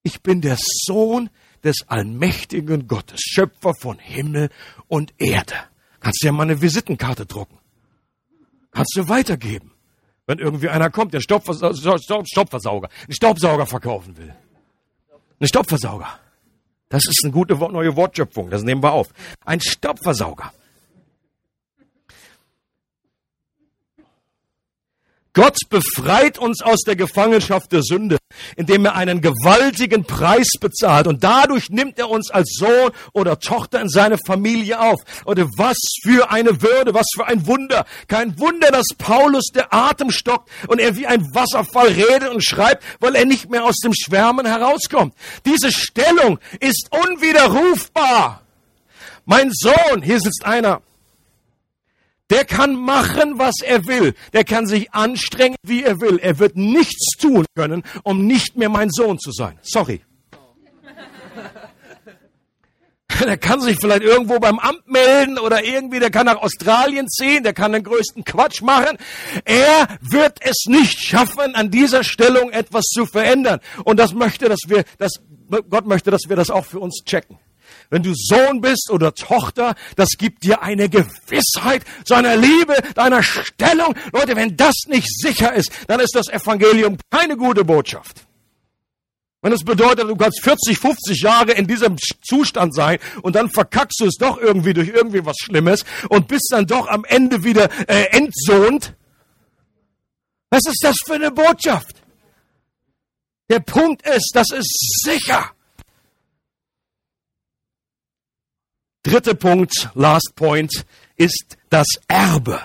Ich 0.03 0.23
bin 0.23 0.41
der 0.41 0.59
Sohn 0.59 1.31
des 1.63 1.77
allmächtigen 1.87 2.89
Gottes, 2.89 3.21
Schöpfer 3.21 3.75
von 3.75 3.99
Himmel 3.99 4.51
und 4.89 5.15
Erde. 5.19 5.55
Kannst 6.01 6.23
du 6.23 6.27
ja 6.27 6.33
mal 6.33 6.43
eine 6.43 6.61
Visitenkarte 6.61 7.27
drucken. 7.27 7.59
Kannst 8.73 8.97
du 8.97 9.09
weitergeben. 9.09 9.71
Wenn 10.27 10.39
irgendwie 10.39 10.69
einer 10.69 10.91
kommt, 10.91 11.15
der 11.15 11.21
Staubversauger, 11.21 12.89
einen 13.07 13.15
Staubsauger 13.15 13.67
verkaufen 13.67 14.17
will. 14.17 14.35
Ein 15.41 15.49
Staubversauger. 15.49 16.19
Das 16.89 17.07
ist 17.07 17.21
eine 17.25 17.33
gute 17.33 17.55
neue 17.55 17.97
Wortschöpfung, 17.97 18.51
das 18.51 18.63
nehmen 18.63 18.83
wir 18.83 18.93
auf. 18.93 19.09
Ein 19.45 19.61
Staubversauger. 19.61 20.53
Gott 25.35 25.57
befreit 25.71 26.37
uns 26.37 26.61
aus 26.61 26.81
der 26.87 26.95
Gefangenschaft 26.95 27.73
der 27.73 27.83
Sünde, 27.83 28.19
indem 28.57 28.85
er 28.85 28.97
einen 28.97 29.23
gewaltigen 29.23 30.05
Preis 30.05 30.49
bezahlt 30.61 31.07
und 31.07 31.25
dadurch 31.25 31.71
nimmt 31.71 31.99
er 31.99 32.11
uns 32.11 32.31
als 32.31 32.55
Sohn 32.59 32.91
oder 33.15 33.41
Tochter 33.41 33.81
in 33.81 33.89
seine 33.89 34.19
Familie 34.27 34.79
auf. 34.79 35.01
Oder 35.25 35.47
was 35.57 35.79
für 36.03 36.31
eine 36.31 36.61
Würde, 36.61 36.93
was 36.93 37.07
für 37.15 37.27
ein 37.27 37.47
Wunder. 37.47 37.87
Kein 38.09 38.39
Wunder, 38.39 38.71
dass 38.71 38.89
Paulus 38.99 39.47
der 39.55 39.73
Atem 39.73 40.11
stockt 40.11 40.51
und 40.69 40.81
er 40.81 40.97
wie 40.97 41.07
ein 41.07 41.23
Wasserfall 41.35 41.89
redet 41.89 42.29
und 42.29 42.45
schreibt, 42.45 42.85
weil 43.01 43.15
er 43.15 43.25
nicht 43.25 43.51
mehr 43.51 43.65
aus 43.65 43.79
dem 43.79 43.95
Schwärmen 43.95 44.45
herauskommt. 44.45 45.15
Diese 45.47 45.73
Stellung 45.73 46.41
ist 46.61 46.89
unwiderrufbar. 46.91 48.43
Mein 49.25 49.51
Sohn, 49.51 50.03
hier 50.03 50.21
sitzt 50.21 50.45
einer, 50.45 50.83
der 52.33 52.45
kann 52.47 52.75
machen, 52.75 53.39
was 53.39 53.57
er 53.63 53.87
will. 53.87 54.15
Der 54.33 54.45
kann 54.45 54.67
sich 54.67 54.95
anstrengen, 54.95 55.57
wie 55.63 55.83
er 55.83 56.01
will. 56.01 56.19
Er 56.19 56.39
wird 56.39 56.57
nichts 56.57 57.19
tun 57.19 57.45
können, 57.55 57.83
um 58.05 58.27
nicht 58.27 58.57
mehr 58.57 58.71
mein 58.71 58.89
Sohn 58.91 59.19
zu 59.19 59.33
sein. 59.33 59.59
Sorry. 59.61 60.03
Der 63.21 63.37
kann 63.37 63.61
sich 63.61 63.77
vielleicht 63.79 64.03
irgendwo 64.03 64.41
beim 64.41 64.59
Amt 64.59 64.89
melden 64.89 65.39
oder 65.39 65.63
irgendwie, 65.63 66.01
der 66.01 66.11
kann 66.11 66.27
nach 66.27 66.39
Australien 66.39 67.09
ziehen, 67.09 67.45
der 67.45 67.53
kann 67.53 67.73
den 67.73 67.85
größten 67.85 68.25
Quatsch 68.25 68.63
machen. 68.63 68.97
Er 69.45 69.87
wird 70.01 70.39
es 70.41 70.65
nicht 70.67 70.99
schaffen, 70.99 71.55
an 71.55 71.71
dieser 71.71 72.03
Stellung 72.03 72.51
etwas 72.51 72.87
zu 72.87 73.05
verändern. 73.05 73.61
Und 73.85 74.01
das 74.01 74.15
möchte, 74.15 74.49
dass 74.49 74.61
wir, 74.67 74.85
dass 74.99 75.21
Gott 75.69 75.87
möchte, 75.87 76.11
dass 76.11 76.23
wir 76.27 76.37
das 76.37 76.51
auch 76.51 76.65
für 76.65 76.81
uns 76.81 77.03
checken 77.05 77.39
wenn 77.93 78.03
du 78.03 78.15
Sohn 78.15 78.63
bist 78.63 78.91
oder 78.91 79.15
Tochter, 79.15 79.75
das 79.97 80.13
gibt 80.17 80.45
dir 80.45 80.63
eine 80.63 80.89
Gewissheit 80.89 81.85
seiner 82.07 82.37
Liebe, 82.37 82.75
deiner 82.95 83.23
Stellung. 83.23 83.95
Leute, 84.15 84.35
wenn 84.35 84.57
das 84.57 84.75
nicht 84.87 85.07
sicher 85.21 85.53
ist, 85.53 85.71
dann 85.89 86.01
ist 86.01 86.15
das 86.15 86.29
Evangelium 86.29 86.97
keine 87.11 87.37
gute 87.37 87.67
Botschaft. 87.67 88.25
Wenn 89.43 89.53
es 89.53 89.63
bedeutet, 89.63 90.09
du 90.09 90.17
kannst 90.17 90.43
40, 90.43 90.79
50 90.79 91.21
Jahre 91.21 91.53
in 91.53 91.67
diesem 91.67 91.99
Zustand 92.23 92.75
sein 92.75 92.99
und 93.21 93.37
dann 93.37 93.51
verkackst 93.51 94.01
du 94.01 94.07
es 94.07 94.15
doch 94.19 94.39
irgendwie 94.39 94.73
durch 94.73 94.89
irgendwie 94.89 95.27
was 95.27 95.37
Schlimmes 95.37 95.85
und 96.09 96.29
bist 96.29 96.49
dann 96.51 96.67
doch 96.67 96.89
am 96.89 97.05
Ende 97.05 97.45
wieder 97.45 97.69
äh, 97.89 98.05
entsohnt. 98.17 98.95
Was 100.49 100.63
ist 100.67 100.83
das 100.83 100.97
für 101.05 101.15
eine 101.15 101.31
Botschaft? 101.31 101.97
Der 103.51 103.61
Punkt 103.61 104.09
ist, 104.09 104.31
das 104.33 104.49
ist 104.51 105.03
sicher. 105.05 105.51
Dritter 109.03 109.35
Punkt, 109.35 109.91
last 109.95 110.33
point, 110.37 110.85
ist 111.17 111.57
das 111.71 111.87
Erbe. 112.07 112.61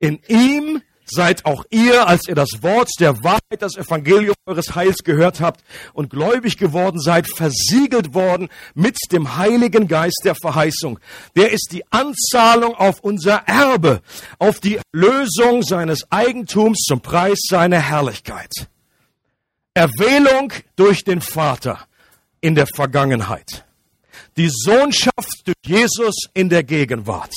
In 0.00 0.18
ihm 0.28 0.82
seid 1.10 1.44
auch 1.44 1.64
ihr, 1.70 2.06
als 2.06 2.28
ihr 2.28 2.34
das 2.34 2.62
Wort 2.62 2.88
der 3.00 3.22
Wahrheit, 3.22 3.60
das 3.60 3.76
Evangelium 3.76 4.34
eures 4.46 4.74
Heils 4.74 4.98
gehört 5.04 5.40
habt 5.40 5.62
und 5.92 6.10
gläubig 6.10 6.56
geworden 6.56 7.00
seid, 7.00 7.28
versiegelt 7.28 8.14
worden 8.14 8.48
mit 8.74 8.96
dem 9.12 9.36
Heiligen 9.36 9.88
Geist 9.88 10.22
der 10.24 10.34
Verheißung. 10.34 10.98
Der 11.36 11.52
ist 11.52 11.68
die 11.72 11.84
Anzahlung 11.92 12.74
auf 12.74 13.00
unser 13.00 13.42
Erbe, 13.46 14.02
auf 14.38 14.60
die 14.60 14.80
Lösung 14.92 15.62
seines 15.62 16.10
Eigentums 16.10 16.78
zum 16.86 17.00
Preis 17.00 17.38
seiner 17.48 17.80
Herrlichkeit. 17.80 18.52
Erwählung 19.74 20.52
durch 20.76 21.04
den 21.04 21.20
Vater 21.20 21.86
in 22.40 22.54
der 22.54 22.66
Vergangenheit 22.66 23.64
die 24.40 24.48
Sohnschaft 24.48 25.42
durch 25.44 25.56
Jesus 25.66 26.14
in 26.32 26.48
der 26.48 26.62
Gegenwart. 26.62 27.32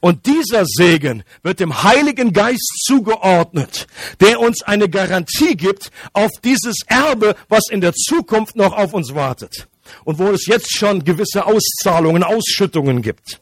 Und 0.00 0.26
dieser 0.26 0.64
Segen 0.64 1.24
wird 1.42 1.58
dem 1.58 1.82
Heiligen 1.82 2.32
Geist 2.32 2.84
zugeordnet, 2.86 3.88
der 4.20 4.38
uns 4.38 4.62
eine 4.62 4.88
Garantie 4.88 5.56
gibt 5.56 5.90
auf 6.12 6.30
dieses 6.44 6.76
Erbe, 6.86 7.34
was 7.48 7.64
in 7.68 7.80
der 7.80 7.94
Zukunft 7.94 8.54
noch 8.54 8.72
auf 8.72 8.94
uns 8.94 9.12
wartet. 9.12 9.66
Und 10.04 10.20
wo 10.20 10.30
es 10.30 10.46
jetzt 10.46 10.72
schon 10.76 11.04
gewisse 11.04 11.46
Auszahlungen, 11.46 12.22
Ausschüttungen 12.22 13.02
gibt. 13.02 13.40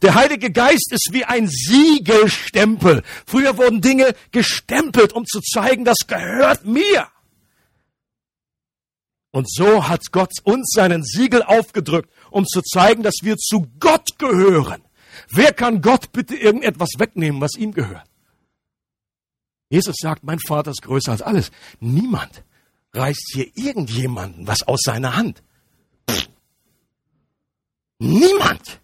Der 0.00 0.14
Heilige 0.14 0.50
Geist 0.50 0.90
ist 0.92 1.10
wie 1.12 1.24
ein 1.26 1.46
Siegelstempel. 1.46 3.02
Früher 3.26 3.58
wurden 3.58 3.82
Dinge 3.82 4.14
gestempelt, 4.32 5.12
um 5.12 5.26
zu 5.26 5.40
zeigen, 5.40 5.84
das 5.84 6.06
gehört 6.06 6.64
mir. 6.64 7.06
Und 9.32 9.48
so 9.48 9.88
hat 9.88 10.10
Gott 10.10 10.32
uns 10.42 10.72
seinen 10.74 11.04
Siegel 11.04 11.42
aufgedrückt, 11.42 12.10
um 12.30 12.46
zu 12.46 12.62
zeigen, 12.62 13.02
dass 13.02 13.16
wir 13.22 13.36
zu 13.36 13.66
Gott 13.78 14.18
gehören. 14.18 14.82
Wer 15.30 15.52
kann 15.52 15.82
Gott 15.82 16.12
bitte 16.12 16.36
irgendetwas 16.36 16.90
wegnehmen, 16.98 17.40
was 17.40 17.56
ihm 17.56 17.72
gehört? 17.72 18.06
Jesus 19.68 19.96
sagt, 20.00 20.24
mein 20.24 20.40
Vater 20.40 20.72
ist 20.72 20.82
größer 20.82 21.12
als 21.12 21.22
alles. 21.22 21.50
Niemand 21.78 22.42
reißt 22.92 23.30
hier 23.32 23.46
irgendjemanden 23.54 24.46
was 24.46 24.66
aus 24.66 24.80
seiner 24.82 25.16
Hand. 25.16 25.42
Niemand. 27.98 28.80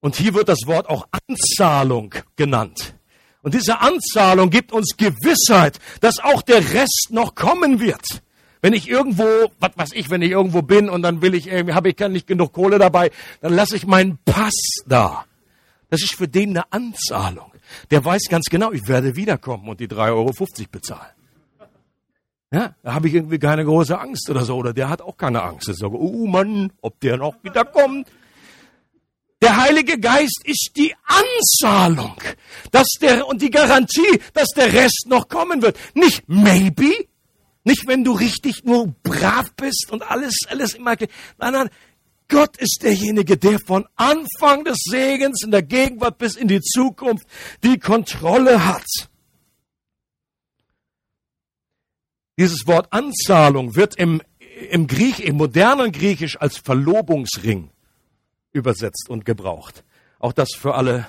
Und 0.00 0.16
hier 0.16 0.34
wird 0.34 0.48
das 0.48 0.66
Wort 0.66 0.88
auch 0.88 1.06
Anzahlung 1.28 2.14
genannt. 2.34 2.94
Und 3.42 3.54
diese 3.54 3.80
Anzahlung 3.80 4.50
gibt 4.50 4.72
uns 4.72 4.96
Gewissheit, 4.96 5.78
dass 6.00 6.18
auch 6.18 6.42
der 6.42 6.72
Rest 6.72 7.08
noch 7.10 7.34
kommen 7.34 7.80
wird. 7.80 8.22
Wenn 8.62 8.72
ich 8.72 8.88
irgendwo, 8.88 9.24
was 9.58 9.72
weiß 9.76 9.90
ich, 9.94 10.10
wenn 10.10 10.22
ich 10.22 10.30
irgendwo 10.30 10.62
bin 10.62 10.88
und 10.88 11.02
dann 11.02 11.22
will 11.22 11.34
ich 11.34 11.46
irgendwie, 11.48 11.74
habe 11.74 11.88
ich 11.90 11.98
nicht 11.98 12.26
genug 12.26 12.52
Kohle 12.52 12.78
dabei, 12.78 13.10
dann 13.40 13.54
lasse 13.54 13.76
ich 13.76 13.86
meinen 13.86 14.18
Pass 14.24 14.54
da. 14.86 15.24
Das 15.88 16.02
ist 16.02 16.14
für 16.14 16.28
den 16.28 16.50
eine 16.50 16.72
Anzahlung. 16.72 17.50
Der 17.90 18.04
weiß 18.04 18.24
ganz 18.28 18.46
genau, 18.50 18.72
ich 18.72 18.86
werde 18.88 19.16
wiederkommen 19.16 19.68
und 19.68 19.80
die 19.80 19.88
3,50 19.88 20.10
Euro 20.12 20.32
bezahlen. 20.70 21.12
Ja, 22.52 22.74
da 22.82 22.94
habe 22.94 23.06
ich 23.08 23.14
irgendwie 23.14 23.38
keine 23.38 23.64
große 23.64 23.98
Angst 23.98 24.28
oder 24.28 24.44
so. 24.44 24.56
Oder 24.56 24.72
der 24.72 24.88
hat 24.88 25.02
auch 25.02 25.16
keine 25.16 25.42
Angst. 25.42 25.68
Ich 25.68 25.76
sage, 25.76 25.96
oh 25.96 26.26
Mann, 26.26 26.72
ob 26.80 26.98
der 27.00 27.16
noch 27.16 27.36
wiederkommt. 27.42 28.08
Der 29.40 29.56
Heilige 29.56 29.98
Geist 29.98 30.42
ist 30.44 30.72
die 30.76 30.94
Anzahlung, 31.06 32.16
dass 32.72 32.88
der, 33.00 33.26
und 33.26 33.40
die 33.40 33.50
Garantie, 33.50 34.20
dass 34.34 34.48
der 34.48 34.72
Rest 34.72 35.06
noch 35.08 35.28
kommen 35.28 35.62
wird. 35.62 35.78
Nicht 35.94 36.24
maybe, 36.26 36.92
nicht 37.64 37.86
wenn 37.86 38.04
du 38.04 38.12
richtig 38.12 38.64
nur 38.64 38.94
brav 39.02 39.52
bist 39.54 39.88
und 39.90 40.02
alles, 40.02 40.34
alles 40.48 40.74
immer, 40.74 40.96
nein, 41.38 41.52
nein, 41.52 41.70
Gott 42.28 42.56
ist 42.56 42.78
derjenige, 42.82 43.36
der 43.36 43.58
von 43.58 43.86
Anfang 43.96 44.64
des 44.64 44.78
Segens 44.88 45.42
in 45.42 45.50
der 45.50 45.62
Gegenwart 45.62 46.18
bis 46.18 46.36
in 46.36 46.48
die 46.48 46.60
Zukunft 46.60 47.26
die 47.62 47.78
Kontrolle 47.78 48.64
hat. 48.64 48.86
Dieses 52.38 52.66
Wort 52.66 52.92
Anzahlung 52.92 53.74
wird 53.76 53.96
im, 53.96 54.22
im 54.70 54.86
Griech, 54.86 55.20
im 55.20 55.36
modernen 55.36 55.92
Griechisch 55.92 56.40
als 56.40 56.56
Verlobungsring 56.56 57.70
übersetzt 58.52 59.10
und 59.10 59.24
gebraucht. 59.24 59.84
Auch 60.18 60.32
das 60.32 60.50
für 60.56 60.74
alle, 60.74 61.06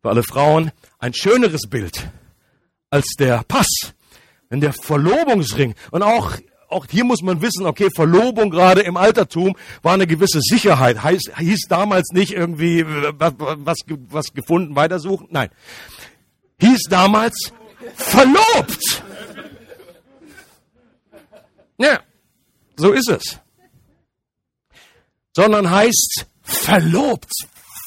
für 0.00 0.08
alle 0.08 0.22
Frauen 0.22 0.70
ein 0.98 1.12
schöneres 1.12 1.68
Bild 1.68 2.08
als 2.88 3.14
der 3.18 3.42
Pass, 3.42 3.66
wenn 4.48 4.60
der 4.60 4.72
Verlobungsring 4.72 5.74
und 5.90 6.02
auch 6.02 6.36
auch 6.68 6.86
hier 6.90 7.04
muss 7.04 7.22
man 7.22 7.42
wissen, 7.42 7.64
okay, 7.64 7.90
Verlobung 7.94 8.50
gerade 8.50 8.80
im 8.80 8.96
Altertum 8.96 9.54
war 9.82 9.94
eine 9.94 10.08
gewisse 10.08 10.40
Sicherheit. 10.40 11.00
Heißt, 11.04 11.30
hieß 11.38 11.66
damals 11.68 12.08
nicht 12.12 12.32
irgendwie 12.32 12.84
was, 12.84 13.34
was, 13.38 13.76
was 14.10 14.32
gefunden, 14.34 14.74
weitersuchen. 14.74 15.28
Nein. 15.30 15.50
Hieß 16.58 16.80
damals 16.90 17.52
verlobt. 17.94 19.04
Ja, 21.78 22.00
so 22.76 22.90
ist 22.90 23.08
es 23.08 23.38
sondern 25.36 25.70
heißt 25.70 26.24
verlobt, 26.42 27.30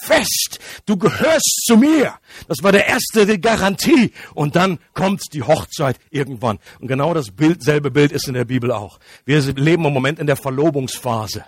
fest. 0.04 0.60
Du 0.86 0.98
gehörst 0.98 1.64
zu 1.66 1.78
mir. 1.78 2.16
Das 2.48 2.64
war 2.64 2.72
der 2.72 2.88
erste 2.88 3.40
Garantie. 3.40 4.12
Und 4.34 4.56
dann 4.56 4.80
kommt 4.94 5.22
die 5.34 5.44
Hochzeit 5.44 5.98
irgendwann. 6.10 6.60
Und 6.80 6.88
genau 6.88 7.14
das 7.14 7.32
Bild, 7.32 7.64
selbe 7.64 7.92
Bild 7.92 8.12
ist 8.12 8.28
in 8.28 8.34
der 8.34 8.46
Bibel 8.46 8.72
auch. 8.72 9.00
Wir 9.26 9.42
leben 9.42 9.86
im 9.86 9.94
Moment 9.94 10.20
in 10.20 10.28
der 10.28 10.36
Verlobungsphase 10.38 11.46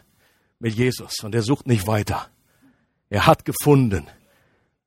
mit 0.60 0.76
Jesus 0.76 1.24
und 1.24 1.34
er 1.34 1.42
sucht 1.42 1.68
nicht 1.68 1.88
weiter. 1.88 2.28
Er 3.10 3.26
hat 3.26 3.46
gefunden. 3.46 4.08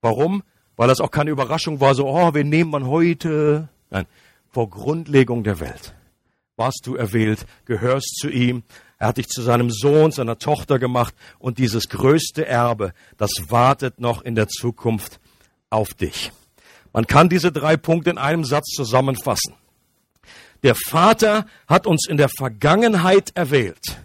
Warum? 0.01 0.43
Weil 0.77 0.89
das 0.89 1.01
auch 1.01 1.11
keine 1.11 1.31
Überraschung 1.31 1.81
war, 1.81 1.95
so, 1.95 2.07
oh, 2.09 2.35
wen 2.35 2.49
nehmen 2.49 2.71
wir 2.71 2.87
heute? 2.87 3.69
Nein, 3.91 4.07
vor 4.49 4.71
Grundlegung 4.71 5.45
der 5.45 5.61
Welt 5.61 5.95
warst 6.57 6.83
du 6.85 6.95
erwählt, 6.95 7.47
gehörst 7.65 8.17
zu 8.21 8.29
ihm, 8.29 8.63
er 9.05 9.09
hat 9.09 9.19
dich 9.19 9.29
zu 9.29 9.43
seinem 9.43 9.71
Sohn, 9.71 10.13
seiner 10.13 10.39
Tochter 10.39 10.79
gemacht 10.79 11.15
und 11.39 11.59
dieses 11.59 11.91
größte 11.91 12.47
Erbe, 12.47 12.95
das 13.19 13.33
wartet 13.49 14.01
noch 14.01 14.23
in 14.23 14.35
der 14.35 14.49
Zukunft 14.49 15.21
auf 15.69 15.93
dich. 15.93 16.33
Man 16.95 17.07
kann 17.07 17.29
diese 17.29 17.53
drei 17.53 17.77
Punkte 17.77 18.09
in 18.09 18.17
einem 18.17 18.45
Satz 18.45 18.69
zusammenfassen. 18.75 19.57
Der 20.63 20.75
Vater 20.75 21.45
hat 21.67 21.87
uns 21.87 22.09
in 22.09 22.17
der 22.17 22.31
Vergangenheit 22.31 23.33
erwählt. 23.35 23.99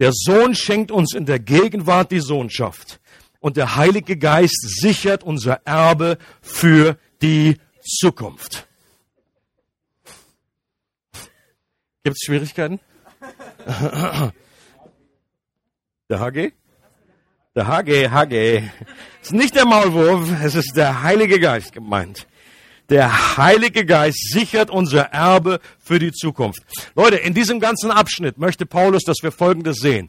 Der 0.00 0.10
Sohn 0.12 0.56
schenkt 0.56 0.90
uns 0.90 1.14
in 1.14 1.24
der 1.24 1.38
Gegenwart 1.38 2.10
die 2.10 2.18
Sohnschaft. 2.18 2.98
Und 3.38 3.56
der 3.56 3.76
Heilige 3.76 4.16
Geist 4.16 4.80
sichert 4.80 5.22
unser 5.22 5.64
Erbe 5.64 6.18
für 6.42 6.98
die 7.22 7.58
Zukunft. 7.82 8.66
Gibt 12.02 12.16
es 12.16 12.26
Schwierigkeiten? 12.26 12.80
Der 16.10 16.20
HG? 16.20 16.52
Der 17.54 17.66
HG, 17.66 18.08
HG. 18.08 18.62
Es 19.20 19.28
ist 19.28 19.32
nicht 19.32 19.54
der 19.54 19.66
Maulwurf, 19.66 20.30
es 20.42 20.54
ist 20.54 20.74
der 20.74 21.02
Heilige 21.02 21.38
Geist 21.38 21.72
gemeint. 21.72 22.26
Der 22.88 23.36
Heilige 23.36 23.84
Geist 23.84 24.30
sichert 24.32 24.70
unser 24.70 25.02
Erbe 25.12 25.60
für 25.78 25.98
die 25.98 26.12
Zukunft. 26.12 26.62
Leute, 26.94 27.16
in 27.16 27.34
diesem 27.34 27.60
ganzen 27.60 27.90
Abschnitt 27.90 28.38
möchte 28.38 28.64
Paulus, 28.64 29.02
dass 29.02 29.18
wir 29.22 29.32
Folgendes 29.32 29.78
sehen. 29.80 30.08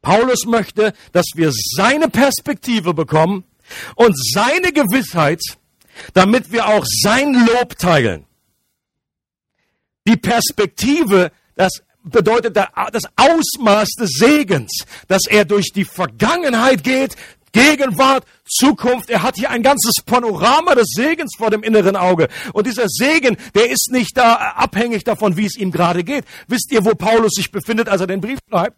Paulus 0.00 0.44
möchte, 0.46 0.92
dass 1.12 1.26
wir 1.34 1.50
seine 1.52 2.08
Perspektive 2.08 2.94
bekommen 2.94 3.44
und 3.96 4.14
seine 4.16 4.72
Gewissheit, 4.72 5.40
damit 6.12 6.52
wir 6.52 6.68
auch 6.68 6.84
sein 6.86 7.34
Lob 7.46 7.76
teilen. 7.78 8.26
Die 10.06 10.16
Perspektive, 10.16 11.32
das 11.56 11.82
bedeutet 12.04 12.56
das 12.56 13.04
Ausmaß 13.16 13.88
des 13.98 14.10
Segens, 14.18 14.84
dass 15.08 15.26
er 15.26 15.44
durch 15.44 15.72
die 15.72 15.84
Vergangenheit 15.84 16.84
geht, 16.84 17.16
Gegenwart, 17.54 18.24
Zukunft. 18.46 19.08
Er 19.08 19.22
hat 19.22 19.36
hier 19.36 19.48
ein 19.48 19.62
ganzes 19.62 20.02
Panorama 20.04 20.74
des 20.74 20.88
Segens 20.88 21.36
vor 21.38 21.50
dem 21.50 21.62
inneren 21.62 21.96
Auge. 21.96 22.28
Und 22.52 22.66
dieser 22.66 22.88
Segen, 22.88 23.36
der 23.54 23.70
ist 23.70 23.90
nicht 23.92 24.16
da 24.16 24.34
abhängig 24.56 25.04
davon, 25.04 25.36
wie 25.36 25.46
es 25.46 25.56
ihm 25.56 25.70
gerade 25.70 26.02
geht. 26.02 26.24
Wisst 26.48 26.72
ihr, 26.72 26.84
wo 26.84 26.94
Paulus 26.94 27.32
sich 27.36 27.52
befindet, 27.52 27.88
als 27.88 28.00
er 28.00 28.08
den 28.08 28.20
Brief 28.20 28.40
schreibt? 28.50 28.76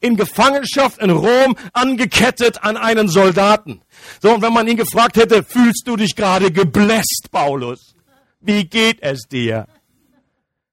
In 0.00 0.16
Gefangenschaft 0.16 0.98
in 0.98 1.08
Rom, 1.08 1.56
angekettet 1.72 2.62
an 2.62 2.76
einen 2.76 3.08
Soldaten. 3.08 3.80
So, 4.22 4.34
und 4.34 4.42
wenn 4.42 4.52
man 4.52 4.68
ihn 4.68 4.76
gefragt 4.76 5.16
hätte, 5.16 5.42
fühlst 5.42 5.84
du 5.86 5.96
dich 5.96 6.14
gerade 6.14 6.52
gebläst, 6.52 7.28
Paulus? 7.32 7.94
Wie 8.40 8.64
geht 8.64 8.98
es 9.00 9.22
dir? 9.22 9.66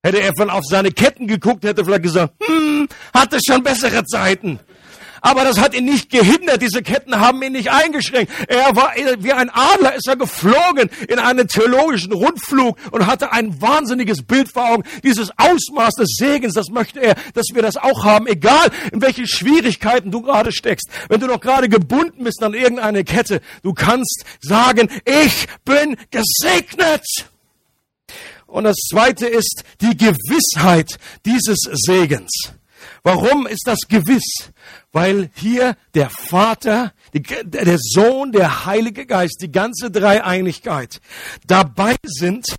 Hätte 0.06 0.22
er 0.22 0.34
von 0.38 0.52
auf 0.52 0.64
seine 0.70 0.92
Ketten 0.92 1.26
geguckt, 1.26 1.64
hätte 1.64 1.84
vielleicht 1.84 2.04
gesagt, 2.04 2.36
hm, 2.46 2.88
hatte 3.12 3.40
schon 3.44 3.64
bessere 3.64 4.06
Zeiten. 4.06 4.60
Aber 5.22 5.44
das 5.44 5.60
hat 5.60 5.74
ihn 5.74 5.86
nicht 5.86 6.12
gehindert. 6.12 6.62
Diese 6.62 6.84
Ketten 6.84 7.20
haben 7.20 7.42
ihn 7.42 7.54
nicht 7.54 7.72
eingeschränkt. 7.72 8.32
Er 8.48 8.76
war 8.76 8.94
wie 9.18 9.34
ein 9.34 9.50
Adler, 9.50 9.96
ist 9.96 10.08
er 10.08 10.16
geflogen 10.16 10.92
in 11.10 11.18
einen 11.18 11.48
theologischen 11.48 12.14
Rundflug 12.14 12.78
und 12.92 13.08
hatte 13.08 13.32
ein 13.32 13.60
wahnsinniges 13.60 14.22
Bild 14.22 14.48
vor 14.48 14.70
Augen. 14.70 14.84
Dieses 15.04 15.32
Ausmaß 15.38 15.96
des 15.96 16.18
Segens, 16.20 16.54
das 16.54 16.68
möchte 16.70 17.00
er, 17.00 17.16
dass 17.34 17.48
wir 17.52 17.64
das 17.64 17.76
auch 17.76 18.04
haben. 18.04 18.28
Egal, 18.28 18.70
in 18.92 19.02
welche 19.02 19.26
Schwierigkeiten 19.26 20.12
du 20.12 20.22
gerade 20.22 20.52
steckst. 20.52 20.88
Wenn 21.10 21.20
du 21.20 21.26
noch 21.26 21.42
gerade 21.42 21.68
gebunden 21.68 22.26
bist 22.26 22.44
an 22.44 22.54
irgendeine 22.54 23.04
Kette, 23.04 23.42
du 23.64 23.74
kannst 23.74 24.24
sagen, 24.40 24.88
ich 25.04 25.48
bin 25.66 25.98
gesegnet. 26.12 27.02
Und 28.56 28.64
das 28.64 28.78
zweite 28.90 29.28
ist 29.28 29.66
die 29.82 29.98
Gewissheit 29.98 30.98
dieses 31.26 31.58
Segens. 31.74 32.32
Warum 33.04 33.48
ist 33.48 33.64
das 33.66 33.80
gewiss? 33.90 34.50
Weil 34.94 35.30
hier 35.36 35.76
der 35.94 36.10
Vater, 36.10 36.94
der 37.14 37.78
Sohn, 37.78 38.32
der 38.32 38.66
Heilige 38.66 39.06
Geist, 39.06 39.40
die 39.42 39.52
ganze 39.52 39.92
Dreieinigkeit 39.92 41.02
dabei 41.46 41.98
sind, 42.06 42.56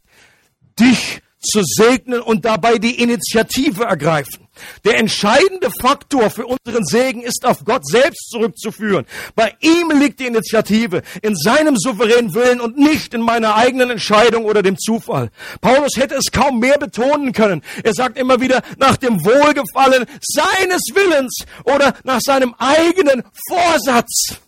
dich 0.78 1.22
zu 1.46 1.62
segnen 1.64 2.20
und 2.20 2.44
dabei 2.44 2.78
die 2.78 3.00
Initiative 3.00 3.84
ergreifen. 3.84 4.46
Der 4.84 4.98
entscheidende 4.98 5.70
Faktor 5.80 6.30
für 6.30 6.46
unseren 6.46 6.84
Segen 6.84 7.22
ist 7.22 7.44
auf 7.44 7.64
Gott 7.64 7.86
selbst 7.86 8.30
zurückzuführen. 8.30 9.06
Bei 9.34 9.54
ihm 9.60 9.90
liegt 9.98 10.20
die 10.20 10.26
Initiative, 10.26 11.02
in 11.22 11.36
seinem 11.36 11.76
souveränen 11.76 12.34
Willen 12.34 12.60
und 12.60 12.78
nicht 12.78 13.12
in 13.14 13.20
meiner 13.20 13.54
eigenen 13.54 13.90
Entscheidung 13.90 14.44
oder 14.44 14.62
dem 14.62 14.78
Zufall. 14.78 15.30
Paulus 15.60 15.92
hätte 15.96 16.14
es 16.14 16.32
kaum 16.32 16.58
mehr 16.58 16.78
betonen 16.78 17.32
können. 17.32 17.62
Er 17.84 17.92
sagt 17.92 18.18
immer 18.18 18.40
wieder 18.40 18.62
nach 18.78 18.96
dem 18.96 19.24
Wohlgefallen 19.24 20.06
seines 20.22 20.82
Willens 20.94 21.44
oder 21.64 21.94
nach 22.04 22.20
seinem 22.20 22.54
eigenen 22.58 23.22
Vorsatz. 23.48 24.38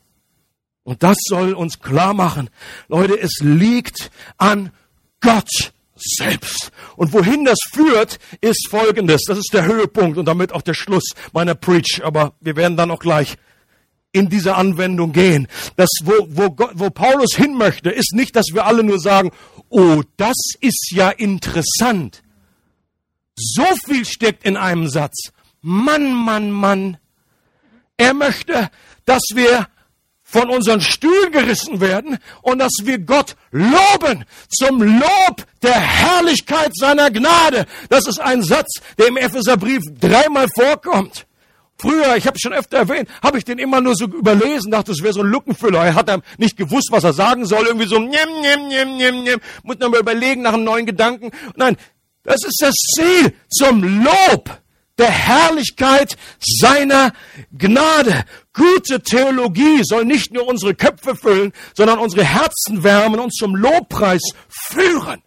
Und 0.85 1.03
das 1.03 1.19
soll 1.29 1.53
uns 1.53 1.81
klar 1.81 2.15
machen. 2.15 2.49
Leute, 2.89 3.21
es 3.21 3.41
liegt 3.41 4.11
an 4.39 4.73
Gott 5.21 5.73
selbst. 6.01 6.71
Und 6.97 7.13
wohin 7.13 7.45
das 7.45 7.59
führt, 7.73 8.19
ist 8.41 8.69
folgendes. 8.71 9.23
Das 9.27 9.39
ist 9.39 9.53
der 9.53 9.65
Höhepunkt 9.65 10.19
und 10.19 10.27
damit 10.27 10.53
auch 10.53 10.63
der 10.63 10.75
Schluss 10.75 11.15
meiner 11.33 11.55
Preach. 11.55 12.03
Aber 12.05 12.35
wir 12.41 12.57
werden 12.57 12.77
dann 12.77 12.91
auch 12.91 13.01
gleich 13.01 13.37
in 14.13 14.29
diese 14.29 14.55
Anwendung 14.55 15.13
gehen. 15.13 15.49
Das, 15.77 15.89
wo, 16.03 16.13
wo, 16.29 16.51
Gott, 16.51 16.73
wo 16.75 16.91
Paulus 16.91 17.35
hin 17.37 17.55
möchte, 17.57 17.91
ist 17.91 18.15
nicht, 18.15 18.35
dass 18.37 18.47
wir 18.53 18.67
alle 18.67 18.83
nur 18.83 18.99
sagen, 18.99 19.31
oh, 19.69 20.03
das 20.17 20.37
ist 20.61 20.91
ja 20.93 21.11
interessant. 21.11 22.23
So 23.37 23.65
viel 23.87 24.05
steckt 24.05 24.45
in 24.45 24.57
einem 24.57 24.89
Satz. 24.89 25.33
Mann, 25.61 26.13
Mann, 26.13 26.51
Mann. 26.51 26.99
Er 27.97 28.15
möchte, 28.15 28.71
dass 29.05 29.23
wir 29.35 29.69
von 30.31 30.51
unseren 30.51 30.83
Stühlen 30.83 31.33
gerissen 31.33 31.81
werden 31.81 32.19
und 32.43 32.59
dass 32.59 32.73
wir 32.83 32.99
Gott 32.99 33.35
loben 33.51 34.27
zum 34.51 34.83
Lob 34.83 35.47
der 35.63 35.81
Herrlichkeit 35.81 36.73
seiner 36.75 37.11
Gnade. 37.11 37.65
Das 37.89 38.07
ist 38.07 38.21
ein 38.21 38.43
Satz, 38.43 38.83
der 38.99 39.09
im 39.09 39.17
Epheserbrief 39.17 39.81
dreimal 39.99 40.47
vorkommt. 40.55 41.27
Früher, 41.79 42.17
ich 42.17 42.27
habe 42.27 42.39
schon 42.39 42.53
öfter 42.53 42.77
erwähnt, 42.77 43.09
habe 43.23 43.39
ich 43.39 43.45
den 43.45 43.59
immer 43.59 43.81
nur 43.81 43.95
so 43.95 44.05
überlesen, 44.05 44.71
dachte, 44.71 44.93
es 44.93 45.03
wäre 45.03 45.15
so 45.15 45.23
ein 45.23 45.31
Lückenfüller. 45.31 45.83
Er 45.83 45.95
hat 45.95 46.11
nicht 46.37 46.59
gewusst, 46.59 46.89
was 46.91 47.05
er 47.05 47.15
sagen 47.15 47.47
soll, 47.47 47.67
irgendwie 47.67 47.89
so, 47.89 47.99
njem, 47.99 48.29
njem, 48.43 48.69
njem, 48.69 48.97
njem, 48.97 49.23
njem, 49.23 49.41
muss 49.63 49.79
nochmal 49.79 50.01
überlegen 50.01 50.43
nach 50.43 50.53
einem 50.53 50.65
neuen 50.65 50.85
Gedanken. 50.85 51.31
Nein, 51.57 51.79
das 52.25 52.45
ist 52.45 52.61
das 52.61 52.75
Ziel 52.75 53.33
zum 53.49 54.05
Lob 54.05 54.59
der 54.99 55.11
Herrlichkeit 55.11 56.17
seiner 56.41 57.13
Gnade. 57.53 58.25
Gute 58.53 59.01
Theologie 59.01 59.83
soll 59.85 60.05
nicht 60.05 60.33
nur 60.33 60.47
unsere 60.47 60.75
Köpfe 60.75 61.15
füllen, 61.15 61.53
sondern 61.75 61.99
unsere 61.99 62.25
Herzen 62.25 62.83
wärmen 62.83 63.21
und 63.21 63.35
zum 63.35 63.55
Lobpreis 63.55 64.23
führen. 64.49 65.23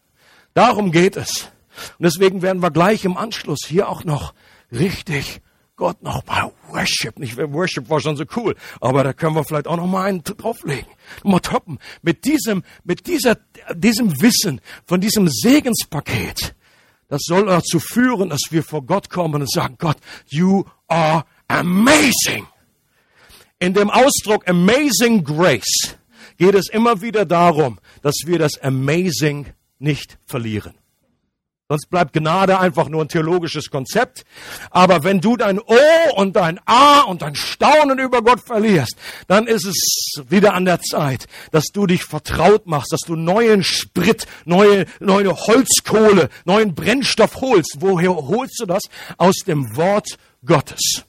Darum 0.54 0.92
geht 0.92 1.16
es. 1.16 1.48
Und 1.98 2.04
deswegen 2.04 2.42
werden 2.42 2.62
wir 2.62 2.72
gleich 2.72 3.06
im 3.06 3.18
Anschluss 3.18 3.62
hier 3.66 3.90
auch 3.90 4.04
noch 4.04 4.34
richtig 4.72 5.42
Gott 5.82 6.04
nochmal 6.04 6.52
Worship. 6.70 7.18
Nicht, 7.18 7.38
Worship 7.38 7.90
war 7.90 8.00
schon 8.00 8.16
so 8.16 8.24
cool, 8.36 8.56
aber 8.80 9.04
da 9.04 9.14
können 9.14 9.36
wir 9.36 9.44
vielleicht 9.44 9.68
auch 9.68 9.78
noch 9.78 9.88
mal 9.88 10.04
einen 10.04 10.24
drauflegen. 10.24 10.86
Mal 11.24 11.40
toppen. 11.40 11.80
Mit 12.04 12.24
diesem, 12.26 12.64
mit 12.84 13.08
dieser, 13.08 13.38
diesem 13.74 14.22
Wissen 14.22 14.62
von 14.86 15.02
diesem 15.02 15.28
Segenspaket, 15.28 16.54
das 17.12 17.24
soll 17.26 17.48
dazu 17.48 17.82
führen, 17.82 18.30
dass 18.30 18.40
wir 18.52 18.64
vor 18.64 18.86
Gott 18.86 19.10
kommen 19.10 19.42
und 19.42 19.52
sagen, 19.52 19.76
Gott, 19.78 19.98
you 20.30 20.64
are 20.88 21.26
amazing. 21.50 22.48
In 23.60 23.74
dem 23.74 23.90
Ausdruck 23.90 24.48
Amazing 24.48 25.22
Grace 25.22 25.98
geht 26.38 26.56
es 26.56 26.70
immer 26.70 27.02
wieder 27.02 27.26
darum, 27.26 27.80
dass 28.02 28.16
wir 28.26 28.40
das 28.40 28.58
Amazing 28.62 29.48
nicht 29.78 30.20
verlieren. 30.26 30.74
Sonst 31.72 31.90
bleibt 31.90 32.12
Gnade 32.12 32.60
einfach 32.60 32.90
nur 32.90 33.02
ein 33.02 33.08
theologisches 33.08 33.70
Konzept. 33.70 34.26
Aber 34.72 35.06
wenn 35.06 35.22
du 35.22 35.38
dein 35.38 35.58
O 35.58 35.78
und 36.18 36.36
dein 36.36 36.60
A 36.66 37.04
und 37.04 37.22
dein 37.22 37.34
Staunen 37.34 37.98
über 37.98 38.22
Gott 38.22 38.42
verlierst, 38.46 38.98
dann 39.30 39.48
ist 39.48 39.66
es 39.66 40.22
wieder 40.28 40.54
an 40.54 40.66
der 40.66 40.82
Zeit, 40.82 41.28
dass 41.52 41.68
du 41.72 41.88
dich 41.88 42.04
vertraut 42.04 42.68
machst, 42.68 42.92
dass 42.92 43.00
du 43.08 43.16
neuen 43.16 43.64
Sprit, 43.64 44.26
neue, 44.44 44.86
neue 45.00 45.34
Holzkohle, 45.34 46.28
neuen 46.44 46.76
Brennstoff 46.76 47.40
holst. 47.40 47.78
Woher 47.80 48.18
holst 48.18 48.60
du 48.60 48.66
das? 48.66 48.82
Aus 49.18 49.38
dem 49.48 49.78
Wort 49.78 50.18
Gottes. 50.46 51.06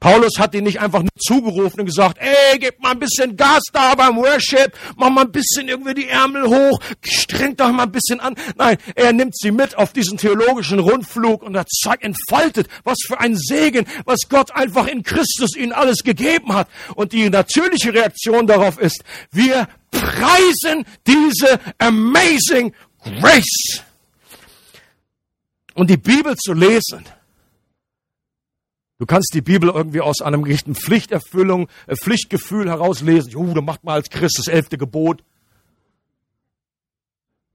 Paulus 0.00 0.38
hat 0.38 0.54
ihn 0.54 0.64
nicht 0.64 0.80
einfach 0.80 1.00
nur 1.00 1.10
zugerufen 1.18 1.80
und 1.80 1.86
gesagt, 1.86 2.18
ey, 2.20 2.58
gib 2.58 2.80
mal 2.80 2.92
ein 2.92 2.98
bisschen 2.98 3.36
Gas 3.36 3.62
da 3.72 3.94
beim 3.94 4.16
Worship, 4.16 4.72
mach 4.96 5.10
mal 5.10 5.22
ein 5.22 5.32
bisschen 5.32 5.68
irgendwie 5.68 5.94
die 5.94 6.08
Ärmel 6.08 6.46
hoch, 6.46 6.80
streng 7.02 7.56
doch 7.56 7.72
mal 7.72 7.84
ein 7.84 7.92
bisschen 7.92 8.20
an. 8.20 8.36
Nein, 8.56 8.78
er 8.94 9.12
nimmt 9.12 9.36
sie 9.36 9.50
mit 9.50 9.76
auf 9.76 9.92
diesen 9.92 10.16
theologischen 10.16 10.78
Rundflug 10.78 11.42
und 11.42 11.54
er 11.56 11.66
zeigt, 11.66 12.04
entfaltet, 12.04 12.68
was 12.84 12.98
für 13.06 13.18
ein 13.18 13.36
Segen, 13.36 13.86
was 14.04 14.28
Gott 14.28 14.54
einfach 14.54 14.86
in 14.86 15.02
Christus 15.02 15.56
ihnen 15.56 15.72
alles 15.72 16.04
gegeben 16.04 16.54
hat. 16.54 16.68
Und 16.94 17.12
die 17.12 17.28
natürliche 17.28 17.92
Reaktion 17.92 18.46
darauf 18.46 18.78
ist, 18.78 19.02
wir 19.32 19.68
preisen 19.90 20.84
diese 21.06 21.58
amazing 21.78 22.72
grace. 23.20 23.82
Und 25.74 25.90
die 25.90 25.96
Bibel 25.96 26.36
zu 26.36 26.52
lesen, 26.52 27.04
Du 28.98 29.06
kannst 29.06 29.30
die 29.32 29.40
Bibel 29.40 29.70
irgendwie 29.70 30.00
aus 30.00 30.20
einem 30.20 30.42
gewissen 30.42 30.74
Pflichterfüllung, 30.74 31.68
äh, 31.86 31.94
Pflichtgefühl 31.96 32.68
herauslesen. 32.68 33.30
Jo, 33.30 33.54
du 33.54 33.62
machst 33.62 33.84
mal 33.84 33.94
als 33.94 34.10
Christ 34.10 34.38
das 34.38 34.48
elfte 34.48 34.76
Gebot. 34.76 35.22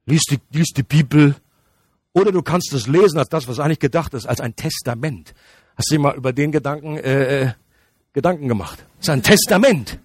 Lies 0.05 0.23
die, 0.29 0.39
lies 0.51 0.69
die 0.75 0.83
Bibel. 0.83 1.35
Oder 2.13 2.31
du 2.31 2.41
kannst 2.41 2.73
es 2.73 2.87
lesen 2.87 3.17
als 3.17 3.29
das, 3.29 3.47
was 3.47 3.59
eigentlich 3.59 3.79
gedacht 3.79 4.13
ist, 4.13 4.25
als 4.25 4.39
ein 4.39 4.55
Testament. 4.55 5.33
Hast 5.75 5.89
du 5.89 5.95
dir 5.95 6.01
mal 6.01 6.15
über 6.15 6.33
den 6.33 6.51
Gedanken, 6.51 6.97
äh, 6.97 7.41
äh 7.41 7.51
Gedanken 8.13 8.47
gemacht? 8.47 8.85
Das 8.97 9.07
ist 9.07 9.09
ein 9.09 9.23
Testament. 9.23 9.99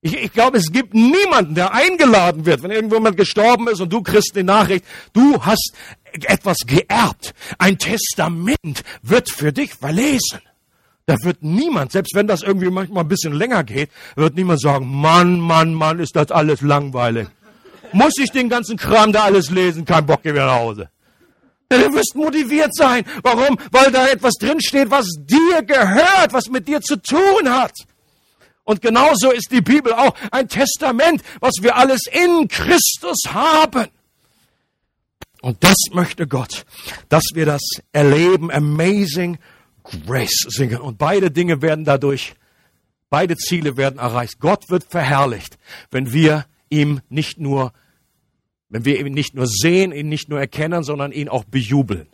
Ich, 0.00 0.14
ich 0.14 0.32
glaube, 0.32 0.58
es 0.58 0.70
gibt 0.70 0.94
niemanden, 0.94 1.56
der 1.56 1.74
eingeladen 1.74 2.46
wird, 2.46 2.62
wenn 2.62 2.70
irgendjemand 2.70 3.16
gestorben 3.16 3.66
ist 3.66 3.80
und 3.80 3.92
du 3.92 4.02
kriegst 4.02 4.36
die 4.36 4.44
Nachricht, 4.44 4.84
du 5.12 5.42
hast 5.44 5.74
etwas 6.12 6.58
geerbt. 6.64 7.34
Ein 7.58 7.78
Testament 7.78 8.84
wird 9.02 9.30
für 9.30 9.52
dich 9.52 9.74
verlesen. 9.74 10.40
Da 11.06 11.14
wird 11.22 11.40
niemand, 11.42 11.92
selbst 11.92 12.14
wenn 12.16 12.26
das 12.26 12.42
irgendwie 12.42 12.68
manchmal 12.68 13.04
ein 13.04 13.08
bisschen 13.08 13.32
länger 13.32 13.62
geht, 13.62 13.90
wird 14.16 14.34
niemand 14.34 14.60
sagen, 14.60 14.86
Mann, 14.88 15.38
Mann, 15.38 15.72
Mann, 15.72 16.00
ist 16.00 16.16
das 16.16 16.32
alles 16.32 16.62
langweilig. 16.62 17.28
Muss 17.92 18.14
ich 18.18 18.32
den 18.32 18.48
ganzen 18.48 18.76
Kram 18.76 19.12
da 19.12 19.22
alles 19.22 19.50
lesen? 19.50 19.84
Kein 19.84 20.04
Bock, 20.04 20.24
geh 20.24 20.32
wieder 20.32 20.46
nach 20.46 20.58
Hause. 20.58 20.90
Du 21.68 21.76
wirst 21.94 22.16
motiviert 22.16 22.74
sein. 22.74 23.04
Warum? 23.22 23.56
Weil 23.70 23.92
da 23.92 24.08
etwas 24.08 24.34
drinsteht, 24.34 24.90
was 24.90 25.06
dir 25.16 25.62
gehört, 25.62 26.32
was 26.32 26.48
mit 26.48 26.66
dir 26.66 26.80
zu 26.80 26.96
tun 26.96 27.48
hat. 27.48 27.72
Und 28.64 28.82
genauso 28.82 29.30
ist 29.30 29.52
die 29.52 29.60
Bibel 29.60 29.92
auch 29.92 30.14
ein 30.32 30.48
Testament, 30.48 31.22
was 31.38 31.54
wir 31.60 31.76
alles 31.76 32.00
in 32.10 32.48
Christus 32.48 33.18
haben. 33.28 33.86
Und 35.40 35.62
das 35.62 35.76
möchte 35.92 36.26
Gott, 36.26 36.64
dass 37.08 37.22
wir 37.34 37.46
das 37.46 37.62
erleben, 37.92 38.50
Amazing 38.50 39.38
Grace 40.06 40.46
singen. 40.48 40.80
Und 40.80 40.98
beide 40.98 41.30
Dinge 41.30 41.62
werden 41.62 41.84
dadurch, 41.84 42.34
beide 43.10 43.36
Ziele 43.36 43.76
werden 43.76 43.98
erreicht. 43.98 44.38
Gott 44.38 44.68
wird 44.68 44.84
verherrlicht, 44.84 45.58
wenn 45.90 46.12
wir 46.12 46.46
ihm 46.68 47.00
nicht 47.08 47.38
nur, 47.38 47.72
wenn 48.68 48.84
wir 48.84 48.98
ihn 48.98 49.12
nicht 49.12 49.34
nur 49.34 49.46
sehen, 49.46 49.92
ihn 49.92 50.08
nicht 50.08 50.28
nur 50.28 50.40
erkennen, 50.40 50.82
sondern 50.82 51.12
ihn 51.12 51.28
auch 51.28 51.44
bejubeln. 51.44 52.08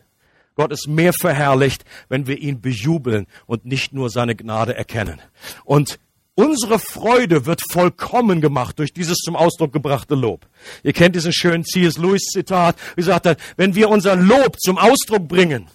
Gott 0.55 0.71
ist 0.71 0.87
mehr 0.87 1.13
verherrlicht, 1.13 1.83
wenn 2.09 2.27
wir 2.27 2.37
ihn 2.37 2.61
bejubeln 2.61 3.25
und 3.47 3.65
nicht 3.65 3.91
nur 3.93 4.09
seine 4.09 4.35
Gnade 4.35 4.75
erkennen. 4.75 5.19
Und 5.65 5.99
Unsere 6.35 6.79
Freude 6.79 7.45
wird 7.45 7.61
vollkommen 7.61 8.41
gemacht 8.41 8.79
durch 8.79 8.91
dieses 8.91 9.17
zum 9.17 9.35
Ausdruck 9.35 9.71
gebrachte 9.71 10.15
Lob. 10.15 10.47
Ihr 10.81 10.91
kennt 10.91 11.15
diesen 11.15 11.31
schönen 11.31 11.63
C.S. 11.63 11.99
Lewis 11.99 12.23
Zitat, 12.23 12.75
wie 12.95 13.03
sagt 13.03 13.27
er, 13.27 13.35
wenn 13.55 13.75
wir 13.75 13.87
unser 13.87 14.15
Lob 14.15 14.59
zum 14.59 14.79
Ausdruck 14.79 15.27
bringen, 15.27 15.67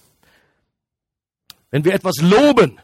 wenn 1.71 1.85
wir 1.85 1.95
etwas 1.95 2.17
loben, 2.21 2.79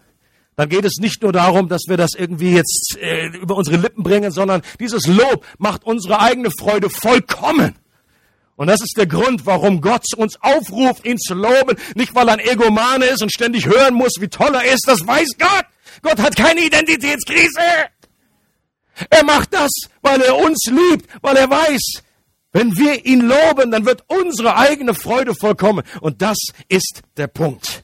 dann 0.56 0.68
geht 0.68 0.84
es 0.84 0.98
nicht 0.98 1.22
nur 1.22 1.32
darum, 1.32 1.68
dass 1.68 1.82
wir 1.88 1.96
das 1.96 2.10
irgendwie 2.16 2.52
jetzt 2.52 2.96
äh, 3.00 3.26
über 3.28 3.56
unsere 3.56 3.76
Lippen 3.76 4.02
bringen, 4.02 4.30
sondern 4.30 4.62
dieses 4.78 5.06
Lob 5.06 5.44
macht 5.58 5.84
unsere 5.84 6.20
eigene 6.20 6.50
Freude 6.50 6.90
vollkommen. 6.90 7.74
Und 8.56 8.68
das 8.68 8.80
ist 8.80 8.96
der 8.96 9.06
Grund, 9.06 9.46
warum 9.46 9.80
Gott 9.80 10.04
uns 10.16 10.40
aufruft, 10.40 11.04
ihn 11.04 11.18
zu 11.18 11.34
loben. 11.34 11.76
Nicht, 11.96 12.14
weil 12.14 12.28
er 12.28 12.34
ein 12.34 12.40
Egomane 12.40 13.06
ist 13.06 13.20
und 13.20 13.32
ständig 13.32 13.66
hören 13.66 13.94
muss, 13.94 14.12
wie 14.20 14.28
toll 14.28 14.54
er 14.54 14.72
ist, 14.72 14.86
das 14.86 15.04
weiß 15.04 15.30
Gott. 15.38 15.64
Gott 16.02 16.20
hat 16.20 16.36
keine 16.36 16.60
Identitätskrise. 16.60 17.60
Er 19.10 19.24
macht 19.24 19.52
das, 19.52 19.70
weil 20.02 20.20
er 20.20 20.36
uns 20.36 20.66
liebt, 20.66 21.08
weil 21.20 21.36
er 21.36 21.50
weiß, 21.50 22.02
wenn 22.52 22.76
wir 22.76 23.04
ihn 23.04 23.22
loben, 23.22 23.72
dann 23.72 23.86
wird 23.86 24.04
unsere 24.06 24.56
eigene 24.56 24.94
Freude 24.94 25.34
vollkommen. 25.34 25.84
Und 26.00 26.22
das 26.22 26.38
ist 26.68 27.02
der 27.16 27.26
Punkt. 27.26 27.83